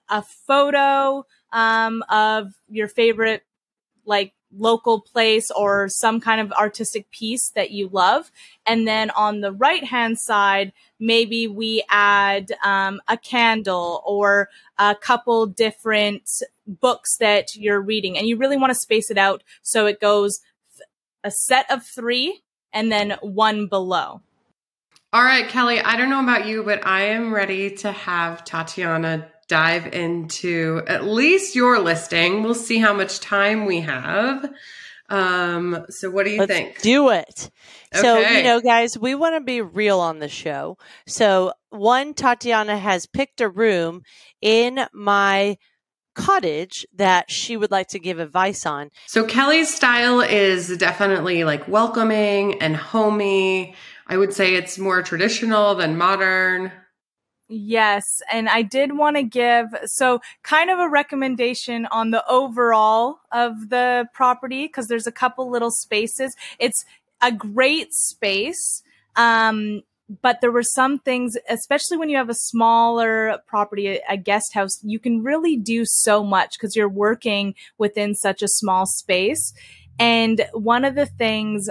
a 0.09 0.21
photo 0.21 1.25
um, 1.53 2.03
of 2.09 2.53
your 2.67 2.89
favorite 2.89 3.43
like 4.05 4.33
local 4.57 5.01
place 5.01 5.49
or 5.51 5.89
some 5.89 6.19
kind 6.19 6.39
of 6.39 6.51
artistic 6.53 7.09
piece 7.11 7.49
that 7.55 7.71
you 7.71 7.89
love. 7.89 8.31
And 8.65 8.87
then 8.87 9.09
on 9.11 9.41
the 9.41 9.51
right 9.51 9.83
hand 9.83 10.19
side, 10.19 10.71
maybe 10.99 11.47
we 11.47 11.83
add 11.89 12.51
um, 12.63 13.01
a 13.07 13.17
candle 13.17 14.03
or 14.05 14.49
a 14.77 14.95
couple 14.95 15.45
different 15.45 16.29
books 16.67 17.17
that 17.17 17.55
you're 17.55 17.81
reading. 17.81 18.17
And 18.17 18.27
you 18.27 18.37
really 18.37 18.57
want 18.57 18.71
to 18.71 18.79
space 18.79 19.09
it 19.09 19.17
out 19.17 19.43
so 19.61 19.85
it 19.85 19.99
goes 19.99 20.41
a 21.25 21.31
set 21.31 21.69
of 21.69 21.83
three 21.83 22.41
and 22.71 22.91
then 22.91 23.17
one 23.21 23.67
below. 23.67 24.21
All 25.11 25.23
right, 25.23 25.47
Kelly, 25.47 25.79
I 25.79 25.97
don't 25.97 26.09
know 26.09 26.21
about 26.21 26.45
you, 26.45 26.63
but 26.63 26.85
I 26.85 27.07
am 27.07 27.33
ready 27.33 27.71
to 27.77 27.91
have 27.91 28.45
Tatianna 28.45 29.27
dive 29.47 29.93
into 29.93 30.81
at 30.87 31.05
least 31.05 31.55
your 31.55 31.79
listing. 31.79 32.43
We'll 32.43 32.53
see 32.53 32.77
how 32.77 32.93
much 32.93 33.19
time 33.19 33.65
we 33.65 33.81
have. 33.81 34.51
Um, 35.07 35.85
so 35.89 36.09
what 36.09 36.25
do 36.25 36.31
you 36.31 36.39
Let's 36.39 36.51
think? 36.51 36.81
Do 36.81 37.09
it. 37.09 37.49
Okay. 37.93 38.01
So, 38.01 38.19
you 38.19 38.43
know, 38.43 38.59
guys, 38.59 38.97
we 38.97 39.15
want 39.15 39.35
to 39.35 39.41
be 39.41 39.61
real 39.61 39.99
on 39.99 40.19
the 40.19 40.27
show. 40.27 40.77
So, 41.07 41.53
one, 41.69 42.13
Tatianna 42.13 42.77
has 42.77 43.05
picked 43.05 43.39
a 43.39 43.47
room 43.47 44.01
in 44.41 44.85
my 44.93 45.57
cottage 46.15 46.85
that 46.95 47.29
she 47.29 47.55
would 47.57 47.71
like 47.71 47.87
to 47.89 47.99
give 47.99 48.19
advice 48.19 48.65
on. 48.65 48.89
So, 49.05 49.25
Kelly's 49.25 49.73
style 49.73 50.21
is 50.21 50.75
definitely 50.77 51.43
like 51.43 51.67
welcoming 51.67 52.61
and 52.61 52.75
homey. 52.75 53.75
I 54.07 54.17
would 54.17 54.33
say 54.33 54.55
it's 54.55 54.77
more 54.77 55.01
traditional 55.01 55.75
than 55.75 55.97
modern. 55.97 56.71
Yes, 57.47 58.03
and 58.31 58.49
I 58.49 58.63
did 58.63 58.97
want 58.97 59.17
to 59.17 59.23
give 59.23 59.67
so 59.85 60.19
kind 60.41 60.71
of 60.71 60.79
a 60.79 60.89
recommendation 60.89 61.85
on 61.87 62.09
the 62.09 62.27
overall 62.27 63.19
of 63.31 63.69
the 63.69 64.07
property 64.13 64.65
because 64.65 64.87
there's 64.87 65.05
a 65.05 65.11
couple 65.11 65.51
little 65.51 65.69
spaces. 65.69 66.35
It's 66.57 66.83
a 67.21 67.31
great 67.31 67.93
space. 67.93 68.81
Um, 69.15 69.83
but 70.21 70.41
there 70.41 70.51
were 70.51 70.63
some 70.63 70.99
things, 70.99 71.35
especially 71.49 71.97
when 71.97 72.09
you 72.09 72.17
have 72.17 72.29
a 72.29 72.35
smaller 72.35 73.39
property, 73.47 73.99
a 74.07 74.17
guest 74.17 74.53
house, 74.53 74.79
you 74.83 74.99
can 74.99 75.23
really 75.23 75.57
do 75.57 75.83
so 75.85 76.23
much 76.23 76.55
because 76.57 76.75
you're 76.75 76.87
working 76.87 77.55
within 77.77 78.13
such 78.13 78.41
a 78.41 78.47
small 78.47 78.85
space. 78.85 79.53
And 79.97 80.45
one 80.53 80.85
of 80.85 80.95
the 80.95 81.05
things 81.05 81.69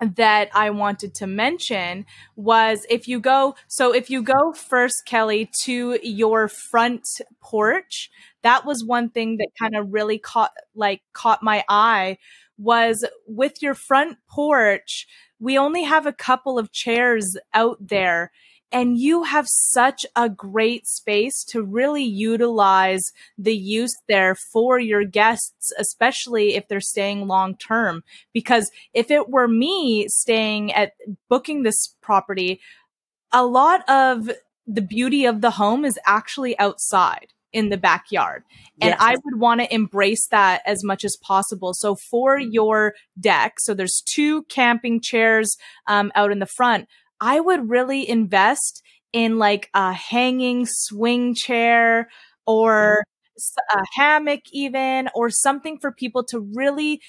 that 0.00 0.48
I 0.54 0.70
wanted 0.70 1.14
to 1.16 1.26
mention 1.26 2.06
was 2.34 2.86
if 2.88 3.06
you 3.06 3.20
go, 3.20 3.54
so 3.68 3.92
if 3.94 4.08
you 4.10 4.22
go 4.22 4.52
first, 4.52 5.02
Kelly, 5.06 5.50
to 5.64 5.98
your 6.02 6.48
front 6.48 7.02
porch, 7.42 8.10
that 8.42 8.64
was 8.64 8.84
one 8.84 9.10
thing 9.10 9.36
that 9.36 9.50
kind 9.58 9.76
of 9.76 9.92
really 9.92 10.18
caught, 10.18 10.52
like, 10.74 11.02
caught 11.12 11.42
my 11.42 11.64
eye 11.68 12.16
was 12.56 13.06
with 13.26 13.62
your 13.62 13.74
front 13.74 14.18
porch, 14.28 15.06
we 15.40 15.58
only 15.58 15.82
have 15.82 16.06
a 16.06 16.12
couple 16.12 16.58
of 16.58 16.70
chairs 16.70 17.36
out 17.54 17.78
there 17.80 18.30
and 18.72 18.98
you 18.98 19.24
have 19.24 19.48
such 19.48 20.06
a 20.14 20.28
great 20.28 20.86
space 20.86 21.42
to 21.44 21.62
really 21.62 22.04
utilize 22.04 23.12
the 23.36 23.56
use 23.56 23.96
there 24.06 24.36
for 24.52 24.78
your 24.78 25.04
guests, 25.04 25.72
especially 25.78 26.54
if 26.54 26.68
they're 26.68 26.80
staying 26.80 27.26
long 27.26 27.56
term. 27.56 28.04
Because 28.32 28.70
if 28.94 29.10
it 29.10 29.28
were 29.28 29.48
me 29.48 30.06
staying 30.08 30.72
at 30.72 30.92
booking 31.28 31.62
this 31.62 31.96
property, 32.00 32.60
a 33.32 33.44
lot 33.44 33.88
of 33.88 34.30
the 34.66 34.82
beauty 34.82 35.24
of 35.24 35.40
the 35.40 35.50
home 35.50 35.84
is 35.84 35.98
actually 36.06 36.56
outside 36.58 37.32
in 37.52 37.68
the 37.68 37.76
backyard. 37.76 38.44
And 38.80 38.90
yes. 38.90 38.98
I 39.00 39.16
would 39.24 39.40
want 39.40 39.60
to 39.60 39.74
embrace 39.74 40.26
that 40.28 40.62
as 40.66 40.84
much 40.84 41.04
as 41.04 41.16
possible. 41.22 41.72
So 41.74 41.96
for 42.10 42.38
your 42.38 42.94
deck, 43.18 43.54
so 43.58 43.74
there's 43.74 44.02
two 44.06 44.44
camping 44.44 45.00
chairs 45.00 45.56
um, 45.86 46.12
out 46.14 46.32
in 46.32 46.38
the 46.38 46.46
front. 46.46 46.88
I 47.20 47.40
would 47.40 47.68
really 47.68 48.08
invest 48.08 48.82
in 49.12 49.38
like 49.38 49.68
a 49.74 49.92
hanging 49.92 50.66
swing 50.66 51.34
chair 51.34 52.08
or 52.46 53.04
a 53.72 53.82
hammock 53.94 54.40
even 54.52 55.08
or 55.14 55.30
something 55.30 55.78
for 55.78 55.92
people 55.92 56.24
to 56.24 56.40
really 56.54 57.00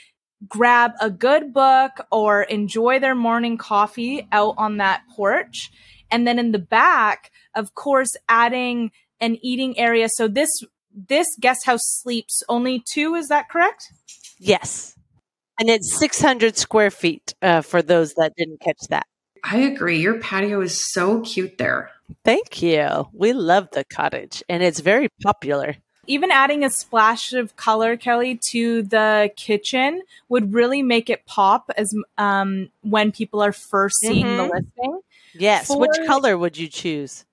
grab 0.47 0.93
a 0.99 1.09
good 1.09 1.53
book 1.53 1.91
or 2.11 2.43
enjoy 2.43 2.99
their 2.99 3.15
morning 3.15 3.57
coffee 3.57 4.27
out 4.31 4.55
on 4.57 4.77
that 4.77 5.03
porch. 5.15 5.69
And 6.09 6.27
then 6.27 6.39
in 6.39 6.51
the 6.51 6.59
back, 6.59 7.31
of 7.55 7.73
course, 7.75 8.15
adding 8.27 8.91
an 9.22 9.38
eating 9.41 9.78
area. 9.78 10.09
So 10.09 10.28
this 10.28 10.49
this 10.93 11.28
guest 11.39 11.65
house 11.65 11.84
sleeps 11.86 12.43
only 12.49 12.84
two. 12.91 13.15
Is 13.15 13.30
that 13.30 13.47
correct? 13.49 13.93
Yes, 14.39 14.95
and 15.59 15.69
it's 15.69 15.95
six 15.97 16.19
hundred 16.19 16.57
square 16.57 16.91
feet 16.91 17.34
uh, 17.41 17.61
for 17.61 17.82
those 17.82 18.13
that 18.15 18.34
didn't 18.36 18.59
catch 18.59 18.82
that. 18.89 19.05
I 19.43 19.57
agree. 19.57 19.99
Your 19.99 20.19
patio 20.19 20.61
is 20.61 20.91
so 20.91 21.22
cute 21.22 21.57
there. 21.57 21.91
Thank 22.26 22.61
you. 22.61 23.07
We 23.13 23.34
love 23.34 23.69
the 23.72 23.84
cottage, 23.86 24.43
and 24.49 24.61
it's 24.61 24.82
very 24.82 25.07
popular. 25.24 25.78
Even 26.07 26.32
adding 26.32 26.63
a 26.63 26.69
splash 26.69 27.32
of 27.32 27.55
color, 27.55 27.95
Kelly, 27.95 28.39
to 28.49 28.82
the 28.82 29.32
kitchen 29.38 30.01
would 30.30 30.53
really 30.53 30.82
make 30.82 31.09
it 31.11 31.26
pop 31.28 31.69
as 31.78 31.93
um, 32.17 32.69
when 32.82 33.11
people 33.11 33.39
are 33.41 33.51
first 33.51 33.99
seeing 33.99 34.26
mm-hmm. 34.26 34.38
the 34.38 34.43
listing. 34.43 34.99
Yes. 35.36 35.67
For- 35.67 35.80
Which 35.80 35.95
color 36.07 36.38
would 36.38 36.57
you 36.57 36.67
choose? 36.67 37.24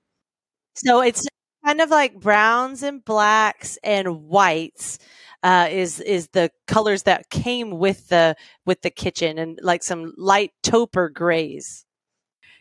So 0.74 1.00
it's 1.00 1.26
kind 1.64 1.80
of 1.80 1.90
like 1.90 2.20
browns 2.20 2.82
and 2.82 3.04
blacks 3.04 3.78
and 3.82 4.24
whites 4.24 4.98
uh, 5.42 5.68
is 5.70 6.00
is 6.00 6.28
the 6.28 6.50
colors 6.66 7.04
that 7.04 7.30
came 7.30 7.78
with 7.78 8.08
the 8.08 8.36
with 8.66 8.82
the 8.82 8.90
kitchen 8.90 9.38
and 9.38 9.58
like 9.62 9.82
some 9.82 10.12
light 10.16 10.52
taupe 10.62 10.96
grays. 11.12 11.84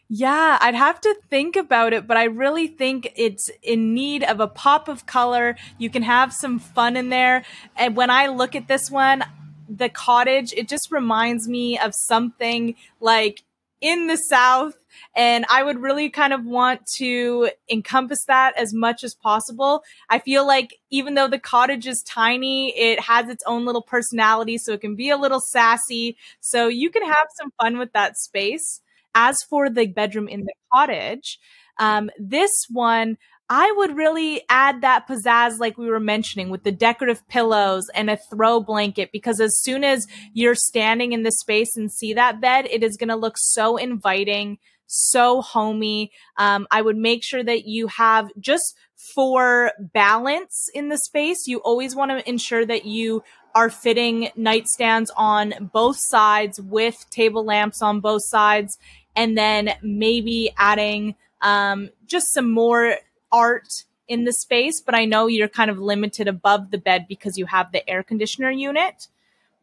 Yeah, 0.09 0.57
I'd 0.61 0.75
have 0.75 1.01
to 1.01 1.15
think 1.29 1.57
about 1.57 1.91
it, 1.91 2.07
but 2.07 2.15
I 2.15 2.25
really 2.25 2.67
think 2.67 3.11
it's 3.17 3.49
in 3.61 3.93
need 3.93 4.23
of 4.23 4.39
a 4.39 4.47
pop 4.47 4.87
of 4.87 5.05
color. 5.05 5.57
You 5.77 5.89
can 5.89 6.03
have 6.03 6.31
some 6.31 6.59
fun 6.59 6.95
in 6.95 7.09
there. 7.09 7.43
And 7.75 7.93
when 7.93 8.09
I 8.09 8.27
look 8.27 8.55
at 8.55 8.69
this 8.69 8.89
one, 8.89 9.25
the 9.67 9.89
cottage, 9.89 10.53
it 10.53 10.69
just 10.69 10.93
reminds 10.93 11.49
me 11.49 11.77
of 11.77 11.93
something 11.93 12.75
like 13.01 13.43
in 13.81 14.07
the 14.07 14.15
South 14.15 14.77
and 15.15 15.45
I 15.49 15.63
would 15.63 15.81
really 15.81 16.09
kind 16.09 16.33
of 16.33 16.45
want 16.45 16.81
to 16.97 17.49
encompass 17.69 18.23
that 18.25 18.57
as 18.57 18.73
much 18.73 19.03
as 19.03 19.13
possible. 19.15 19.83
I 20.09 20.19
feel 20.19 20.45
like 20.45 20.75
even 20.89 21.15
though 21.15 21.27
the 21.27 21.39
cottage 21.39 21.87
is 21.87 22.03
tiny, 22.03 22.77
it 22.77 22.99
has 23.01 23.29
its 23.29 23.43
own 23.45 23.65
little 23.65 23.81
personality. 23.81 24.57
So 24.57 24.73
it 24.73 24.81
can 24.81 24.95
be 24.95 25.09
a 25.09 25.17
little 25.17 25.41
sassy. 25.41 26.17
So 26.39 26.67
you 26.67 26.89
can 26.89 27.05
have 27.05 27.27
some 27.37 27.51
fun 27.61 27.77
with 27.77 27.93
that 27.93 28.17
space. 28.17 28.81
As 29.15 29.37
for 29.49 29.69
the 29.69 29.87
bedroom 29.87 30.27
in 30.27 30.41
the 30.41 30.53
cottage, 30.71 31.39
um, 31.79 32.11
this 32.19 32.51
one, 32.69 33.17
I 33.49 33.73
would 33.77 33.95
really 33.95 34.41
add 34.49 34.81
that 34.81 35.07
pizzazz, 35.07 35.57
like 35.59 35.77
we 35.77 35.89
were 35.89 36.01
mentioning, 36.01 36.49
with 36.49 36.63
the 36.63 36.71
decorative 36.71 37.25
pillows 37.29 37.85
and 37.95 38.09
a 38.09 38.19
throw 38.29 38.59
blanket, 38.59 39.09
because 39.13 39.39
as 39.39 39.57
soon 39.61 39.85
as 39.85 40.05
you're 40.33 40.53
standing 40.53 41.13
in 41.13 41.23
the 41.23 41.31
space 41.31 41.77
and 41.77 41.91
see 41.91 42.13
that 42.13 42.41
bed, 42.41 42.67
it 42.69 42.83
is 42.83 42.97
going 42.97 43.07
to 43.07 43.15
look 43.15 43.35
so 43.37 43.77
inviting, 43.77 44.57
so 44.88 45.41
homey. 45.41 46.11
Um, 46.38 46.67
I 46.71 46.81
would 46.81 46.97
make 46.97 47.23
sure 47.23 47.43
that 47.43 47.65
you 47.65 47.88
have 47.88 48.31
just 48.39 48.75
for 48.95 49.71
balance 49.79 50.69
in 50.73 50.89
the 50.89 50.97
space, 50.97 51.47
you 51.47 51.59
always 51.59 51.95
want 51.95 52.11
to 52.11 52.27
ensure 52.27 52.65
that 52.65 52.85
you 52.85 53.23
are 53.53 53.69
fitting 53.69 54.29
nightstands 54.38 55.09
on 55.15 55.69
both 55.73 55.97
sides 55.97 56.59
with 56.59 57.05
table 57.09 57.43
lamps 57.45 57.81
on 57.81 57.99
both 57.99 58.23
sides, 58.23 58.77
and 59.15 59.38
then 59.38 59.73
maybe 59.81 60.51
adding 60.57 61.15
um, 61.41 61.89
just 62.05 62.33
some 62.33 62.51
more 62.51 62.97
art 63.31 63.85
in 64.07 64.23
the 64.23 64.33
space, 64.33 64.81
but 64.81 64.95
I 64.95 65.05
know 65.05 65.27
you're 65.27 65.49
kind 65.49 65.69
of 65.69 65.79
limited 65.79 66.27
above 66.27 66.71
the 66.71 66.77
bed 66.77 67.07
because 67.09 67.38
you 67.38 67.45
have 67.45 67.71
the 67.71 67.88
air 67.89 68.03
conditioner 68.03 68.51
unit. 68.51 69.07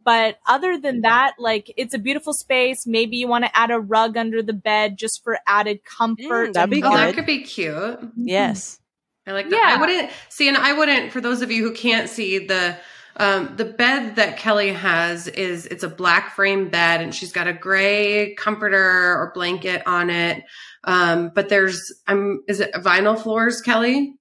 But 0.05 0.39
other 0.47 0.79
than 0.79 1.01
that, 1.01 1.35
like 1.39 1.73
it's 1.77 1.95
a 1.95 1.99
beautiful 1.99 2.35
space. 2.35 2.87
Maybe 2.87 3.17
you 3.17 3.27
want 3.27 3.45
to 3.45 3.57
add 3.57 3.71
a 3.71 3.81
rug 3.81 4.17
under 4.17 4.43
the 4.43 4.53
bed 4.53 4.99
just 4.99 5.25
for 5.25 5.39
added 5.47 5.85
comfort. 5.85 6.51
Mm, 6.51 6.53
that'd 6.53 6.71
be 6.71 6.83
oh, 6.83 6.91
good. 6.91 6.99
that 6.99 7.15
could 7.15 7.27
be 7.27 7.43
cute. 7.43 7.99
Yes. 8.17 8.79
I 9.27 9.33
like 9.33 9.49
that. 9.49 9.57
Yeah. 9.57 9.77
I 9.77 9.81
wouldn't 9.81 10.11
see, 10.29 10.49
and 10.49 10.57
I 10.57 10.75
wouldn't, 10.75 11.11
for 11.11 11.23
those 11.23 11.41
of 11.41 11.51
you 11.51 11.67
who 11.67 11.75
can't 11.75 12.11
see 12.11 12.47
the, 12.47 12.77
um, 13.17 13.55
the 13.57 13.65
bed 13.65 14.17
that 14.17 14.37
Kelly 14.37 14.73
has 14.73 15.29
is 15.29 15.67
it's 15.67 15.85
a 15.85 15.89
black 15.89 16.35
frame 16.35 16.69
bed 16.69 17.01
and 17.01 17.15
she's 17.15 17.33
got 17.33 17.47
a 17.47 17.53
gray 17.55 18.35
comforter 18.35 19.17
or 19.17 19.33
blanket 19.35 19.83
on 19.87 20.11
it. 20.11 20.45
Um, 20.83 21.31
but 21.35 21.49
there's, 21.49 21.81
I'm, 22.07 22.43
is 22.49 22.61
it 22.61 22.75
vinyl 22.75 23.19
floors, 23.19 23.63
Kelly? 23.63 24.15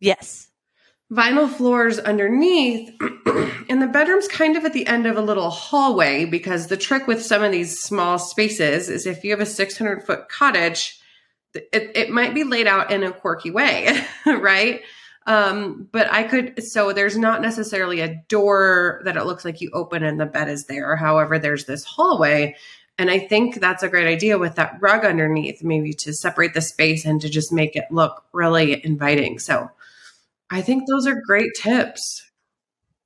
Yes. 0.00 0.48
Vinyl 1.12 1.48
floors 1.48 1.98
underneath. 1.98 2.90
and 3.68 3.82
the 3.82 3.86
bedroom's 3.92 4.28
kind 4.28 4.56
of 4.56 4.64
at 4.64 4.72
the 4.72 4.86
end 4.86 5.06
of 5.06 5.16
a 5.16 5.22
little 5.22 5.50
hallway 5.50 6.24
because 6.24 6.66
the 6.66 6.76
trick 6.76 7.06
with 7.06 7.22
some 7.22 7.42
of 7.42 7.52
these 7.52 7.80
small 7.80 8.18
spaces 8.18 8.88
is 8.88 9.06
if 9.06 9.22
you 9.22 9.30
have 9.30 9.40
a 9.40 9.46
600 9.46 10.04
foot 10.04 10.28
cottage, 10.28 10.98
it, 11.54 11.92
it 11.94 12.10
might 12.10 12.34
be 12.34 12.44
laid 12.44 12.66
out 12.66 12.90
in 12.90 13.02
a 13.02 13.12
quirky 13.12 13.50
way, 13.50 13.88
right? 14.26 14.80
Um, 15.26 15.88
but 15.92 16.10
I 16.10 16.24
could, 16.24 16.64
so 16.64 16.92
there's 16.92 17.16
not 17.16 17.42
necessarily 17.42 18.00
a 18.00 18.22
door 18.28 19.02
that 19.04 19.16
it 19.16 19.26
looks 19.26 19.44
like 19.44 19.60
you 19.60 19.70
open 19.72 20.02
and 20.02 20.18
the 20.18 20.26
bed 20.26 20.48
is 20.48 20.64
there. 20.64 20.96
However, 20.96 21.38
there's 21.38 21.66
this 21.66 21.84
hallway 21.84 22.56
and 22.98 23.10
I 23.10 23.18
think 23.18 23.56
that's 23.56 23.82
a 23.82 23.88
great 23.88 24.06
idea 24.06 24.38
with 24.38 24.56
that 24.56 24.78
rug 24.80 25.04
underneath, 25.04 25.64
maybe 25.64 25.92
to 25.94 26.12
separate 26.12 26.54
the 26.54 26.60
space 26.60 27.04
and 27.04 27.20
to 27.22 27.28
just 27.28 27.52
make 27.52 27.74
it 27.74 27.86
look 27.90 28.24
really 28.32 28.84
inviting. 28.84 29.38
So 29.38 29.70
I 30.52 30.60
think 30.60 30.86
those 30.86 31.06
are 31.06 31.18
great 31.26 31.50
tips. 31.56 32.30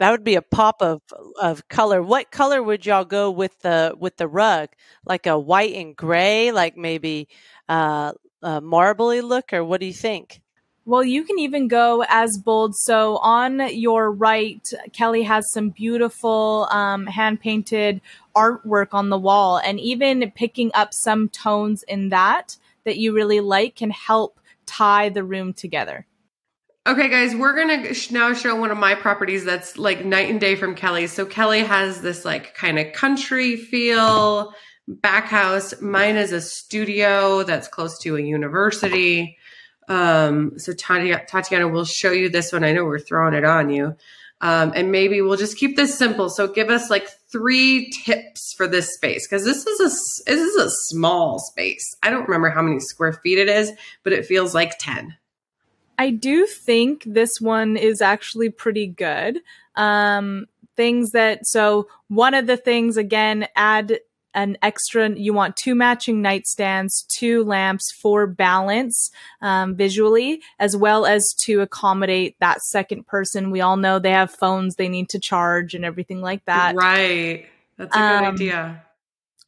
That 0.00 0.10
would 0.10 0.24
be 0.24 0.34
a 0.34 0.42
pop 0.42 0.82
of 0.82 1.00
of 1.40 1.68
color. 1.68 2.02
What 2.02 2.32
color 2.32 2.60
would 2.60 2.84
y'all 2.84 3.04
go 3.04 3.30
with 3.30 3.56
the 3.60 3.94
with 3.96 4.16
the 4.16 4.26
rug? 4.26 4.70
Like 5.06 5.26
a 5.26 5.38
white 5.38 5.74
and 5.74 5.94
gray, 5.96 6.50
like 6.50 6.76
maybe 6.76 7.28
uh, 7.68 8.12
a 8.42 8.60
marbly 8.60 9.20
look, 9.20 9.52
or 9.52 9.64
what 9.64 9.80
do 9.80 9.86
you 9.86 9.92
think? 9.92 10.40
Well, 10.84 11.04
you 11.04 11.22
can 11.22 11.38
even 11.38 11.68
go 11.68 12.04
as 12.08 12.36
bold. 12.44 12.74
So 12.76 13.18
on 13.18 13.60
your 13.72 14.10
right, 14.10 14.68
Kelly 14.92 15.22
has 15.22 15.50
some 15.52 15.70
beautiful 15.70 16.68
um, 16.72 17.06
hand 17.06 17.40
painted 17.40 18.00
artwork 18.36 18.88
on 18.90 19.08
the 19.08 19.18
wall, 19.18 19.58
and 19.58 19.78
even 19.78 20.32
picking 20.32 20.72
up 20.74 20.92
some 20.92 21.28
tones 21.28 21.84
in 21.84 22.08
that 22.08 22.56
that 22.82 22.98
you 22.98 23.14
really 23.14 23.40
like 23.40 23.76
can 23.76 23.90
help 23.90 24.40
tie 24.66 25.08
the 25.10 25.22
room 25.22 25.52
together. 25.52 26.06
Okay, 26.86 27.08
guys, 27.08 27.34
we're 27.34 27.56
gonna 27.56 27.92
now 28.12 28.32
show 28.32 28.54
one 28.54 28.70
of 28.70 28.78
my 28.78 28.94
properties 28.94 29.44
that's 29.44 29.76
like 29.76 30.04
night 30.04 30.30
and 30.30 30.40
day 30.40 30.54
from 30.54 30.76
Kelly. 30.76 31.08
So 31.08 31.26
Kelly 31.26 31.64
has 31.64 32.00
this 32.00 32.24
like 32.24 32.54
kind 32.54 32.78
of 32.78 32.92
country 32.92 33.56
feel 33.56 34.52
back 34.86 35.24
house. 35.24 35.80
Mine 35.80 36.14
is 36.14 36.30
a 36.30 36.40
studio 36.40 37.42
that's 37.42 37.66
close 37.66 37.98
to 38.02 38.16
a 38.16 38.20
university. 38.20 39.36
Um, 39.88 40.60
so 40.60 40.70
Tatianna, 40.70 41.28
Tatianna 41.28 41.72
will 41.72 41.84
show 41.84 42.12
you 42.12 42.28
this 42.28 42.52
one. 42.52 42.62
I 42.62 42.72
know 42.72 42.84
we're 42.84 43.00
throwing 43.00 43.34
it 43.34 43.44
on 43.44 43.68
you. 43.68 43.96
Um, 44.40 44.72
and 44.76 44.92
maybe 44.92 45.20
we'll 45.20 45.36
just 45.36 45.58
keep 45.58 45.74
this 45.74 45.98
simple. 45.98 46.30
So 46.30 46.46
give 46.46 46.70
us 46.70 46.88
like 46.88 47.08
three 47.32 47.90
tips 48.04 48.54
for 48.56 48.68
this 48.68 48.94
space 48.94 49.26
because 49.26 49.44
this 49.44 49.66
is 49.66 49.80
a 49.80 50.30
this 50.30 50.40
is 50.40 50.54
a 50.54 50.70
small 50.70 51.40
space. 51.40 51.96
I 52.04 52.10
don't 52.10 52.28
remember 52.28 52.50
how 52.50 52.62
many 52.62 52.78
square 52.78 53.14
feet 53.14 53.38
it 53.38 53.48
is, 53.48 53.72
but 54.04 54.12
it 54.12 54.24
feels 54.24 54.54
like 54.54 54.78
ten. 54.78 55.16
I 55.98 56.10
do 56.10 56.46
think 56.46 57.04
this 57.04 57.40
one 57.40 57.76
is 57.76 58.00
actually 58.02 58.50
pretty 58.50 58.86
good. 58.86 59.40
Um, 59.74 60.46
things 60.76 61.10
that 61.10 61.46
so 61.46 61.88
one 62.08 62.34
of 62.34 62.46
the 62.46 62.56
things 62.56 62.96
again 62.96 63.48
add 63.56 63.98
an 64.34 64.58
extra 64.60 65.08
you 65.10 65.32
want 65.32 65.56
two 65.56 65.74
matching 65.74 66.22
nightstands 66.22 67.06
two 67.08 67.42
lamps 67.42 67.90
for 68.02 68.26
balance 68.26 69.10
um, 69.40 69.74
visually 69.74 70.42
as 70.58 70.76
well 70.76 71.06
as 71.06 71.24
to 71.40 71.62
accommodate 71.62 72.36
that 72.40 72.60
second 72.60 73.06
person. 73.06 73.50
We 73.50 73.62
all 73.62 73.78
know 73.78 73.98
they 73.98 74.10
have 74.10 74.30
phones 74.30 74.76
they 74.76 74.88
need 74.88 75.08
to 75.10 75.18
charge 75.18 75.74
and 75.74 75.84
everything 75.84 76.20
like 76.20 76.44
that. 76.44 76.74
Right. 76.76 77.46
That's 77.78 77.96
a 77.96 77.98
good 77.98 78.04
um, 78.04 78.34
idea. 78.34 78.84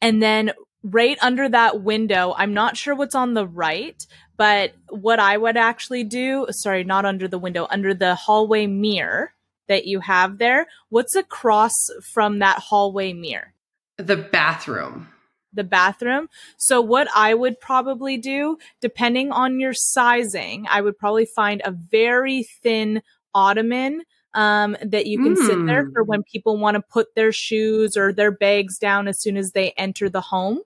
and 0.01 0.21
then 0.21 0.51
right 0.83 1.17
under 1.21 1.49
that 1.49 1.81
window. 1.81 2.33
I'm 2.37 2.53
not 2.53 2.77
sure 2.77 2.95
what's 2.95 3.15
on 3.15 3.33
the 3.33 3.47
right, 3.47 4.05
but 4.37 4.73
what 4.89 5.19
I 5.19 5.37
would 5.37 5.57
actually 5.57 6.03
do, 6.03 6.47
sorry, 6.51 6.83
not 6.83 7.05
under 7.05 7.27
the 7.27 7.39
window, 7.39 7.67
under 7.69 7.93
the 7.93 8.15
hallway 8.15 8.67
mirror 8.67 9.33
that 9.67 9.85
you 9.85 9.99
have 9.99 10.37
there, 10.37 10.67
what's 10.89 11.15
across 11.15 11.73
from 12.13 12.39
that 12.39 12.59
hallway 12.59 13.13
mirror? 13.13 13.53
The 13.97 14.17
bathroom. 14.17 15.09
The 15.53 15.63
bathroom. 15.63 16.29
So, 16.57 16.79
what 16.79 17.07
I 17.15 17.33
would 17.33 17.59
probably 17.59 18.17
do, 18.17 18.57
depending 18.81 19.31
on 19.31 19.59
your 19.59 19.73
sizing, 19.73 20.65
I 20.69 20.81
would 20.81 20.97
probably 20.97 21.25
find 21.25 21.61
a 21.65 21.71
very 21.71 22.43
thin 22.43 23.01
ottoman 23.33 24.03
um, 24.33 24.77
that 24.81 25.07
you 25.07 25.21
can 25.23 25.35
mm. 25.35 25.45
sit 25.45 25.65
there 25.65 25.89
for 25.91 26.03
Hmm. 26.03 26.09
when 26.09 26.23
people 26.23 26.57
want 26.57 26.75
to 26.75 26.81
put 26.81 27.15
their 27.15 27.31
shoes 27.31 27.97
or 27.97 28.13
their 28.13 28.31
bags 28.31 28.77
down 28.77 29.07
as 29.07 29.19
soon 29.19 29.37
as 29.37 29.51
they 29.51 29.71
enter 29.71 30.07
the 30.07 30.21
home. 30.21 30.59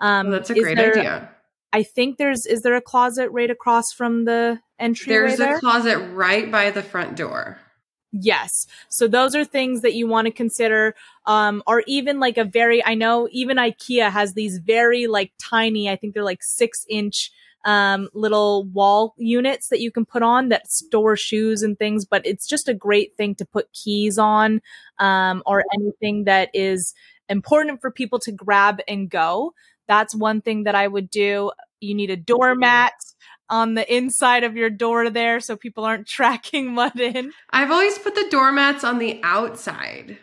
Um, 0.00 0.28
Well, 0.28 0.38
that's 0.38 0.50
a 0.50 0.54
great 0.54 0.76
there- 0.76 0.96
idea. 0.98 1.30
I 1.72 1.82
think 1.82 2.16
there's 2.16 2.46
is 2.46 2.62
there 2.62 2.76
a 2.76 2.80
closet 2.80 3.28
right 3.30 3.50
across 3.50 3.92
from 3.92 4.24
the 4.24 4.60
entryway 4.78 5.18
There's 5.18 5.38
there? 5.38 5.56
a 5.56 5.60
closet 5.60 5.98
right 6.14 6.50
by 6.50 6.70
the 6.70 6.82
front 6.82 7.16
door. 7.16 7.58
Yes. 8.12 8.66
So 8.88 9.08
those 9.08 9.34
are 9.34 9.44
things 9.44 9.82
that 9.82 9.92
you 9.92 10.06
want 10.06 10.26
to 10.26 10.30
consider. 10.30 10.94
Um, 11.26 11.62
or 11.66 11.82
even 11.86 12.18
like 12.18 12.38
a 12.38 12.44
very, 12.44 12.82
I 12.82 12.94
know 12.94 13.28
even 13.30 13.58
IKEA 13.58 14.10
has 14.10 14.32
these 14.32 14.58
very 14.58 15.06
like 15.06 15.32
tiny, 15.38 15.90
I 15.90 15.96
think 15.96 16.14
they're 16.14 16.24
like 16.24 16.42
six 16.42 16.86
inch, 16.88 17.30
um, 17.66 18.08
little 18.14 18.64
wall 18.72 19.14
units 19.18 19.68
that 19.68 19.80
you 19.80 19.90
can 19.90 20.06
put 20.06 20.22
on 20.22 20.48
that 20.50 20.68
store 20.70 21.16
shoes 21.16 21.62
and 21.62 21.76
things, 21.78 22.06
but 22.06 22.24
it's 22.24 22.46
just 22.46 22.68
a 22.68 22.74
great 22.74 23.16
thing 23.18 23.34
to 23.34 23.44
put 23.44 23.72
keys 23.72 24.18
on, 24.18 24.62
um, 24.98 25.42
or 25.44 25.64
anything 25.74 26.24
that 26.24 26.48
is 26.54 26.94
important 27.28 27.80
for 27.80 27.90
people 27.90 28.20
to 28.20 28.30
grab 28.32 28.80
and 28.86 29.10
go. 29.10 29.52
That's 29.88 30.14
one 30.14 30.40
thing 30.40 30.64
that 30.64 30.74
I 30.74 30.86
would 30.88 31.10
do. 31.10 31.52
You 31.80 31.94
need 31.94 32.10
a 32.10 32.16
doormat 32.16 32.92
on 33.48 33.74
the 33.74 33.94
inside 33.94 34.42
of 34.44 34.56
your 34.56 34.70
door 34.70 35.08
there 35.10 35.40
so 35.40 35.56
people 35.56 35.84
aren't 35.84 36.06
tracking 36.08 36.74
mud 36.74 36.98
in. 36.98 37.32
I've 37.50 37.70
always 37.70 37.98
put 37.98 38.14
the 38.14 38.26
doormats 38.30 38.82
on 38.84 38.98
the 38.98 39.20
outside. 39.22 40.18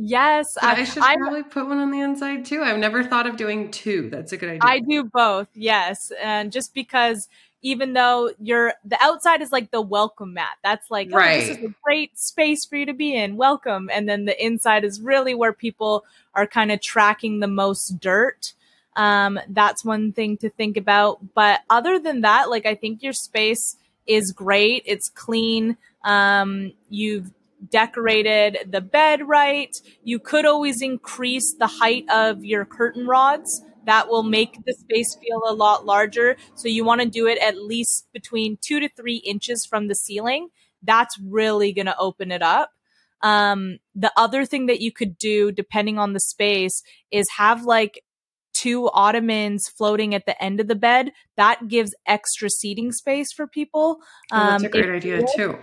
Yes, 0.00 0.54
But 0.54 0.78
I, 0.78 0.84
should 0.84 1.02
I'm- 1.02 1.18
probably 1.18 1.42
put 1.42 1.66
one 1.66 1.78
on 1.78 1.90
the 1.90 2.00
inside 2.00 2.44
too. 2.44 2.62
I've 2.62 2.78
never 2.78 3.02
thought 3.02 3.26
of 3.26 3.36
doing 3.36 3.70
two. 3.72 4.08
That's 4.10 4.30
a 4.32 4.36
good 4.36 4.50
idea. 4.50 4.60
I 4.62 4.78
do 4.78 5.02
both. 5.04 5.48
Yes, 5.54 6.12
and 6.22 6.52
just 6.52 6.72
because 6.72 7.28
even 7.62 7.94
though 7.94 8.30
you're 8.38 8.74
the 8.84 8.96
outside 9.00 9.42
is 9.42 9.50
like 9.50 9.72
the 9.72 9.80
welcome 9.80 10.34
mat. 10.34 10.56
That's 10.62 10.88
like 10.92 11.08
oh, 11.12 11.18
this 11.20 11.48
is 11.58 11.64
a 11.64 11.74
great 11.82 12.16
space 12.16 12.64
for 12.64 12.76
you 12.76 12.86
to 12.86 12.92
be 12.94 13.16
in. 13.16 13.36
Welcome, 13.36 13.90
and 13.92 14.08
then 14.08 14.24
the 14.26 14.44
inside 14.44 14.84
is 14.84 15.00
really 15.00 15.34
where 15.34 15.52
people 15.52 16.04
are 16.34 16.46
kind 16.46 16.70
of 16.70 16.80
tracking 16.80 17.40
the 17.40 17.48
most 17.48 17.98
dirt. 17.98 18.52
Um, 18.96 19.38
that's 19.48 19.84
one 19.84 20.12
thing 20.12 20.36
to 20.38 20.50
think 20.50 20.76
about. 20.76 21.34
But 21.34 21.60
other 21.70 21.98
than 21.98 22.22
that, 22.22 22.50
like 22.50 22.66
I 22.66 22.74
think 22.74 23.02
your 23.02 23.12
space 23.12 23.76
is 24.06 24.32
great. 24.32 24.82
It's 24.86 25.08
clean. 25.08 25.76
Um, 26.04 26.72
you've 26.88 27.30
decorated 27.70 28.70
the 28.70 28.80
bed 28.80 29.28
right. 29.28 29.76
You 30.04 30.18
could 30.18 30.44
always 30.46 30.80
increase 30.80 31.54
the 31.58 31.66
height 31.66 32.04
of 32.10 32.44
your 32.44 32.64
curtain 32.64 33.06
rods. 33.06 33.62
That 33.84 34.08
will 34.08 34.22
make 34.22 34.64
the 34.64 34.74
space 34.74 35.16
feel 35.16 35.42
a 35.46 35.54
lot 35.54 35.86
larger. 35.86 36.36
So 36.54 36.68
you 36.68 36.84
want 36.84 37.00
to 37.00 37.08
do 37.08 37.26
it 37.26 37.38
at 37.38 37.56
least 37.56 38.06
between 38.12 38.58
two 38.60 38.80
to 38.80 38.88
three 38.88 39.16
inches 39.16 39.64
from 39.64 39.88
the 39.88 39.94
ceiling. 39.94 40.48
That's 40.82 41.18
really 41.18 41.72
going 41.72 41.86
to 41.86 41.98
open 41.98 42.30
it 42.30 42.42
up. 42.42 42.70
Um, 43.22 43.78
the 43.94 44.12
other 44.16 44.44
thing 44.44 44.66
that 44.66 44.80
you 44.80 44.92
could 44.92 45.18
do, 45.18 45.50
depending 45.50 45.98
on 45.98 46.12
the 46.12 46.20
space, 46.20 46.82
is 47.10 47.28
have 47.30 47.64
like 47.64 48.04
two 48.58 48.88
ottomans 48.90 49.68
floating 49.76 50.14
at 50.14 50.26
the 50.26 50.42
end 50.42 50.60
of 50.60 50.66
the 50.68 50.74
bed. 50.74 51.12
That 51.36 51.68
gives 51.68 51.94
extra 52.06 52.50
seating 52.50 52.92
space 52.92 53.32
for 53.32 53.46
people. 53.46 53.98
Oh, 54.32 54.36
that's 54.36 54.62
a 54.64 54.66
Um, 54.66 54.72
great 54.72 54.90
idea 54.90 55.22
too. 55.36 55.58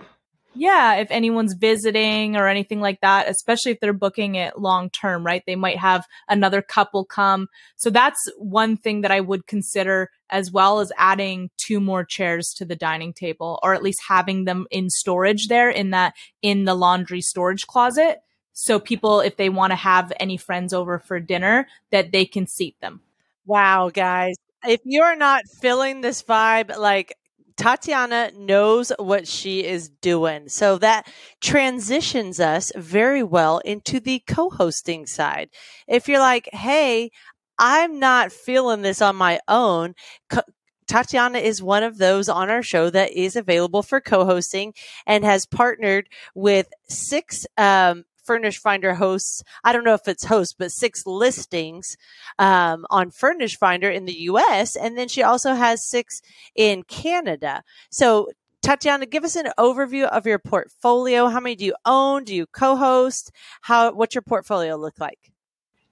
yeah, 0.54 0.94
if 0.94 1.10
anyone's 1.10 1.52
visiting 1.52 2.36
or 2.36 2.48
anything 2.48 2.80
like 2.80 3.00
that, 3.02 3.28
especially 3.28 3.72
if 3.72 3.80
they're 3.80 3.92
booking 3.92 4.36
it 4.36 4.58
long 4.58 4.88
term, 4.88 5.24
right? 5.26 5.42
They 5.46 5.56
might 5.56 5.78
have 5.78 6.06
another 6.28 6.62
couple 6.62 7.04
come. 7.04 7.48
So 7.76 7.90
that's 7.90 8.18
one 8.38 8.78
thing 8.78 9.02
that 9.02 9.10
I 9.10 9.20
would 9.20 9.46
consider 9.46 10.08
as 10.30 10.50
well 10.50 10.80
as 10.80 10.90
adding 10.96 11.50
two 11.58 11.78
more 11.80 12.04
chairs 12.04 12.54
to 12.56 12.64
the 12.64 12.74
dining 12.76 13.12
table 13.12 13.60
or 13.62 13.74
at 13.74 13.82
least 13.82 13.98
having 14.08 14.44
them 14.46 14.66
in 14.70 14.88
storage 14.88 15.48
there 15.48 15.68
in 15.70 15.90
that 15.90 16.14
in 16.40 16.64
the 16.64 16.74
laundry 16.74 17.20
storage 17.20 17.66
closet. 17.66 18.18
So 18.58 18.80
people 18.80 19.20
if 19.20 19.36
they 19.36 19.50
want 19.50 19.72
to 19.72 19.76
have 19.76 20.14
any 20.18 20.38
friends 20.38 20.72
over 20.72 20.98
for 20.98 21.20
dinner 21.20 21.68
that 21.90 22.10
they 22.10 22.24
can 22.24 22.46
seat 22.46 22.74
them. 22.80 23.02
Wow, 23.44 23.90
guys. 23.90 24.34
If 24.66 24.80
you're 24.84 25.14
not 25.14 25.42
feeling 25.60 26.00
this 26.00 26.22
vibe, 26.22 26.74
like 26.74 27.14
Tatianna 27.58 28.34
knows 28.34 28.92
what 28.98 29.28
she 29.28 29.62
is 29.62 29.90
doing. 29.90 30.48
So 30.48 30.78
that 30.78 31.06
transitions 31.42 32.40
us 32.40 32.72
very 32.74 33.22
well 33.22 33.58
into 33.58 34.00
the 34.00 34.22
co 34.26 34.48
hosting 34.48 35.04
side. 35.04 35.50
If 35.86 36.08
you're 36.08 36.18
like, 36.18 36.48
hey, 36.54 37.10
I'm 37.58 37.98
not 37.98 38.32
feeling 38.32 38.80
this 38.80 39.02
on 39.02 39.16
my 39.16 39.38
own, 39.48 39.94
co- 40.30 40.40
Tatianna 40.88 41.42
is 41.42 41.62
one 41.62 41.82
of 41.82 41.98
those 41.98 42.30
on 42.30 42.48
our 42.48 42.62
show 42.62 42.88
that 42.88 43.12
is 43.12 43.36
available 43.36 43.82
for 43.82 44.00
co-hosting 44.00 44.72
and 45.06 45.24
has 45.24 45.44
partnered 45.44 46.08
with 46.34 46.68
six 46.88 47.46
um, 47.58 48.04
Furnished 48.26 48.60
Finder 48.60 48.94
hosts. 48.94 49.42
I 49.64 49.72
don't 49.72 49.84
know 49.84 49.94
if 49.94 50.08
it's 50.08 50.24
hosts, 50.24 50.54
but 50.58 50.72
six 50.72 51.06
listings 51.06 51.96
um, 52.38 52.84
on 52.90 53.10
Furnished 53.10 53.58
Finder 53.58 53.90
in 53.90 54.04
the 54.04 54.20
U.S. 54.30 54.76
And 54.76 54.98
then 54.98 55.08
she 55.08 55.22
also 55.22 55.54
has 55.54 55.88
six 55.88 56.20
in 56.54 56.82
Canada. 56.82 57.62
So 57.90 58.28
Tatianna, 58.64 59.08
give 59.08 59.24
us 59.24 59.36
an 59.36 59.52
overview 59.58 60.04
of 60.08 60.26
your 60.26 60.40
portfolio. 60.40 61.28
How 61.28 61.40
many 61.40 61.54
do 61.54 61.64
you 61.64 61.76
own? 61.84 62.24
Do 62.24 62.34
you 62.34 62.46
co-host? 62.46 63.30
How? 63.62 63.92
What's 63.92 64.14
your 64.14 64.22
portfolio 64.22 64.76
look 64.76 64.98
like? 64.98 65.32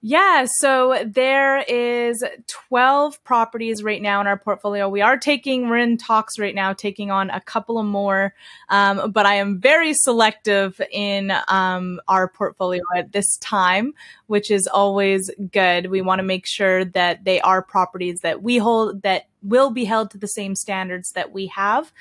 Yeah, 0.07 0.45
so 0.59 1.03
there 1.03 1.63
is 1.67 2.23
12 2.45 3.23
properties 3.23 3.81
right 3.81 3.99
now 3.99 4.21
in 4.21 4.27
our 4.27 4.37
portfolio. 4.37 4.87
We 4.87 5.01
are 5.01 5.17
taking, 5.17 5.67
we're 5.67 5.79
in 5.79 5.97
talks 5.97 6.37
right 6.37 6.53
now, 6.53 6.73
taking 6.73 7.09
on 7.09 7.31
a 7.31 7.41
couple 7.41 7.79
of 7.79 7.87
more, 7.87 8.35
um, 8.69 9.09
but 9.09 9.25
I 9.25 9.37
am 9.37 9.59
very 9.59 9.95
selective 9.95 10.79
in 10.91 11.33
um, 11.47 11.99
our 12.07 12.27
portfolio 12.27 12.83
at 12.95 13.13
this 13.13 13.35
time, 13.37 13.95
which 14.27 14.51
is 14.51 14.67
always 14.67 15.31
good. 15.51 15.89
We 15.89 16.03
want 16.03 16.19
to 16.19 16.23
make 16.23 16.45
sure 16.45 16.85
that 16.85 17.23
they 17.23 17.41
are 17.41 17.63
properties 17.63 18.19
that 18.19 18.43
we 18.43 18.59
hold, 18.59 19.01
that 19.01 19.23
will 19.41 19.71
be 19.71 19.85
held 19.85 20.11
to 20.11 20.19
the 20.19 20.27
same 20.27 20.53
standards 20.53 21.13
that 21.13 21.31
we 21.31 21.47
have. 21.47 21.91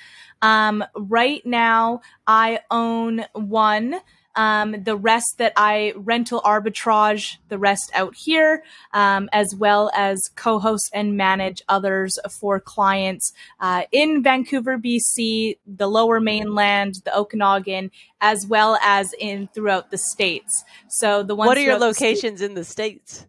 Um, 0.42 0.84
right 0.94 1.40
now, 1.46 2.02
I 2.26 2.60
own 2.70 3.24
one. 3.32 3.98
Um, 4.36 4.82
the 4.82 4.96
rest 4.96 5.38
that 5.38 5.52
I 5.56 5.92
rental 5.96 6.40
arbitrage, 6.42 7.36
the 7.48 7.58
rest 7.58 7.90
out 7.94 8.14
here, 8.16 8.64
um, 8.92 9.28
as 9.32 9.54
well 9.54 9.90
as 9.94 10.20
co-host 10.34 10.90
and 10.92 11.16
manage 11.16 11.62
others 11.68 12.18
for 12.30 12.58
clients 12.58 13.32
uh, 13.60 13.82
in 13.92 14.22
Vancouver, 14.22 14.78
BC, 14.78 15.58
the 15.66 15.86
Lower 15.88 16.20
Mainland, 16.20 16.96
the 17.04 17.16
Okanagan, 17.16 17.90
as 18.20 18.46
well 18.46 18.76
as 18.82 19.14
in 19.18 19.48
throughout 19.54 19.90
the 19.90 19.98
states. 19.98 20.64
So 20.88 21.22
the 21.22 21.34
ones 21.34 21.48
What 21.48 21.58
are 21.58 21.60
your 21.60 21.78
throughout 21.78 21.94
the 21.94 22.04
locations 22.04 22.40
in 22.40 22.54
the 22.54 22.64
states? 22.64 23.26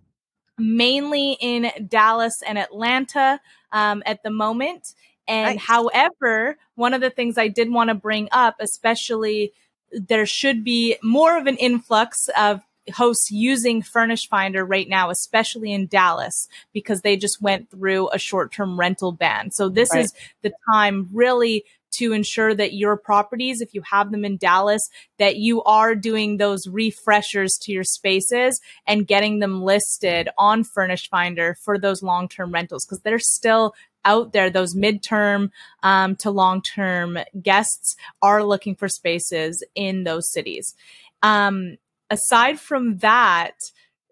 mainly 0.57 1.37
in 1.39 1.71
Dallas 1.87 2.41
and 2.45 2.57
Atlanta 2.57 3.39
um, 3.71 4.03
at 4.05 4.23
the 4.23 4.29
moment. 4.29 4.93
And 5.27 5.57
Nice. 5.57 5.65
however, 5.65 6.57
one 6.75 6.93
of 6.93 7.01
the 7.01 7.09
things 7.09 7.37
I 7.37 7.47
did 7.47 7.71
want 7.71 7.89
to 7.89 7.95
bring 7.95 8.29
up, 8.31 8.55
especially 8.59 9.53
there 9.91 10.25
should 10.25 10.63
be 10.63 10.97
more 11.03 11.37
of 11.37 11.47
an 11.47 11.57
influx 11.57 12.29
of 12.37 12.61
hosts 12.93 13.31
using 13.31 13.81
Furnished 13.81 14.29
Finder 14.29 14.63
right 14.63 14.87
now, 14.87 15.09
especially 15.09 15.71
in 15.71 15.87
Dallas, 15.87 16.47
because 16.73 17.01
they 17.01 17.17
just 17.17 17.41
went 17.41 17.69
through 17.71 18.09
a 18.09 18.19
short 18.19 18.51
term 18.51 18.79
rental 18.79 19.11
ban. 19.11 19.51
So 19.51 19.69
this 19.69 19.89
Right. 19.91 20.05
is 20.05 20.13
the 20.43 20.53
time 20.71 21.09
really 21.11 21.63
to 21.93 22.11
ensure 22.11 22.53
that 22.53 22.73
your 22.73 22.97
properties, 22.97 23.61
if 23.61 23.73
you 23.73 23.81
have 23.89 24.11
them 24.11 24.25
in 24.25 24.37
Dallas, 24.37 24.89
that 25.17 25.37
you 25.37 25.63
are 25.63 25.95
doing 25.95 26.37
those 26.37 26.67
refreshers 26.67 27.57
to 27.61 27.71
your 27.71 27.85
spaces 27.85 28.59
and 28.85 29.07
getting 29.07 29.39
them 29.39 29.63
listed 29.63 30.27
on 30.37 30.63
Furnished 30.63 31.09
Finder 31.09 31.55
for 31.63 31.79
those 31.79 32.03
long 32.03 32.27
term 32.27 32.51
rentals 32.51 32.85
because 32.85 32.99
they're 32.99 33.17
still 33.17 33.73
out 34.05 34.31
there. 34.31 34.49
Those 34.49 34.75
midterm 34.75 35.49
um, 35.83 36.15
to 36.17 36.31
long 36.31 36.61
term 36.61 37.17
guests 37.41 37.95
are 38.21 38.43
looking 38.43 38.75
for 38.75 38.87
spaces 38.87 39.63
in 39.75 40.03
those 40.03 40.31
cities. 40.31 40.75
Um, 41.21 41.77
aside 42.09 42.59
from 42.59 42.97
that, 42.99 43.55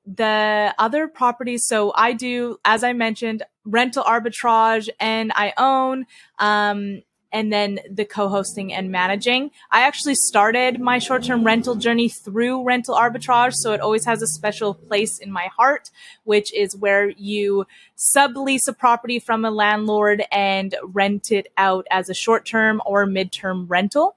the 0.06 0.76
other 0.78 1.08
properties, 1.08 1.66
so 1.66 1.94
I 1.96 2.14
do, 2.14 2.58
as 2.66 2.84
I 2.84 2.92
mentioned, 2.92 3.44
rental 3.64 4.04
arbitrage 4.04 4.90
and 5.00 5.32
I 5.34 5.54
own. 5.58 6.06
Um, 6.40 7.04
and 7.34 7.52
then 7.52 7.80
the 7.90 8.06
co-hosting 8.06 8.72
and 8.72 8.92
managing. 8.92 9.52
I 9.72 9.82
actually 9.82 10.16
started 10.16 10.80
my 10.80 11.00
short-term 11.00 11.44
rental 11.44 11.76
journey 11.76 12.08
through 12.08 12.64
rental 12.64 12.96
arbitrage, 12.96 13.56
so 13.56 13.74
it 13.74 13.82
always 13.82 14.06
has 14.06 14.22
a 14.22 14.28
special 14.28 14.76
place 14.76 15.18
in 15.18 15.32
my 15.32 15.50
heart, 15.58 15.90
which 16.24 16.54
is 16.54 16.78
where 16.78 17.10
you 17.10 17.66
sublease 17.98 18.68
a 18.68 18.74
property 18.74 19.20
from 19.20 19.44
a 19.44 19.52
landlord 19.52 20.24
and 20.32 20.76
rent 20.84 21.32
it 21.32 21.48
out 21.58 21.88
as 21.90 22.08
a 22.08 22.14
short-term 22.14 22.82
or 22.86 23.08
mid-term 23.08 23.66
rental. 23.68 24.16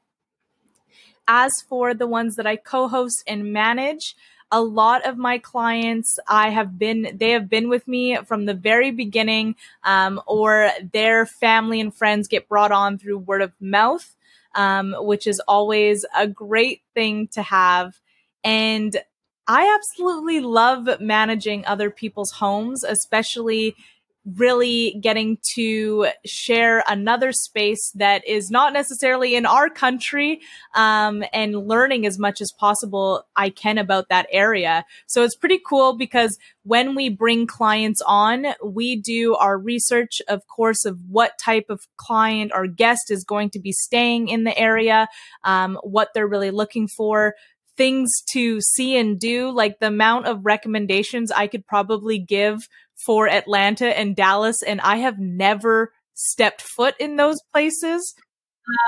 As 1.27 1.51
for 1.69 1.95
the 1.95 2.07
ones 2.07 2.37
that 2.37 2.47
I 2.47 2.55
co-host 2.55 3.25
and 3.27 3.53
manage, 3.53 4.15
a 4.57 4.63
lot 4.63 5.05
of 5.07 5.19
my 5.19 5.37
clients 5.37 6.19
i 6.27 6.49
have 6.49 6.79
been 6.79 7.11
they 7.15 7.33
have 7.33 7.47
been 7.47 7.69
with 7.69 7.87
me 7.87 8.17
from 8.25 8.47
the 8.47 8.55
very 8.55 8.91
beginning 8.91 9.55
um, 9.85 10.19
or 10.27 10.71
their 10.93 11.27
family 11.27 11.79
and 11.79 11.95
friends 11.95 12.27
get 12.27 12.49
brought 12.49 12.73
on 12.73 12.97
through 12.97 13.19
word 13.19 13.43
of 13.43 13.53
mouth 13.61 14.17
um, 14.57 14.95
which 14.99 15.27
is 15.27 15.41
always 15.41 16.05
a 16.17 16.27
great 16.27 16.81
thing 16.95 17.29
to 17.29 17.43
have. 17.43 18.01
And 18.43 18.97
i 19.49 19.73
absolutely 19.79 20.41
love 20.41 20.89
managing 21.01 21.65
other 21.67 21.89
people's 21.89 22.33
homes 22.33 22.83
especially 22.83 23.77
really 24.35 24.99
getting 25.01 25.39
to 25.55 26.09
share 26.25 26.83
another 26.89 27.31
space 27.31 27.93
that 27.95 28.27
is 28.27 28.51
not 28.51 28.73
necessarily 28.73 29.37
in 29.37 29.47
our 29.47 29.71
country 29.71 30.41
um, 30.75 31.23
and 31.33 31.69
learning 31.69 32.05
as 32.05 32.19
much 32.19 32.41
as 32.41 32.51
possible 32.59 33.25
I 33.37 33.51
can 33.51 33.79
about 33.79 34.09
that 34.09 34.27
area. 34.33 34.85
So 35.07 35.23
it's 35.23 35.37
pretty 35.37 35.61
cool 35.65 35.97
because 35.97 36.39
when 36.65 36.97
we 36.97 37.09
bring 37.09 37.47
clients 37.47 38.03
on, 38.05 38.47
we 38.65 38.97
do 38.97 39.37
our 39.37 39.57
research, 39.57 40.21
of 40.29 40.47
course, 40.49 40.85
of 40.85 40.99
what 41.09 41.39
type 41.39 41.67
of 41.69 41.87
client 41.97 42.51
or 42.55 42.67
guest 42.67 43.11
is 43.11 43.23
going 43.23 43.51
to 43.51 43.61
be 43.61 43.73
staying 43.73 44.29
in 44.29 44.43
the 44.43 44.59
area, 44.59 45.07
um, 45.45 45.79
what 45.83 46.09
they're 46.15 46.27
really 46.27 46.51
looking 46.51 46.89
for 46.89 47.35
things 47.77 48.11
to 48.31 48.61
see 48.61 48.97
and 48.97 49.21
do, 49.21 49.51
like 49.51 49.79
the 49.79 49.89
amount 49.89 50.27
of 50.27 50.45
recommendations 50.45 51.31
I 51.31 51.47
could 51.47 51.67
probably 51.67 52.19
give 52.19 52.69
for 53.05 53.29
Atlanta 53.29 53.97
and 53.97 54.17
Dallas, 54.17 54.63
and 54.63 54.81
I 54.81 54.97
have 54.97 55.19
never 55.19 55.93
stepped 56.15 56.63
foot 56.63 56.95
in 56.99 57.17
those 57.17 57.41
places. 57.53 58.15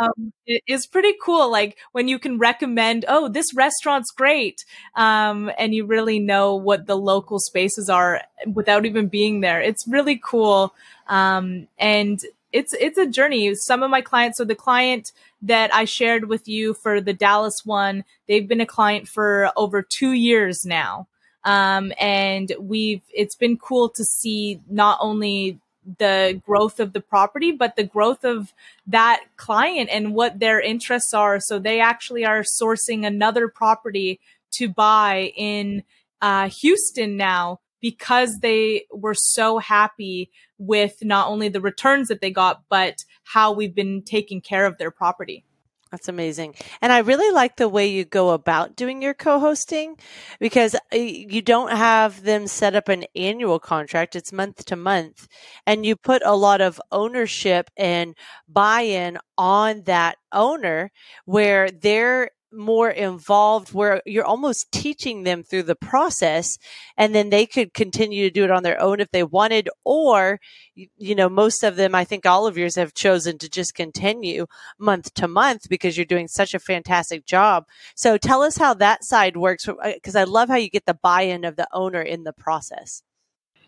Um, 0.00 0.32
it 0.46 0.62
is 0.66 0.86
pretty 0.86 1.14
cool. 1.22 1.50
Like 1.50 1.78
when 1.92 2.08
you 2.08 2.18
can 2.18 2.38
recommend, 2.38 3.04
oh, 3.06 3.28
this 3.28 3.54
restaurant's 3.54 4.10
great. 4.10 4.64
Um, 4.96 5.52
and 5.56 5.74
you 5.74 5.86
really 5.86 6.18
know 6.18 6.56
what 6.56 6.86
the 6.86 6.96
local 6.96 7.38
spaces 7.38 7.88
are 7.88 8.22
without 8.52 8.86
even 8.86 9.08
being 9.08 9.40
there. 9.40 9.60
It's 9.60 9.86
really 9.86 10.20
cool. 10.22 10.74
Um, 11.06 11.68
and 11.78 12.20
it's, 12.52 12.74
it's 12.74 12.98
a 12.98 13.06
journey. 13.06 13.54
Some 13.54 13.82
of 13.82 13.90
my 13.90 14.00
clients, 14.00 14.38
so 14.38 14.44
the 14.44 14.54
client 14.54 15.12
that 15.42 15.72
I 15.72 15.84
shared 15.84 16.28
with 16.28 16.48
you 16.48 16.74
for 16.74 17.00
the 17.00 17.12
Dallas 17.12 17.64
one, 17.64 18.04
they've 18.26 18.48
been 18.48 18.60
a 18.60 18.66
client 18.66 19.06
for 19.06 19.52
over 19.56 19.82
two 19.82 20.12
years 20.12 20.64
now. 20.64 21.06
Um, 21.48 21.94
and 21.98 22.52
we've, 22.60 23.00
it's 23.08 23.34
been 23.34 23.56
cool 23.56 23.88
to 23.88 24.04
see 24.04 24.60
not 24.68 24.98
only 25.00 25.58
the 25.96 26.42
growth 26.44 26.78
of 26.78 26.92
the 26.92 27.00
property, 27.00 27.52
but 27.52 27.74
the 27.74 27.84
growth 27.84 28.22
of 28.22 28.52
that 28.86 29.22
client 29.38 29.88
and 29.90 30.14
what 30.14 30.40
their 30.40 30.60
interests 30.60 31.14
are. 31.14 31.40
So 31.40 31.58
they 31.58 31.80
actually 31.80 32.26
are 32.26 32.42
sourcing 32.42 33.06
another 33.06 33.48
property 33.48 34.20
to 34.56 34.68
buy 34.68 35.32
in 35.36 35.84
uh, 36.20 36.50
Houston 36.50 37.16
now 37.16 37.60
because 37.80 38.40
they 38.42 38.84
were 38.92 39.14
so 39.14 39.56
happy 39.56 40.30
with 40.58 41.02
not 41.02 41.28
only 41.28 41.48
the 41.48 41.62
returns 41.62 42.08
that 42.08 42.20
they 42.20 42.30
got, 42.30 42.64
but 42.68 42.96
how 43.24 43.52
we've 43.52 43.74
been 43.74 44.02
taking 44.02 44.42
care 44.42 44.66
of 44.66 44.76
their 44.76 44.90
property. 44.90 45.46
That's 45.90 46.08
amazing. 46.08 46.54
And 46.82 46.92
I 46.92 46.98
really 46.98 47.32
like 47.34 47.56
the 47.56 47.68
way 47.68 47.86
you 47.86 48.04
go 48.04 48.30
about 48.30 48.76
doing 48.76 49.00
your 49.00 49.14
co-hosting 49.14 49.96
because 50.38 50.74
uh, 50.74 50.96
you 50.96 51.40
don't 51.40 51.70
have 51.72 52.24
them 52.24 52.46
set 52.46 52.74
up 52.74 52.88
an 52.88 53.04
annual 53.16 53.58
contract. 53.58 54.14
It's 54.14 54.30
month 54.30 54.66
to 54.66 54.76
month 54.76 55.28
and 55.66 55.86
you 55.86 55.96
put 55.96 56.20
a 56.26 56.36
lot 56.36 56.60
of 56.60 56.78
ownership 56.92 57.70
and 57.76 58.14
buy-in 58.46 59.18
on 59.38 59.82
that 59.84 60.18
owner 60.30 60.90
where 61.24 61.70
they're 61.70 62.30
more 62.52 62.90
involved 62.90 63.72
where 63.72 64.00
you're 64.06 64.24
almost 64.24 64.70
teaching 64.72 65.22
them 65.22 65.42
through 65.42 65.62
the 65.62 65.74
process 65.74 66.56
and 66.96 67.14
then 67.14 67.30
they 67.30 67.46
could 67.46 67.74
continue 67.74 68.24
to 68.24 68.30
do 68.30 68.44
it 68.44 68.50
on 68.50 68.62
their 68.62 68.80
own 68.80 69.00
if 69.00 69.10
they 69.10 69.22
wanted 69.22 69.68
or 69.84 70.38
you 70.74 71.14
know 71.14 71.28
most 71.28 71.62
of 71.62 71.76
them 71.76 71.94
i 71.94 72.04
think 72.04 72.24
all 72.24 72.46
of 72.46 72.56
yours 72.56 72.76
have 72.76 72.94
chosen 72.94 73.36
to 73.36 73.48
just 73.48 73.74
continue 73.74 74.46
month 74.78 75.12
to 75.14 75.28
month 75.28 75.68
because 75.68 75.96
you're 75.96 76.06
doing 76.06 76.28
such 76.28 76.54
a 76.54 76.58
fantastic 76.58 77.24
job. 77.26 77.64
So 77.94 78.16
tell 78.16 78.42
us 78.42 78.56
how 78.56 78.74
that 78.74 79.04
side 79.04 79.36
works 79.36 79.68
uh, 79.68 79.74
because 79.94 80.16
i 80.16 80.24
love 80.24 80.48
how 80.48 80.56
you 80.56 80.70
get 80.70 80.86
the 80.86 80.98
buy-in 81.02 81.44
of 81.44 81.56
the 81.56 81.68
owner 81.72 82.00
in 82.02 82.24
the 82.24 82.32
process 82.32 83.02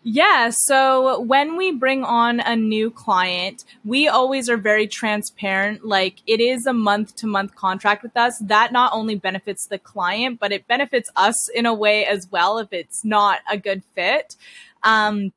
yeah. 0.03 0.49
So 0.51 1.21
when 1.21 1.57
we 1.57 1.71
bring 1.71 2.03
on 2.03 2.39
a 2.39 2.55
new 2.55 2.89
client, 2.89 3.63
we 3.85 4.07
always 4.07 4.49
are 4.49 4.57
very 4.57 4.87
transparent. 4.87 5.85
Like 5.85 6.21
it 6.25 6.39
is 6.39 6.65
a 6.65 6.73
month 6.73 7.15
to 7.17 7.27
month 7.27 7.55
contract 7.55 8.01
with 8.01 8.17
us. 8.17 8.37
That 8.39 8.71
not 8.71 8.93
only 8.93 9.15
benefits 9.15 9.67
the 9.67 9.77
client, 9.77 10.39
but 10.39 10.51
it 10.51 10.67
benefits 10.67 11.11
us 11.15 11.49
in 11.49 11.65
a 11.65 11.73
way 11.73 12.05
as 12.05 12.27
well 12.31 12.57
if 12.57 12.73
it's 12.73 13.05
not 13.05 13.39
a 13.49 13.57
good 13.57 13.83
fit. 13.93 14.35
Um, 14.83 15.33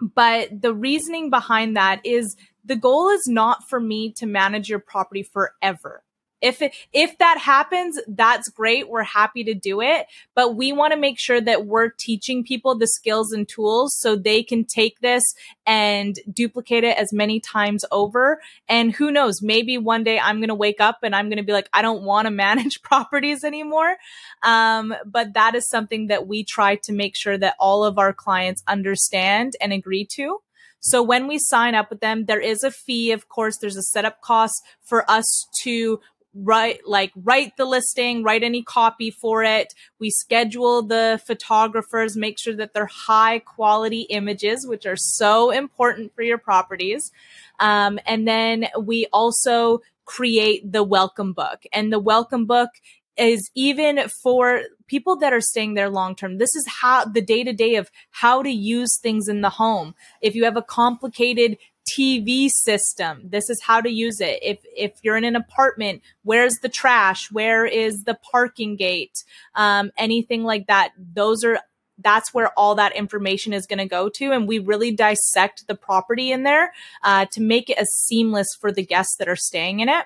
but 0.00 0.60
the 0.60 0.74
reasoning 0.74 1.30
behind 1.30 1.76
that 1.76 2.00
is 2.04 2.36
the 2.64 2.76
goal 2.76 3.10
is 3.10 3.28
not 3.28 3.68
for 3.68 3.78
me 3.78 4.10
to 4.12 4.26
manage 4.26 4.68
your 4.68 4.80
property 4.80 5.22
forever. 5.22 6.02
If 6.44 6.60
it, 6.60 6.74
if 6.92 7.16
that 7.18 7.38
happens, 7.38 7.98
that's 8.06 8.50
great. 8.50 8.90
We're 8.90 9.02
happy 9.02 9.44
to 9.44 9.54
do 9.54 9.80
it, 9.80 10.06
but 10.34 10.56
we 10.56 10.72
want 10.72 10.92
to 10.92 10.98
make 10.98 11.18
sure 11.18 11.40
that 11.40 11.64
we're 11.64 11.88
teaching 11.88 12.44
people 12.44 12.76
the 12.76 12.86
skills 12.86 13.32
and 13.32 13.48
tools 13.48 13.96
so 13.98 14.14
they 14.14 14.42
can 14.42 14.66
take 14.66 15.00
this 15.00 15.22
and 15.66 16.18
duplicate 16.30 16.84
it 16.84 16.98
as 16.98 17.14
many 17.14 17.40
times 17.40 17.86
over. 17.90 18.42
And 18.68 18.92
who 18.92 19.10
knows, 19.10 19.40
maybe 19.40 19.78
one 19.78 20.04
day 20.04 20.18
I'm 20.18 20.36
going 20.36 20.48
to 20.48 20.54
wake 20.54 20.82
up 20.82 20.98
and 21.02 21.16
I'm 21.16 21.30
going 21.30 21.38
to 21.38 21.42
be 21.42 21.54
like, 21.54 21.70
I 21.72 21.80
don't 21.80 22.02
want 22.02 22.26
to 22.26 22.30
manage 22.44 22.82
properties 22.82 23.42
anymore. 23.42 23.96
Um, 24.42 24.94
but 25.06 25.32
that 25.32 25.54
is 25.54 25.66
something 25.70 26.08
that 26.08 26.26
we 26.26 26.44
try 26.44 26.76
to 26.76 26.92
make 26.92 27.16
sure 27.16 27.38
that 27.38 27.56
all 27.58 27.84
of 27.84 27.98
our 27.98 28.12
clients 28.12 28.62
understand 28.68 29.54
and 29.62 29.72
agree 29.72 30.06
to. 30.16 30.40
So 30.86 31.02
when 31.02 31.26
we 31.26 31.38
sign 31.38 31.74
up 31.74 31.88
with 31.88 32.00
them, 32.00 32.26
there 32.26 32.40
is 32.40 32.62
a 32.62 32.70
fee. 32.70 33.10
Of 33.10 33.30
course, 33.30 33.56
there's 33.56 33.76
a 33.76 33.82
setup 33.82 34.20
cost 34.20 34.62
for 34.82 35.10
us 35.10 35.46
to 35.62 35.98
write 36.34 36.80
like 36.86 37.12
write 37.16 37.56
the 37.56 37.64
listing 37.64 38.22
write 38.22 38.42
any 38.42 38.62
copy 38.62 39.10
for 39.10 39.44
it 39.44 39.72
we 40.00 40.10
schedule 40.10 40.82
the 40.82 41.20
photographers 41.26 42.16
make 42.16 42.38
sure 42.38 42.54
that 42.54 42.74
they're 42.74 42.86
high 42.86 43.38
quality 43.38 44.02
images 44.02 44.66
which 44.66 44.84
are 44.84 44.96
so 44.96 45.50
important 45.50 46.12
for 46.14 46.22
your 46.22 46.38
properties 46.38 47.12
um, 47.60 47.98
and 48.06 48.26
then 48.26 48.66
we 48.80 49.06
also 49.12 49.80
create 50.04 50.70
the 50.72 50.82
welcome 50.82 51.32
book 51.32 51.62
and 51.72 51.92
the 51.92 52.00
welcome 52.00 52.46
book 52.46 52.70
is 53.16 53.50
even 53.54 54.08
for 54.08 54.62
people 54.86 55.16
that 55.16 55.32
are 55.32 55.40
staying 55.40 55.74
there 55.74 55.88
long 55.88 56.16
term. 56.16 56.38
This 56.38 56.54
is 56.54 56.66
how 56.80 57.04
the 57.04 57.20
day 57.20 57.44
to 57.44 57.52
day 57.52 57.76
of 57.76 57.90
how 58.10 58.42
to 58.42 58.50
use 58.50 58.98
things 58.98 59.28
in 59.28 59.40
the 59.40 59.50
home. 59.50 59.94
If 60.20 60.34
you 60.34 60.44
have 60.44 60.56
a 60.56 60.62
complicated 60.62 61.58
TV 61.94 62.48
system. 62.48 63.20
This 63.24 63.50
is 63.50 63.62
how 63.62 63.80
to 63.80 63.90
use 63.90 64.20
it. 64.20 64.38
If 64.42 64.58
if 64.76 64.92
you're 65.02 65.16
in 65.16 65.24
an 65.24 65.36
apartment, 65.36 66.02
where's 66.22 66.58
the 66.58 66.68
trash? 66.68 67.30
Where 67.30 67.64
is 67.66 68.04
the 68.04 68.14
parking 68.14 68.76
gate? 68.76 69.24
Um, 69.54 69.92
anything 69.96 70.44
like 70.44 70.66
that. 70.66 70.92
Those 70.98 71.44
are 71.44 71.60
that's 71.98 72.34
where 72.34 72.50
all 72.58 72.74
that 72.74 72.96
information 72.96 73.52
is 73.52 73.66
going 73.66 73.78
to 73.78 73.86
go 73.86 74.08
to, 74.08 74.32
and 74.32 74.48
we 74.48 74.58
really 74.58 74.90
dissect 74.90 75.66
the 75.68 75.76
property 75.76 76.32
in 76.32 76.42
there 76.42 76.72
uh, 77.02 77.26
to 77.32 77.40
make 77.40 77.70
it 77.70 77.78
as 77.78 77.88
seamless 77.92 78.54
for 78.54 78.72
the 78.72 78.84
guests 78.84 79.16
that 79.16 79.28
are 79.28 79.36
staying 79.36 79.80
in 79.80 79.88
it. 79.88 80.04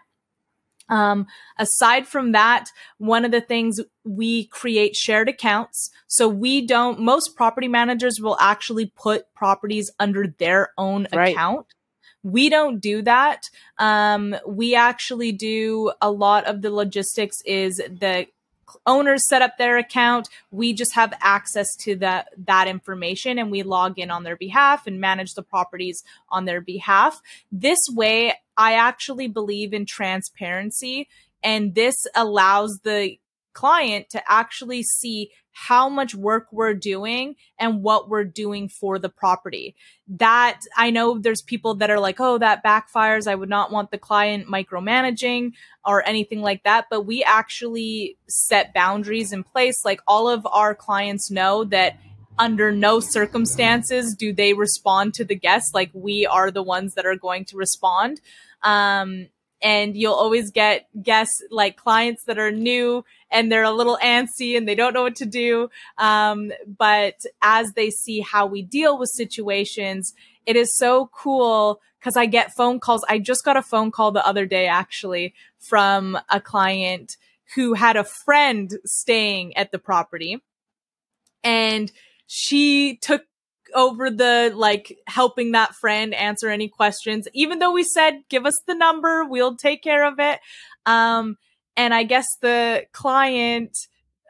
Um, 0.91 1.27
aside 1.59 2.07
from 2.07 2.33
that, 2.33 2.71
one 2.99 3.25
of 3.25 3.31
the 3.31 3.41
things 3.41 3.81
we 4.05 4.47
create 4.47 4.97
shared 4.97 5.29
accounts. 5.29 5.91
So 6.07 6.29
we 6.29 6.67
don't, 6.67 7.01
most 7.01 7.37
property 7.37 7.69
managers 7.69 8.21
will 8.21 8.39
actually 8.41 8.87
put 8.87 9.33
properties 9.35 9.91
under 9.99 10.27
their 10.39 10.73
own 10.79 11.07
right. 11.13 11.35
account. 11.35 11.67
We 12.23 12.49
don't 12.49 12.81
do 12.81 13.03
that. 13.03 13.43
Um, 13.79 14.37
we 14.47 14.75
actually 14.75 15.33
do 15.33 15.93
a 16.01 16.11
lot 16.11 16.47
of 16.47 16.63
the 16.63 16.71
logistics 16.71 17.41
is 17.45 17.77
the 17.77 18.27
owners 18.87 19.27
set 19.27 19.43
up 19.43 19.57
their 19.57 19.79
account 19.79 20.29
we 20.51 20.75
just 20.75 20.95
have 20.95 21.15
access 21.23 21.75
to 21.77 21.97
that 21.97 22.29
that 22.37 22.69
information 22.69 23.39
and 23.39 23.51
we 23.51 23.63
log 23.63 23.99
in 23.99 24.11
on 24.11 24.25
their 24.25 24.37
behalf 24.37 24.87
and 24.87 25.01
manage 25.01 25.33
the 25.35 25.43
properties 25.43 26.03
on 26.29 26.45
their 26.45 26.61
behalf 26.61 27.23
this 27.51 27.81
way 27.91 28.35
i 28.59 28.75
actually 28.75 29.27
believe 29.27 29.73
in 29.73 29.87
transparency 29.87 31.09
and 31.43 31.75
this 31.75 32.07
allows 32.15 32.81
the 32.85 33.17
client 33.59 34.09
to 34.11 34.23
actually 34.31 34.85
see 34.85 35.33
how 35.51 35.89
much 35.89 36.15
work 36.15 36.47
we're 36.53 36.75
doing 36.75 37.35
and 37.59 37.83
what 37.83 38.09
we're 38.09 38.23
doing 38.23 38.69
for 38.69 39.01
the 39.01 39.09
property. 39.09 39.75
That 40.07 40.61
I 40.77 40.91
know 40.91 41.19
there's 41.19 41.43
people 41.43 41.75
that 41.75 41.91
are 41.91 41.99
like, 41.99 42.21
oh, 42.21 42.39
that 42.39 42.63
backfires. 42.63 43.27
I 43.27 43.35
would 43.35 43.49
not 43.49 43.73
want 43.73 43.91
the 43.91 43.99
client 43.99 44.47
micromanaging 44.47 45.55
or 45.85 46.09
anything 46.09 46.41
like 46.41 46.63
that. 46.63 46.87
But 46.89 47.01
we 47.01 47.25
actually 47.25 48.17
set 48.29 48.73
boundaries 48.73 49.33
in 49.33 49.43
place. 49.43 49.85
Like 49.85 50.03
all 50.07 50.29
of 50.29 50.47
our 50.47 50.77
clients 50.77 51.29
know 51.29 51.65
that 51.65 51.99
under 52.39 52.71
no 52.71 53.01
circumstances 53.01 54.15
do 54.17 54.33
they 54.33 54.53
respond 54.53 55.15
to 55.15 55.25
the 55.25 55.35
guests. 55.35 55.75
Like 55.75 55.91
we 55.93 56.25
are 56.27 56.53
the 56.53 56.63
ones 56.63 56.95
that 56.95 57.07
are 57.07 57.17
going 57.17 57.45
to 57.47 57.57
respond. 57.57 58.21
Um, 58.63 59.27
and 59.61 59.97
you'll 59.97 60.15
always 60.15 60.51
get 60.51 60.87
guests 61.03 61.43
like 61.51 61.77
clients 61.77 62.25
that 62.25 62.39
are 62.39 62.53
new 62.53 63.05
and 63.31 63.51
they're 63.51 63.63
a 63.63 63.71
little 63.71 63.99
antsy 64.03 64.57
and 64.57 64.69
they 64.69 64.75
don't 64.75 64.95
know 64.95 65.03
what 65.03 65.17
to 65.17 65.27
do. 65.27 65.71
Um, 65.99 66.53
but 66.67 67.25
as 67.43 67.73
they 67.73 67.91
see 67.91 68.21
how 68.21 68.47
we 68.47 68.63
deal 68.63 68.99
with 68.99 69.11
situations, 69.11 70.15
it 70.47 70.57
is 70.57 70.77
so 70.77 71.11
cool 71.13 71.81
because 71.99 72.17
I 72.17 72.27
get 72.27 72.55
phone 72.55 72.81
calls. 72.81 73.05
I 73.09 73.19
just 73.19 73.45
got 73.45 73.57
a 73.57 73.63
phone 73.63 73.91
call 73.91 74.13
the 74.13 74.27
other 74.27 74.47
day 74.47 74.67
actually 74.67 75.35
from 75.59 76.19
a 76.31 76.41
client 76.41 77.17
who 77.55 77.75
had 77.75 77.97
a 77.97 78.05
friend 78.05 78.73
staying 78.85 79.57
at 79.57 79.73
the 79.73 79.79
property 79.79 80.43
and 81.43 81.91
she 82.27 82.97
took 82.97 83.25
over 83.75 84.11
the 84.11 84.53
like 84.55 84.99
helping 85.07 85.53
that 85.53 85.75
friend 85.75 86.15
answer 86.15 86.49
any 86.49 86.69
questions 86.69 87.29
even 87.35 87.59
though 87.59 87.73
we 87.73 87.83
said 87.83 88.23
give 88.31 88.47
us 88.47 88.59
the 88.67 88.75
number 88.75 89.27
we'll 89.27 89.57
take 89.57 89.83
care 89.83 90.07
of 90.07 90.19
it 90.19 90.41
um 90.87 91.37
and 91.79 91.95
i 91.95 92.03
guess 92.03 92.27
the 92.43 92.85
client 92.93 93.75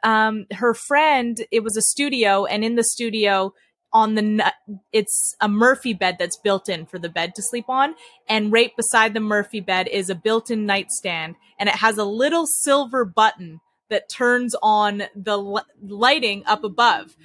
um 0.03 0.45
her 0.53 0.73
friend 0.73 1.45
it 1.51 1.61
was 1.61 1.75
a 1.75 1.81
studio 1.81 2.45
and 2.45 2.63
in 2.63 2.75
the 2.75 2.83
studio 2.85 3.53
on 3.91 4.15
the 4.15 4.53
it's 4.91 5.35
a 5.41 5.49
murphy 5.49 5.93
bed 5.93 6.17
that's 6.19 6.37
built 6.37 6.69
in 6.69 6.85
for 6.85 6.99
the 6.99 7.09
bed 7.09 7.33
to 7.35 7.41
sleep 7.41 7.65
on. 7.69 7.95
And 8.27 8.51
right 8.51 8.75
beside 8.75 9.13
the 9.13 9.19
murphy 9.19 9.59
bed 9.59 9.87
is 9.87 10.09
a 10.09 10.15
built-in 10.15 10.65
nightstand. 10.65 11.35
And 11.59 11.69
it 11.69 11.75
has 11.75 11.97
a 11.97 12.05
little 12.05 12.45
silver 12.45 13.03
button 13.03 13.59
that 13.89 14.09
turns 14.09 14.55
on 14.61 15.03
the 15.15 15.63
lighting 15.81 16.43
up 16.45 16.63
above. 16.63 17.15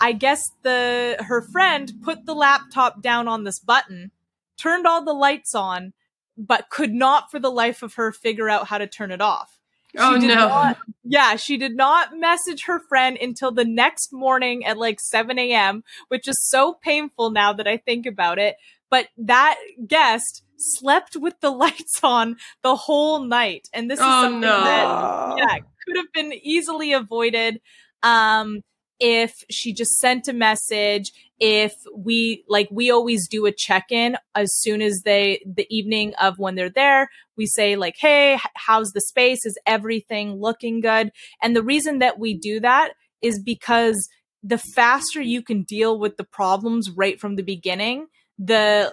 I 0.00 0.12
guess 0.12 0.42
the 0.62 1.16
her 1.20 1.42
friend 1.42 1.92
put 2.02 2.26
the 2.26 2.34
laptop 2.34 3.02
down 3.02 3.28
on 3.28 3.44
this 3.44 3.60
button, 3.60 4.10
turned 4.56 4.86
all 4.86 5.04
the 5.04 5.12
lights 5.12 5.54
on, 5.54 5.92
but 6.36 6.70
could 6.70 6.92
not 6.92 7.30
for 7.30 7.38
the 7.38 7.50
life 7.50 7.82
of 7.82 7.94
her 7.94 8.10
figure 8.10 8.48
out 8.48 8.68
how 8.68 8.78
to 8.78 8.86
turn 8.86 9.12
it 9.12 9.20
off. 9.20 9.60
She 9.94 10.00
oh 10.00 10.16
no. 10.16 10.34
Not, 10.34 10.78
yeah, 11.04 11.36
she 11.36 11.56
did 11.56 11.76
not 11.76 12.18
message 12.18 12.64
her 12.64 12.80
friend 12.80 13.16
until 13.20 13.52
the 13.52 13.64
next 13.64 14.12
morning 14.12 14.64
at 14.64 14.76
like 14.76 14.98
7 15.00 15.38
a.m., 15.38 15.84
which 16.08 16.26
is 16.26 16.36
so 16.48 16.74
painful 16.74 17.30
now 17.30 17.52
that 17.52 17.68
I 17.68 17.76
think 17.76 18.04
about 18.04 18.38
it. 18.38 18.56
But 18.90 19.08
that 19.16 19.56
guest 19.86 20.42
slept 20.56 21.16
with 21.16 21.38
the 21.40 21.50
lights 21.64 22.00
on 22.02 22.36
the 22.62 22.74
whole 22.74 23.20
night. 23.20 23.68
And 23.72 23.90
this 23.90 24.00
is 24.00 24.06
oh, 24.06 24.22
something 24.22 24.40
no. 24.40 24.64
that 24.64 25.34
yeah, 25.38 25.58
could 25.86 25.96
have 25.96 26.12
been 26.12 26.32
easily 26.32 26.92
avoided. 26.92 27.60
Um, 28.02 28.62
if 29.00 29.44
she 29.50 29.72
just 29.72 29.98
sent 29.98 30.28
a 30.28 30.32
message 30.32 31.12
if 31.46 31.74
we 31.94 32.42
like 32.48 32.68
we 32.70 32.90
always 32.90 33.28
do 33.28 33.44
a 33.44 33.52
check-in 33.52 34.16
as 34.34 34.48
soon 34.60 34.80
as 34.80 35.02
they 35.04 35.44
the 35.44 35.66
evening 35.68 36.14
of 36.14 36.38
when 36.38 36.54
they're 36.54 36.70
there. 36.70 37.10
We 37.36 37.44
say 37.44 37.76
like 37.76 37.96
hey 37.98 38.38
how's 38.54 38.92
the 38.92 39.02
space? 39.02 39.44
Is 39.44 39.58
everything 39.66 40.40
looking 40.40 40.80
good? 40.80 41.12
And 41.42 41.54
the 41.54 41.62
reason 41.62 41.98
that 41.98 42.18
we 42.18 42.32
do 42.32 42.60
that 42.60 42.92
is 43.20 43.42
because 43.42 44.08
the 44.42 44.56
faster 44.56 45.20
you 45.20 45.42
can 45.42 45.64
deal 45.64 45.98
with 45.98 46.16
the 46.16 46.24
problems 46.24 46.90
right 46.90 47.20
from 47.20 47.36
the 47.36 47.42
beginning 47.42 48.06
the 48.38 48.92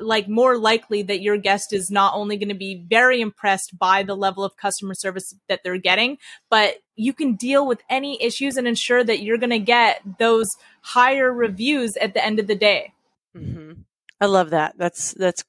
like 0.00 0.28
more 0.28 0.58
likely 0.58 1.02
that 1.02 1.20
your 1.20 1.36
guest 1.36 1.72
is 1.72 1.90
not 1.90 2.14
only 2.14 2.36
going 2.36 2.48
to 2.48 2.54
be 2.54 2.84
very 2.88 3.20
impressed 3.20 3.78
by 3.78 4.02
the 4.02 4.16
level 4.16 4.44
of 4.44 4.56
customer 4.56 4.94
service 4.94 5.34
that 5.48 5.60
they're 5.64 5.78
getting, 5.78 6.18
but 6.50 6.76
you 6.94 7.12
can 7.12 7.34
deal 7.34 7.66
with 7.66 7.82
any 7.90 8.22
issues 8.22 8.56
and 8.56 8.66
ensure 8.66 9.04
that 9.04 9.22
you're 9.22 9.38
going 9.38 9.50
to 9.50 9.58
get 9.58 10.00
those 10.18 10.48
higher 10.80 11.32
reviews 11.32 11.96
at 11.96 12.14
the 12.14 12.24
end 12.24 12.38
of 12.38 12.46
the 12.46 12.54
day. 12.54 12.92
Mm-hmm. 13.36 13.72
I 14.18 14.26
love 14.26 14.50
that. 14.50 14.78
That's 14.78 15.12
that's 15.12 15.44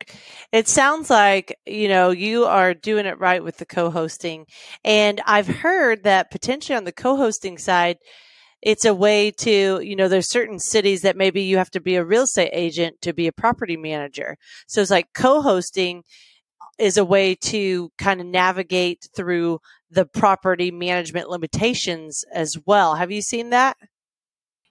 it 0.51 0.67
sounds 0.67 1.09
like, 1.09 1.57
you 1.65 1.87
know, 1.87 2.09
you 2.09 2.43
are 2.45 2.73
doing 2.73 3.05
it 3.05 3.17
right 3.17 3.41
with 3.41 3.57
the 3.57 3.65
co-hosting. 3.65 4.45
And 4.83 5.21
I've 5.25 5.47
heard 5.47 6.03
that 6.03 6.31
potentially 6.31 6.75
on 6.75 6.83
the 6.83 6.91
co-hosting 6.91 7.59
side, 7.59 7.97
it's 8.67 8.83
a 8.83 8.93
way 8.93 9.31
to, 9.31 9.79
you 9.79 9.95
know, 9.95 10.09
there's 10.09 10.29
certain 10.29 10.59
cities 10.59 11.03
that 11.03 11.15
maybe 11.15 11.41
you 11.41 11.55
have 11.55 11.71
to 11.71 11.79
be 11.79 11.95
a 11.95 12.03
real 12.03 12.23
estate 12.23 12.49
agent 12.51 13.01
to 13.01 13.13
be 13.13 13.25
a 13.25 13.31
property 13.31 13.77
manager. 13.77 14.35
So 14.67 14.81
it's 14.81 14.91
like 14.91 15.13
co-hosting 15.13 16.03
is 16.77 16.97
a 16.97 17.05
way 17.05 17.33
to 17.35 17.89
kind 17.97 18.19
of 18.19 18.27
navigate 18.27 19.07
through 19.15 19.59
the 19.89 20.05
property 20.05 20.69
management 20.69 21.29
limitations 21.29 22.25
as 22.33 22.57
well. 22.65 22.95
Have 22.95 23.09
you 23.09 23.21
seen 23.21 23.51
that? 23.51 23.77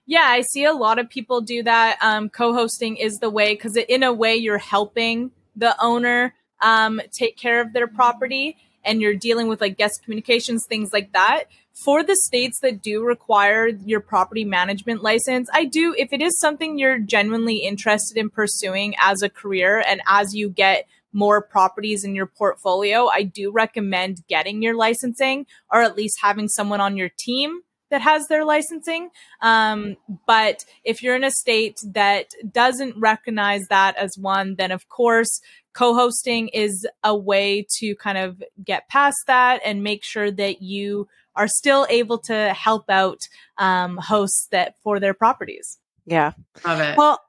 Yeah, 0.05 0.27
I 0.27 0.41
see 0.41 0.63
a 0.63 0.73
lot 0.73 0.99
of 0.99 1.09
people 1.09 1.41
do 1.41 1.63
that. 1.63 1.97
Um, 1.99 2.29
co-hosting 2.29 2.97
is 2.97 3.17
the 3.17 3.31
way 3.31 3.55
because 3.55 3.77
in 3.77 4.03
a 4.03 4.13
way 4.13 4.35
you're 4.35 4.59
helping 4.59 5.31
the 5.55 5.75
owner 5.83 6.35
um, 6.61 7.01
take 7.11 7.35
care 7.35 7.61
of 7.61 7.73
their 7.73 7.87
property 7.87 8.57
and 8.85 9.01
you're 9.01 9.15
dealing 9.15 9.47
with 9.47 9.59
like 9.59 9.75
guest 9.75 10.01
communications, 10.03 10.67
things 10.69 10.93
like 10.93 11.13
that 11.13 11.45
for 11.83 12.03
the 12.03 12.15
states 12.15 12.59
that 12.61 12.81
do 12.81 13.03
require 13.03 13.67
your 13.67 13.99
property 13.99 14.43
management 14.43 15.03
license, 15.03 15.47
I 15.53 15.65
do, 15.65 15.93
if 15.97 16.11
it 16.11 16.21
is 16.21 16.39
something 16.39 16.79
you're 16.79 16.97
genuinely 16.97 17.57
interested 17.57 18.17
in 18.17 18.31
pursuing 18.31 18.95
as 18.99 19.21
a 19.21 19.29
career 19.29 19.83
and 19.87 20.01
as 20.07 20.33
you 20.33 20.49
get 20.49 20.87
more 21.13 21.41
properties 21.41 22.03
in 22.03 22.15
your 22.15 22.25
portfolio, 22.25 23.07
I 23.07 23.23
do 23.23 23.51
recommend 23.51 24.25
getting 24.27 24.61
your 24.61 24.75
licensing 24.75 25.45
or 25.71 25.81
at 25.81 25.95
least 25.95 26.17
having 26.21 26.47
someone 26.47 26.81
on 26.81 26.97
your 26.97 27.09
team 27.09 27.61
that 27.89 28.01
has 28.01 28.27
their 28.27 28.43
licensing. 28.43 29.09
Um, 29.41 29.97
but 30.25 30.65
if 30.83 31.01
you're 31.01 31.15
in 31.15 31.23
a 31.23 31.31
state 31.31 31.79
that 31.85 32.33
doesn't 32.51 32.99
recognize 32.99 33.67
that 33.69 33.95
as 33.97 34.17
one, 34.17 34.55
then 34.55 34.71
of 34.71 34.89
course, 34.89 35.41
co 35.77 35.93
hosting 35.93 36.47
is 36.47 36.87
a 37.03 37.15
way 37.15 37.63
to 37.77 37.95
kind 37.97 38.17
of 38.17 38.41
get 38.63 38.89
past 38.89 39.17
that 39.27 39.61
and 39.63 39.83
make 39.83 40.03
sure 40.03 40.31
that 40.31 40.59
you 40.59 41.07
are 41.35 41.47
still 41.47 41.85
able 41.91 42.17
to 42.17 42.51
help 42.55 42.89
out 42.89 43.19
um, 43.59 43.97
hosts 43.97 44.47
that 44.49 44.73
for 44.81 44.99
their 44.99 45.13
properties. 45.13 45.77
Yeah. 46.07 46.31
Love 46.65 46.79
it. 46.79 46.97
Well, 46.97 47.21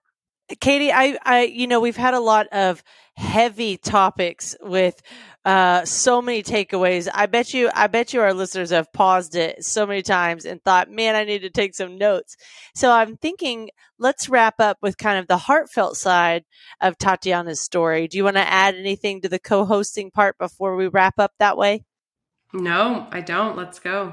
Katie, 0.61 0.91
I, 0.91 1.19
I, 1.25 1.43
you 1.43 1.67
know, 1.67 1.79
we've 1.79 1.95
had 1.95 2.15
a 2.15 2.21
lot 2.21 2.47
of 2.47 2.83
heavy 3.17 3.77
topics 3.77 4.57
with 4.63 5.03
uh, 5.49 5.83
so 5.87 6.21
many 6.21 6.43
takeaways. 6.43 7.09
I 7.15 7.25
bet 7.25 7.55
you, 7.55 7.71
I 7.75 7.87
bet 7.87 8.13
you 8.13 8.21
our 8.21 8.35
listeners 8.35 8.69
have 8.69 8.93
paused 8.93 9.35
it 9.35 9.65
so 9.65 9.87
many 9.87 10.03
times 10.03 10.45
and 10.45 10.63
thought, 10.63 10.91
man, 10.91 11.17
I 11.17 11.25
need 11.25 11.39
to 11.39 11.49
take 11.49 11.75
some 11.75 11.97
notes. 11.97 12.37
So 12.75 12.93
I'm 12.93 13.17
thinking, 13.17 13.71
let's 13.99 14.29
wrap 14.29 14.57
up 14.61 14.77
with 14.83 14.99
kind 14.99 15.19
of 15.19 15.27
the 15.27 15.39
heartfelt 15.39 15.97
side 15.97 16.45
of 16.83 16.99
Tatianna's 16.99 17.63
story. 17.63 18.09
Do 18.09 18.19
you 18.19 18.25
want 18.25 18.37
to 18.37 18.47
add 18.47 18.75
anything 18.75 19.23
to 19.23 19.31
the 19.31 19.39
co-hosting 19.39 20.11
part 20.11 20.37
before 20.37 20.77
we 20.77 20.87
wrap 20.87 21.19
up 21.19 21.33
that 21.39 21.57
way? 21.57 21.83
No, 22.53 23.07
I 23.11 23.23
don't. 23.23 23.57
Let's 23.57 23.79
go. 23.79 24.13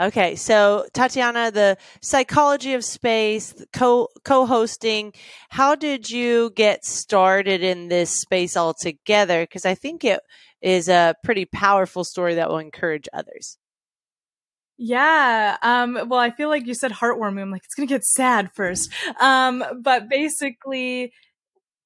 Okay, 0.00 0.34
so 0.34 0.86
Tatianna, 0.92 1.52
the 1.52 1.78
psychology 2.02 2.74
of 2.74 2.84
space, 2.84 3.54
co 3.72 4.08
co-hosting. 4.24 5.12
How 5.50 5.76
did 5.76 6.10
you 6.10 6.50
get 6.56 6.84
started 6.84 7.62
in 7.62 7.86
this 7.86 8.10
space 8.10 8.56
altogether? 8.56 9.44
Because 9.44 9.64
I 9.64 9.76
think 9.76 10.02
it 10.02 10.18
is 10.64 10.88
a 10.88 11.14
pretty 11.22 11.44
powerful 11.44 12.04
story 12.04 12.36
that 12.36 12.48
will 12.48 12.58
encourage 12.58 13.06
others. 13.12 13.58
Yeah. 14.78 15.58
Um, 15.62 16.08
well, 16.08 16.18
I 16.18 16.30
feel 16.30 16.48
like 16.48 16.66
you 16.66 16.74
said 16.74 16.90
heartwarming. 16.90 17.42
I'm 17.42 17.50
like, 17.50 17.64
it's 17.64 17.74
going 17.74 17.86
to 17.86 17.94
get 17.94 18.02
sad 18.02 18.50
first. 18.54 18.90
Um, 19.20 19.62
but 19.82 20.08
basically, 20.08 21.12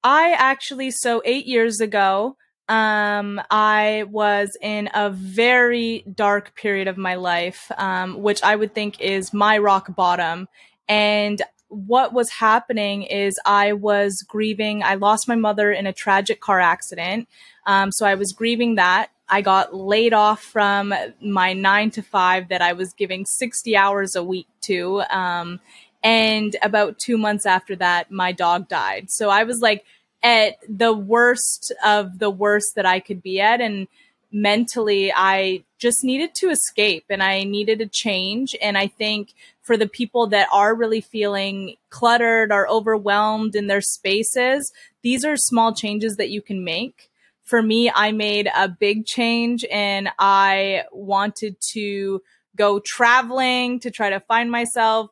I 0.01 0.31
actually, 0.31 0.91
so 0.91 1.21
eight 1.25 1.45
years 1.45 1.81
ago, 1.81 2.37
um, 2.69 3.41
I 3.51 4.05
was 4.09 4.57
in 4.61 4.89
a 4.93 5.09
very 5.09 6.05
dark 6.15 6.55
period 6.55 6.87
of 6.87 6.97
my 6.97 7.15
life, 7.15 7.69
um, 7.77 8.21
which 8.21 8.41
I 8.43 8.55
would 8.55 8.73
think 8.73 9.01
is 9.01 9.33
my 9.33 9.57
rock 9.57 9.93
bottom. 9.93 10.47
And 10.87 11.41
what 11.69 12.13
was 12.13 12.29
happening 12.29 13.03
is 13.03 13.39
I 13.45 13.73
was 13.73 14.23
grieving. 14.27 14.83
I 14.83 14.95
lost 14.95 15.27
my 15.27 15.35
mother 15.35 15.71
in 15.71 15.87
a 15.87 15.93
tragic 15.93 16.41
car 16.41 16.59
accident. 16.59 17.27
Um, 17.65 17.91
so 17.91 18.05
I 18.05 18.15
was 18.15 18.33
grieving 18.33 18.75
that. 18.75 19.11
I 19.29 19.41
got 19.41 19.75
laid 19.75 20.13
off 20.13 20.41
from 20.41 20.93
my 21.21 21.53
nine 21.53 21.91
to 21.91 22.01
five 22.01 22.49
that 22.49 22.61
I 22.61 22.73
was 22.73 22.93
giving 22.93 23.25
60 23.25 23.77
hours 23.77 24.15
a 24.15 24.23
week 24.23 24.47
to. 24.61 25.01
Um, 25.09 25.59
and 26.03 26.55
about 26.63 26.97
two 26.97 27.17
months 27.17 27.45
after 27.45 27.75
that, 27.75 28.09
my 28.09 28.31
dog 28.31 28.67
died. 28.67 29.11
So 29.11 29.29
I 29.29 29.43
was 29.43 29.59
like, 29.61 29.85
at 30.21 30.55
the 30.67 30.93
worst 30.93 31.73
of 31.85 32.19
the 32.19 32.29
worst 32.29 32.75
that 32.75 32.85
I 32.85 32.99
could 32.99 33.21
be 33.21 33.39
at. 33.39 33.61
And 33.61 33.87
mentally 34.31 35.11
I 35.15 35.63
just 35.77 36.03
needed 36.03 36.35
to 36.35 36.49
escape 36.49 37.05
and 37.09 37.23
I 37.23 37.43
needed 37.43 37.81
a 37.81 37.87
change. 37.87 38.55
And 38.61 38.77
I 38.77 38.87
think 38.87 39.33
for 39.61 39.77
the 39.77 39.87
people 39.87 40.27
that 40.27 40.47
are 40.51 40.75
really 40.75 41.01
feeling 41.01 41.75
cluttered 41.89 42.51
or 42.51 42.67
overwhelmed 42.69 43.55
in 43.55 43.67
their 43.67 43.81
spaces, 43.81 44.71
these 45.01 45.23
are 45.23 45.37
small 45.37 45.73
changes 45.73 46.17
that 46.17 46.29
you 46.29 46.41
can 46.41 46.63
make. 46.63 47.09
For 47.43 47.61
me, 47.63 47.91
I 47.93 48.11
made 48.11 48.49
a 48.55 48.67
big 48.67 49.05
change 49.05 49.65
and 49.71 50.09
I 50.19 50.83
wanted 50.91 51.55
to 51.71 52.21
go 52.55 52.79
traveling 52.85 53.79
to 53.79 53.89
try 53.89 54.09
to 54.09 54.19
find 54.19 54.51
myself. 54.51 55.09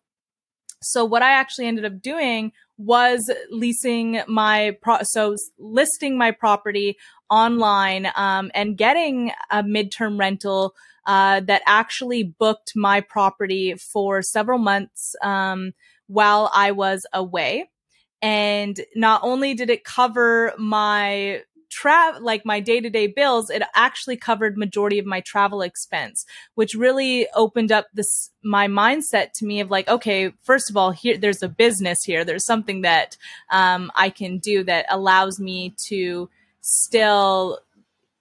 So 0.81 1.05
what 1.05 1.23
I 1.23 1.31
actually 1.31 1.67
ended 1.67 1.85
up 1.85 2.01
doing 2.01 2.51
was 2.77 3.31
leasing 3.49 4.21
my 4.27 4.77
pro- 4.81 5.01
so 5.01 5.35
listing 5.57 6.17
my 6.17 6.31
property 6.31 6.97
online 7.29 8.07
um, 8.15 8.51
and 8.53 8.77
getting 8.77 9.31
a 9.49 9.63
midterm 9.63 10.19
rental 10.19 10.73
uh, 11.05 11.39
that 11.41 11.61
actually 11.65 12.23
booked 12.23 12.73
my 12.75 13.01
property 13.01 13.75
for 13.75 14.21
several 14.21 14.59
months 14.59 15.15
um, 15.23 15.73
while 16.07 16.51
I 16.53 16.71
was 16.71 17.05
away. 17.13 17.69
And 18.21 18.79
not 18.95 19.21
only 19.23 19.53
did 19.53 19.69
it 19.69 19.83
cover 19.83 20.53
my 20.57 21.43
travel 21.69 22.23
like 22.23 22.45
my 22.45 22.59
day-to-day 22.59 23.07
bills 23.07 23.49
it 23.49 23.61
actually 23.75 24.15
covered 24.15 24.57
majority 24.57 24.99
of 24.99 25.05
my 25.05 25.19
travel 25.21 25.61
expense 25.61 26.25
which 26.55 26.73
really 26.73 27.27
opened 27.35 27.71
up 27.71 27.87
this 27.93 28.31
my 28.41 28.67
mindset 28.67 29.33
to 29.33 29.45
me 29.45 29.59
of 29.59 29.69
like 29.69 29.87
okay 29.89 30.31
first 30.43 30.69
of 30.69 30.77
all 30.77 30.91
here 30.91 31.17
there's 31.17 31.43
a 31.43 31.49
business 31.49 32.03
here 32.03 32.23
there's 32.23 32.45
something 32.45 32.81
that 32.81 33.17
um, 33.51 33.91
i 33.95 34.09
can 34.09 34.37
do 34.37 34.63
that 34.63 34.85
allows 34.89 35.39
me 35.39 35.75
to 35.77 36.29
still 36.67 37.59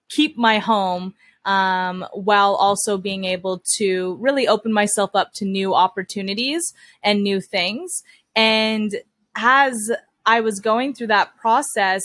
keep 0.09 0.37
my 0.37 0.59
home 0.59 1.13
um, 1.45 2.05
while 2.13 2.55
also 2.55 2.97
being 2.97 3.25
able 3.25 3.61
to 3.77 4.17
really 4.19 4.47
open 4.47 4.73
myself 4.73 5.11
up 5.15 5.33
to 5.33 5.45
new 5.45 5.73
opportunities 5.73 6.73
and 7.03 7.23
new 7.23 7.39
things. 7.39 8.03
And 8.35 8.95
as 9.37 9.91
i 10.25 10.41
was 10.41 10.59
going 10.59 10.93
through 10.93 11.07
that 11.07 11.35
process 11.37 12.01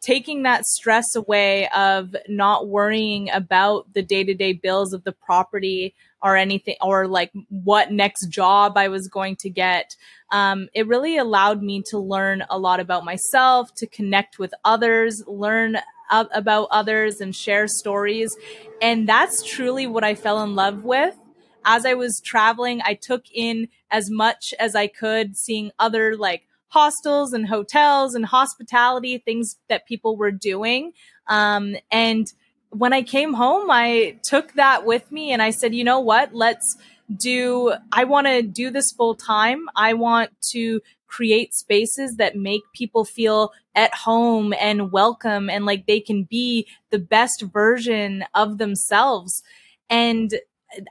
taking 0.00 0.44
that 0.44 0.64
stress 0.64 1.16
away 1.16 1.68
of 1.70 2.14
not 2.28 2.68
worrying 2.68 3.28
about 3.30 3.92
the 3.94 4.02
day-to-day 4.02 4.52
bills 4.52 4.92
of 4.92 5.02
the 5.02 5.12
property 5.12 5.92
or 6.22 6.36
anything 6.36 6.76
or 6.80 7.06
like 7.06 7.30
what 7.48 7.92
next 7.92 8.26
job 8.28 8.76
i 8.76 8.88
was 8.88 9.08
going 9.08 9.36
to 9.36 9.50
get. 9.50 9.96
Um, 10.30 10.68
it 10.74 10.86
really 10.86 11.16
allowed 11.16 11.62
me 11.62 11.82
to 11.88 11.98
learn 11.98 12.44
a 12.50 12.58
lot 12.58 12.80
about 12.80 13.04
myself 13.04 13.72
to 13.76 13.86
connect 13.86 14.38
with 14.38 14.52
others 14.64 15.22
learn 15.26 15.78
about 16.10 16.68
others 16.70 17.20
and 17.20 17.36
share 17.36 17.68
stories. 17.68 18.34
And 18.80 19.06
that's 19.08 19.42
truly 19.42 19.86
what 19.86 20.04
i 20.04 20.14
fell 20.14 20.42
in 20.42 20.54
love 20.54 20.84
with. 20.84 21.16
As 21.64 21.84
i 21.86 21.94
was 21.94 22.20
traveling 22.24 22.80
i 22.84 22.94
took 22.94 23.24
in 23.32 23.68
as 23.90 24.10
much 24.10 24.54
as 24.58 24.74
i 24.74 24.86
could 24.86 25.36
seeing 25.36 25.70
other 25.78 26.16
like 26.16 26.48
hostels 26.68 27.32
and 27.32 27.48
hotels 27.48 28.14
and 28.14 28.26
hospitality, 28.26 29.18
things 29.18 29.56
that 29.68 29.86
people 29.86 30.16
were 30.16 30.30
doing. 30.30 30.92
Um, 31.26 31.76
and 31.90 32.26
when 32.70 32.92
I 32.92 33.02
came 33.02 33.34
home, 33.34 33.70
I 33.70 34.18
took 34.24 34.54
that 34.54 34.84
with 34.84 35.10
me 35.10 35.32
and 35.32 35.42
I 35.42 35.50
said, 35.50 35.74
you 35.74 35.84
know 35.84 36.00
what? 36.00 36.34
Let's 36.34 36.76
do, 37.14 37.74
I 37.92 38.04
want 38.04 38.26
to 38.26 38.42
do 38.42 38.70
this 38.70 38.92
full 38.92 39.14
time. 39.14 39.66
I 39.74 39.94
want 39.94 40.30
to 40.52 40.80
create 41.06 41.54
spaces 41.54 42.16
that 42.16 42.36
make 42.36 42.62
people 42.74 43.04
feel 43.04 43.52
at 43.74 43.94
home 43.94 44.52
and 44.60 44.92
welcome 44.92 45.48
and 45.48 45.64
like 45.64 45.86
they 45.86 46.00
can 46.00 46.24
be 46.24 46.66
the 46.90 46.98
best 46.98 47.42
version 47.42 48.24
of 48.34 48.58
themselves. 48.58 49.42
And 49.88 50.38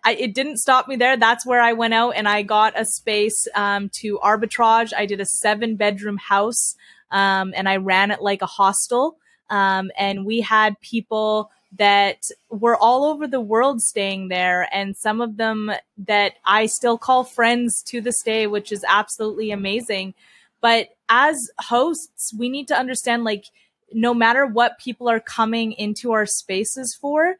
I, 0.03 0.13
it 0.13 0.34
didn't 0.34 0.57
stop 0.57 0.88
me 0.88 0.95
there. 0.95 1.17
That's 1.17 1.45
where 1.45 1.61
I 1.61 1.73
went 1.73 1.93
out 1.93 2.11
and 2.11 2.28
I 2.28 2.41
got 2.41 2.80
a 2.80 2.86
space 2.86 3.47
um, 3.53 3.89
to 3.99 4.19
arbitrage. 4.23 4.91
I 4.97 5.05
did 5.05 5.21
a 5.21 5.25
seven 5.25 5.75
bedroom 5.75 6.17
house 6.17 6.75
um, 7.11 7.53
and 7.55 7.69
I 7.69 7.78
ran 7.78 8.09
it 8.09 8.21
like 8.21 8.41
a 8.41 8.47
hostel. 8.47 9.17
Um, 9.49 9.91
and 9.97 10.25
we 10.25 10.41
had 10.41 10.80
people 10.82 11.51
that 11.76 12.24
were 12.49 12.78
all 12.78 13.03
over 13.03 13.28
the 13.28 13.41
world 13.41 13.82
staying 13.82 14.30
there, 14.30 14.70
and 14.74 14.95
some 14.95 15.22
of 15.22 15.38
them 15.38 15.72
that 15.97 16.34
I 16.45 16.65
still 16.68 16.97
call 16.97 17.24
friends 17.24 17.84
to 17.88 18.01
this 18.01 18.22
day, 18.24 18.47
which 18.47 18.72
is 18.72 18.86
absolutely 18.88 19.51
amazing. 19.51 20.13
But 20.61 20.89
as 21.09 21.38
hosts, 21.59 22.34
we 22.38 22.49
need 22.49 22.68
to 22.70 22.78
understand 22.78 23.24
like, 23.24 23.45
no 23.93 24.13
matter 24.13 24.45
what 24.45 24.80
people 24.80 25.09
are 25.09 25.20
coming 25.20 25.72
into 25.74 26.11
our 26.11 26.26
spaces 26.26 26.97
for, 26.99 27.36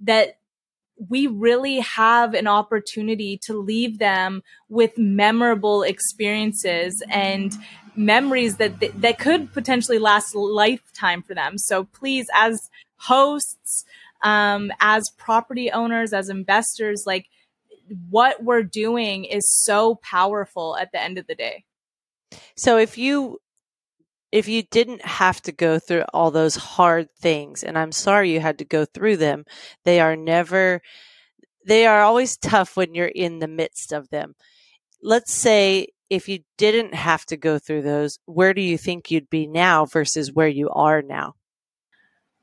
that 0.00 0.38
we 1.08 1.26
really 1.26 1.80
have 1.80 2.34
an 2.34 2.46
opportunity 2.46 3.36
to 3.44 3.54
leave 3.54 3.98
them 3.98 4.42
with 4.68 4.96
memorable 4.96 5.82
experiences 5.82 7.02
and 7.08 7.56
memories 7.94 8.56
that 8.56 8.80
that 9.00 9.18
could 9.18 9.52
potentially 9.52 9.98
last 9.98 10.34
a 10.34 10.38
lifetime 10.38 11.22
for 11.22 11.34
them. 11.34 11.58
So 11.58 11.84
please, 11.84 12.26
as 12.34 12.70
hosts, 13.02 13.84
um, 14.22 14.70
as 14.80 15.10
property 15.18 15.70
owners, 15.70 16.12
as 16.12 16.28
investors, 16.28 17.04
like 17.06 17.26
what 18.10 18.42
we're 18.42 18.62
doing 18.62 19.24
is 19.24 19.42
so 19.46 19.96
powerful 19.96 20.76
at 20.76 20.92
the 20.92 21.02
end 21.02 21.18
of 21.18 21.26
the 21.26 21.34
day. 21.34 21.64
So 22.56 22.78
if 22.78 22.96
you 22.96 23.38
if 24.32 24.48
you 24.48 24.62
didn't 24.62 25.04
have 25.04 25.42
to 25.42 25.52
go 25.52 25.78
through 25.78 26.04
all 26.14 26.30
those 26.30 26.56
hard 26.56 27.08
things, 27.20 27.62
and 27.62 27.76
I'm 27.76 27.92
sorry 27.92 28.32
you 28.32 28.40
had 28.40 28.58
to 28.58 28.64
go 28.64 28.86
through 28.86 29.18
them, 29.18 29.44
they 29.84 30.00
are 30.00 30.16
never, 30.16 30.80
they 31.66 31.84
are 31.86 32.00
always 32.00 32.38
tough 32.38 32.74
when 32.74 32.94
you're 32.94 33.06
in 33.06 33.40
the 33.40 33.46
midst 33.46 33.92
of 33.92 34.08
them. 34.08 34.34
Let's 35.02 35.34
say 35.34 35.88
if 36.08 36.30
you 36.30 36.40
didn't 36.56 36.94
have 36.94 37.26
to 37.26 37.36
go 37.36 37.58
through 37.58 37.82
those, 37.82 38.18
where 38.24 38.54
do 38.54 38.62
you 38.62 38.78
think 38.78 39.10
you'd 39.10 39.28
be 39.28 39.46
now 39.46 39.84
versus 39.84 40.32
where 40.32 40.48
you 40.48 40.70
are 40.70 41.02
now? 41.02 41.34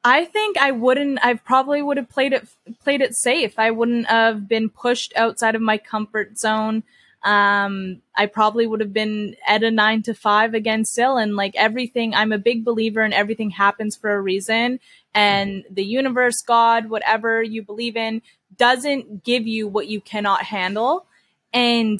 I 0.04 0.26
think 0.26 0.58
I 0.58 0.72
wouldn't. 0.72 1.20
I 1.24 1.34
probably 1.34 1.82
would 1.82 1.98
have 1.98 2.10
played 2.10 2.34
it 2.34 2.48
played 2.82 3.02
it 3.02 3.16
safe. 3.16 3.60
I 3.60 3.72
wouldn't 3.72 4.08
have 4.08 4.48
been 4.48 4.70
pushed 4.70 5.14
outside 5.16 5.56
of 5.56 5.62
my 5.62 5.78
comfort 5.78 6.38
zone 6.38 6.84
um, 7.24 8.02
I 8.16 8.28
probably 8.28 8.66
would 8.66 8.80
have 8.80 8.94
been 8.94 9.36
at 9.46 9.64
a 9.64 9.72
nine 9.72 10.02
to 10.04 10.14
five 10.14 10.54
again 10.54 10.86
still. 10.86 11.18
And 11.18 11.36
like 11.36 11.54
everything, 11.56 12.16
I'm 12.16 12.32
a 12.32 12.38
big 12.38 12.64
believer 12.64 13.04
in 13.04 13.14
everything 13.14 13.50
happens 13.50 13.98
for 13.98 14.12
a 14.12 14.22
reason. 14.22 14.80
And 15.14 15.66
the 15.70 15.84
universe, 15.84 16.42
God, 16.46 16.90
whatever 16.90 17.44
you 17.44 17.62
believe 17.62 17.98
in, 17.98 18.22
doesn't 18.58 19.24
give 19.24 19.48
you 19.48 19.68
what 19.68 19.88
you 19.88 20.00
cannot 20.00 20.44
handle. 20.44 21.06
And 21.54 22.00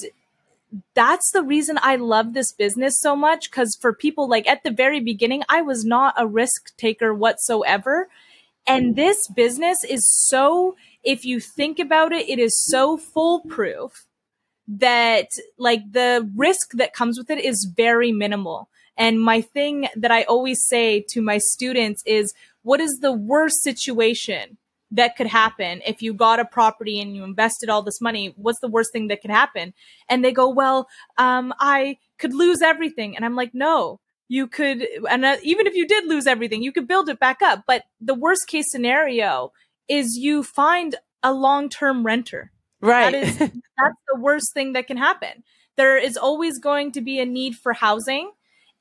that's 0.94 1.32
the 1.32 1.42
reason 1.42 1.80
I 1.82 1.96
love 1.96 2.34
this 2.34 2.52
business 2.52 3.00
so 3.00 3.16
much. 3.16 3.52
Cause 3.52 3.78
for 3.80 3.94
people 3.94 4.30
like 4.30 4.48
at 4.48 4.64
the 4.64 4.72
very 4.72 5.00
beginning, 5.00 5.44
I 5.50 5.62
was 5.62 5.86
not 5.86 6.14
a 6.18 6.28
risk 6.28 6.76
taker 6.78 7.14
whatsoever. 7.14 8.08
And 8.68 8.96
this 8.96 9.28
business 9.30 9.84
is 9.84 10.08
so, 10.28 10.76
if 11.04 11.26
you 11.26 11.40
think 11.40 11.80
about 11.80 12.12
it, 12.12 12.30
it 12.30 12.40
is 12.40 12.54
so 12.70 12.98
foolproof 12.98 14.06
that 14.68 15.30
like 15.58 15.92
the 15.92 16.30
risk 16.36 16.74
that 16.74 16.94
comes 16.94 17.18
with 17.18 17.32
it 17.32 17.44
is 17.44 17.72
very 17.76 18.12
minimal. 18.12 18.70
And 18.96 19.20
my 19.20 19.42
thing 19.42 19.88
that 19.96 20.12
I 20.12 20.24
always 20.24 20.64
say 20.68 21.04
to 21.10 21.22
my 21.22 21.40
students 21.40 22.04
is 22.06 22.34
what 22.62 22.80
is 22.80 23.00
the 23.02 23.14
worst 23.14 23.64
situation 23.64 24.58
that 24.92 25.16
could 25.16 25.28
happen 25.28 25.82
if 25.86 26.02
you 26.02 26.14
got 26.14 26.40
a 26.40 26.46
property 26.46 27.00
and 27.00 27.16
you 27.16 27.24
invested 27.24 27.70
all 27.70 27.82
this 27.82 28.02
money? 28.02 28.34
What's 28.36 28.60
the 28.60 28.68
worst 28.68 28.92
thing 28.92 29.08
that 29.08 29.22
could 29.22 29.32
happen? 29.32 29.74
And 30.10 30.24
they 30.24 30.32
go, 30.32 30.50
well, 30.50 30.88
um, 31.18 31.54
I 31.60 31.98
could 32.18 32.34
lose 32.34 32.62
everything. 32.62 33.16
And 33.16 33.24
I'm 33.24 33.36
like, 33.36 33.54
no, 33.54 34.00
you 34.28 34.48
could, 34.48 34.86
and 35.10 35.26
uh, 35.26 35.38
even 35.44 35.68
if 35.68 35.76
you 35.76 35.88
did 35.88 36.06
lose 36.08 36.28
everything, 36.28 36.64
you 36.64 36.72
could 36.72 36.88
build 36.88 37.10
it 37.10 37.20
back 37.20 37.42
up. 37.42 37.64
But 37.68 37.84
the 38.02 38.16
worst 38.16 38.48
case 38.48 38.66
scenario 38.70 39.52
is 39.88 40.18
you 40.18 40.44
find 40.44 40.96
a 41.24 41.34
long 41.34 41.70
term 41.70 42.06
renter 42.06 42.52
Right. 42.82 43.12
That 43.12 43.24
is 43.24 43.38
that's 43.38 44.00
the 44.14 44.20
worst 44.20 44.54
thing 44.54 44.74
that 44.74 44.88
can 44.88 44.98
happen. 44.98 45.44
There 45.78 45.98
is 45.98 46.18
always 46.18 46.60
going 46.60 46.92
to 46.94 47.02
be 47.02 47.20
a 47.20 47.26
need 47.26 47.56
for 47.56 47.74
housing 47.74 48.32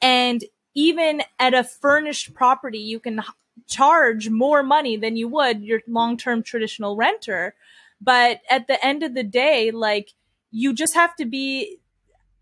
and 0.01 0.43
even 0.75 1.23
at 1.39 1.55
a 1.55 1.65
furnished 1.65 2.35
property 2.35 2.79
you 2.79 3.01
can 3.01 3.23
charge 3.67 4.29
more 4.29 4.63
money 4.63 4.97
than 4.97 5.17
you 5.17 5.29
would 5.29 5.63
your 5.63 5.81
long-term 5.87 6.43
traditional 6.43 6.97
renter. 6.97 7.55
But 8.01 8.41
at 8.51 8.67
the 8.67 8.85
end 8.85 9.03
of 9.03 9.15
the 9.15 9.25
day 9.25 9.71
like 9.71 10.11
you 10.51 10.73
just 10.73 10.95
have 10.95 11.15
to 11.17 11.25
be 11.25 11.79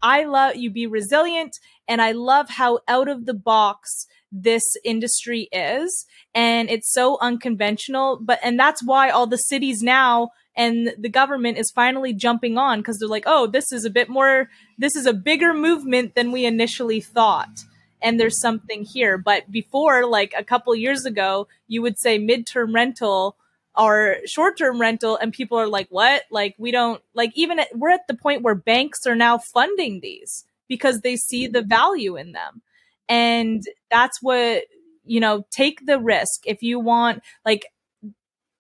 I 0.03 0.25
love 0.25 0.57
you 0.57 0.71
be 0.71 0.87
resilient 0.87 1.59
and 1.89 2.03
I 2.03 2.13
love 2.13 2.51
how 2.51 2.81
out 2.87 3.09
of 3.09 3.27
the 3.27 3.35
box 3.35 4.07
this 4.31 4.65
industry 4.85 5.49
is 5.53 6.05
and 6.35 6.69
it's 6.69 6.93
so 6.93 7.17
unconventional 7.21 8.19
but 8.21 8.39
and 8.43 8.59
that's 8.59 8.85
why 8.85 9.09
all 9.09 9.27
the 9.27 9.39
cities 9.39 9.83
now 9.83 10.31
and 10.57 10.95
the 10.99 11.09
government 11.09 11.59
is 11.59 11.71
finally 11.71 12.15
jumping 12.15 12.57
on 12.57 12.81
because 12.81 12.99
they're 12.99 13.09
like, 13.09 13.25
oh, 13.27 13.47
this 13.47 13.71
is 13.73 13.85
a 13.85 13.91
bit 13.91 14.09
more, 14.09 14.49
this 14.79 14.97
is 14.97 15.07
a 15.07 15.13
bigger 15.13 15.53
movement 15.53 16.15
than 16.15 16.33
we 16.33 16.47
initially 16.47 17.01
thought. 17.01 17.65
And 18.07 18.19
there's 18.21 18.41
something 18.41 18.85
here. 18.85 19.19
But 19.19 19.51
before, 19.51 20.07
like 20.07 20.33
a 20.39 20.45
couple 20.45 20.75
years 20.77 21.05
ago, 21.05 21.49
you 21.67 21.83
would 21.83 21.99
say 21.99 22.19
midterm 22.19 22.75
rental. 22.75 23.37
or 23.77 24.17
short-term 24.25 24.81
rental 24.81 25.17
and 25.21 25.33
people 25.33 25.59
are 25.59 25.69
like 25.69 25.89
what 25.91 26.23
like 26.31 26.55
we 26.59 26.71
don't 26.73 27.03
like 27.15 27.31
even 27.35 27.59
at, 27.59 27.69
we're 27.77 27.91
at 27.91 28.07
the 28.09 28.15
point 28.15 28.43
where 28.43 28.55
banks 28.55 29.07
are 29.07 29.15
now 29.15 29.37
funding 29.39 30.01
these 30.01 30.45
because 30.69 31.01
they 31.01 31.17
see 31.17 31.47
the 31.47 31.63
value 31.63 32.17
in 32.17 32.33
them 32.33 32.63
and 33.09 33.63
that's 33.91 34.19
what 34.23 34.65
you 35.05 35.21
know 35.21 35.45
take 35.51 35.85
the 35.85 35.99
risk 35.99 36.41
if 36.47 36.63
you 36.63 36.81
want 36.81 37.23
like 37.45 37.67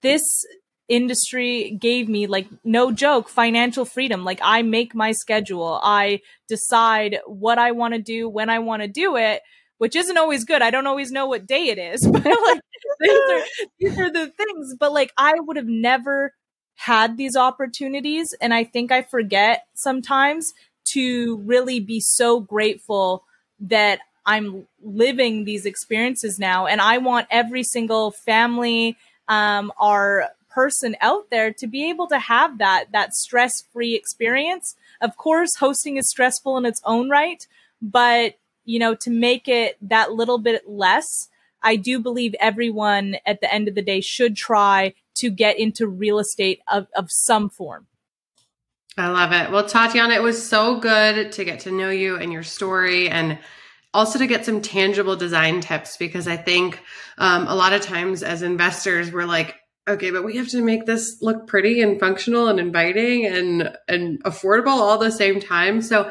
this 0.02 0.22
industry 0.88 1.76
gave 1.80 2.08
me 2.08 2.26
like 2.26 2.46
no 2.64 2.92
joke 2.92 3.28
financial 3.28 3.84
freedom. 3.84 4.24
Like 4.24 4.40
i 4.42 4.62
make 4.62 4.94
my 4.94 5.12
schedule. 5.12 5.80
I 5.82 6.20
decide 6.48 7.18
what 7.26 7.58
i 7.58 7.72
want 7.72 7.94
to 7.94 8.00
do 8.00 8.28
when 8.28 8.50
i 8.50 8.58
want 8.58 8.82
to 8.82 8.88
do 8.88 9.16
it 9.16 9.42
which 9.78 9.94
isn't 9.94 10.16
always 10.16 10.44
good. 10.44 10.62
I 10.62 10.70
don't 10.70 10.86
always 10.86 11.10
know 11.10 11.26
what 11.26 11.46
day 11.46 11.68
it 11.68 11.78
is 11.78 12.06
but 12.10 12.24
like 12.24 12.60
these 13.00 13.20
are 13.30 13.42
these 13.78 13.98
are 13.98 14.12
the 14.12 14.28
things. 14.28 14.74
But 14.78 14.92
like 14.92 15.12
i 15.16 15.34
would 15.38 15.56
have 15.56 15.66
never 15.66 16.32
had 16.74 17.16
these 17.16 17.36
opportunities 17.36 18.34
and 18.40 18.52
i 18.52 18.62
think 18.62 18.92
i 18.92 19.00
forget 19.00 19.66
sometimes 19.74 20.52
to 20.84 21.38
really 21.38 21.80
be 21.80 22.00
so 22.00 22.38
grateful 22.38 23.24
that 23.58 24.00
i'm 24.26 24.66
living 24.82 25.44
these 25.44 25.64
experiences 25.66 26.38
now. 26.38 26.66
And 26.66 26.80
i 26.80 26.98
want 26.98 27.26
every 27.30 27.62
single 27.64 28.10
family 28.12 28.96
um, 29.28 29.72
our 29.78 30.28
person 30.56 30.96
out 31.02 31.28
there 31.30 31.52
to 31.52 31.66
be 31.66 31.90
able 31.90 32.06
to 32.08 32.18
have 32.18 32.56
that 32.56 32.86
that 32.92 33.14
stress-free 33.14 33.94
experience. 33.94 34.74
Of 35.02 35.18
course, 35.18 35.56
hosting 35.56 35.98
is 35.98 36.08
stressful 36.08 36.56
in 36.56 36.64
its 36.64 36.80
own 36.84 37.10
right, 37.10 37.46
but 37.82 38.38
you 38.64 38.78
know, 38.78 38.94
to 38.94 39.10
make 39.10 39.46
it 39.48 39.76
that 39.82 40.12
little 40.12 40.38
bit 40.38 40.62
less, 40.66 41.28
I 41.62 41.76
do 41.76 42.00
believe 42.00 42.34
everyone 42.40 43.16
at 43.26 43.40
the 43.42 43.52
end 43.52 43.68
of 43.68 43.74
the 43.74 43.82
day 43.82 44.00
should 44.00 44.34
try 44.34 44.94
to 45.16 45.30
get 45.30 45.58
into 45.58 45.86
real 45.86 46.18
estate 46.18 46.60
of, 46.66 46.86
of 46.96 47.10
some 47.10 47.48
form. 47.48 47.86
I 48.96 49.08
love 49.08 49.32
it. 49.32 49.52
Well, 49.52 49.64
Tatianna, 49.64 50.16
it 50.16 50.22
was 50.22 50.44
so 50.44 50.80
good 50.80 51.32
to 51.32 51.44
get 51.44 51.60
to 51.60 51.70
know 51.70 51.90
you 51.90 52.16
and 52.16 52.32
your 52.32 52.42
story 52.42 53.10
and 53.10 53.38
also 53.92 54.18
to 54.18 54.26
get 54.26 54.46
some 54.46 54.62
tangible 54.62 55.16
design 55.16 55.60
tips 55.60 55.96
because 55.98 56.26
I 56.26 56.38
think 56.38 56.80
um, 57.18 57.46
a 57.46 57.54
lot 57.54 57.74
of 57.74 57.82
times 57.82 58.22
as 58.22 58.42
investors, 58.42 59.12
we're 59.12 59.26
like, 59.26 59.54
okay, 59.88 60.10
but 60.10 60.24
we 60.24 60.36
have 60.36 60.48
to 60.48 60.62
make 60.62 60.86
this 60.86 61.18
look 61.20 61.46
pretty 61.46 61.80
and 61.80 61.98
functional 62.00 62.48
and 62.48 62.58
inviting 62.58 63.26
and 63.26 63.76
and 63.88 64.22
affordable 64.24 64.68
all 64.68 64.98
the 64.98 65.12
same 65.12 65.40
time. 65.40 65.82
So 65.82 66.10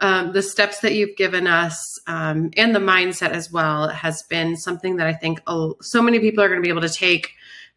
um, 0.00 0.32
the 0.32 0.42
steps 0.42 0.80
that 0.80 0.94
you've 0.94 1.16
given 1.16 1.46
us 1.46 1.98
um, 2.06 2.50
and 2.56 2.74
the 2.74 2.80
mindset 2.80 3.30
as 3.30 3.50
well 3.50 3.88
has 3.88 4.22
been 4.24 4.56
something 4.56 4.96
that 4.96 5.06
I 5.06 5.14
think 5.14 5.40
so 5.80 6.02
many 6.02 6.18
people 6.20 6.44
are 6.44 6.48
going 6.48 6.60
to 6.60 6.66
be 6.66 6.70
able 6.70 6.82
to 6.82 6.88
take 6.88 7.32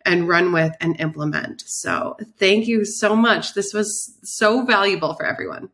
and 0.06 0.28
run 0.28 0.52
with 0.52 0.74
and 0.82 1.00
implement. 1.00 1.62
So 1.66 2.18
thank 2.38 2.68
you 2.68 2.86
so 2.86 3.16
much. 3.16 3.54
This 3.54 3.74
was 3.74 4.18
so 4.24 4.66
valuable 4.66 5.14
for 5.14 5.26
everyone. 5.26 5.70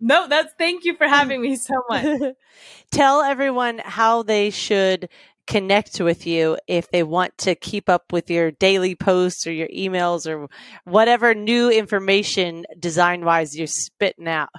No, 0.00 0.26
that's 0.26 0.52
thank 0.58 0.84
you 0.84 0.96
for 0.96 1.06
having 1.06 1.40
me 1.40 1.54
so 1.54 1.74
much. 1.88 2.34
Tell 2.90 3.22
everyone 3.22 3.78
how 3.78 4.24
they 4.24 4.50
should 4.50 5.08
connect 5.46 6.00
with 6.00 6.26
you 6.26 6.58
if 6.66 6.90
they 6.90 7.02
want 7.02 7.36
to 7.38 7.54
keep 7.54 7.88
up 7.88 8.12
with 8.12 8.30
your 8.30 8.50
daily 8.50 8.94
posts 8.94 9.46
or 9.46 9.52
your 9.52 9.68
emails 9.68 10.26
or 10.26 10.48
whatever 10.84 11.34
new 11.34 11.70
information 11.70 12.64
design 12.78 13.24
wise 13.24 13.56
you're 13.56 13.66
spitting 13.66 14.28
out? 14.28 14.50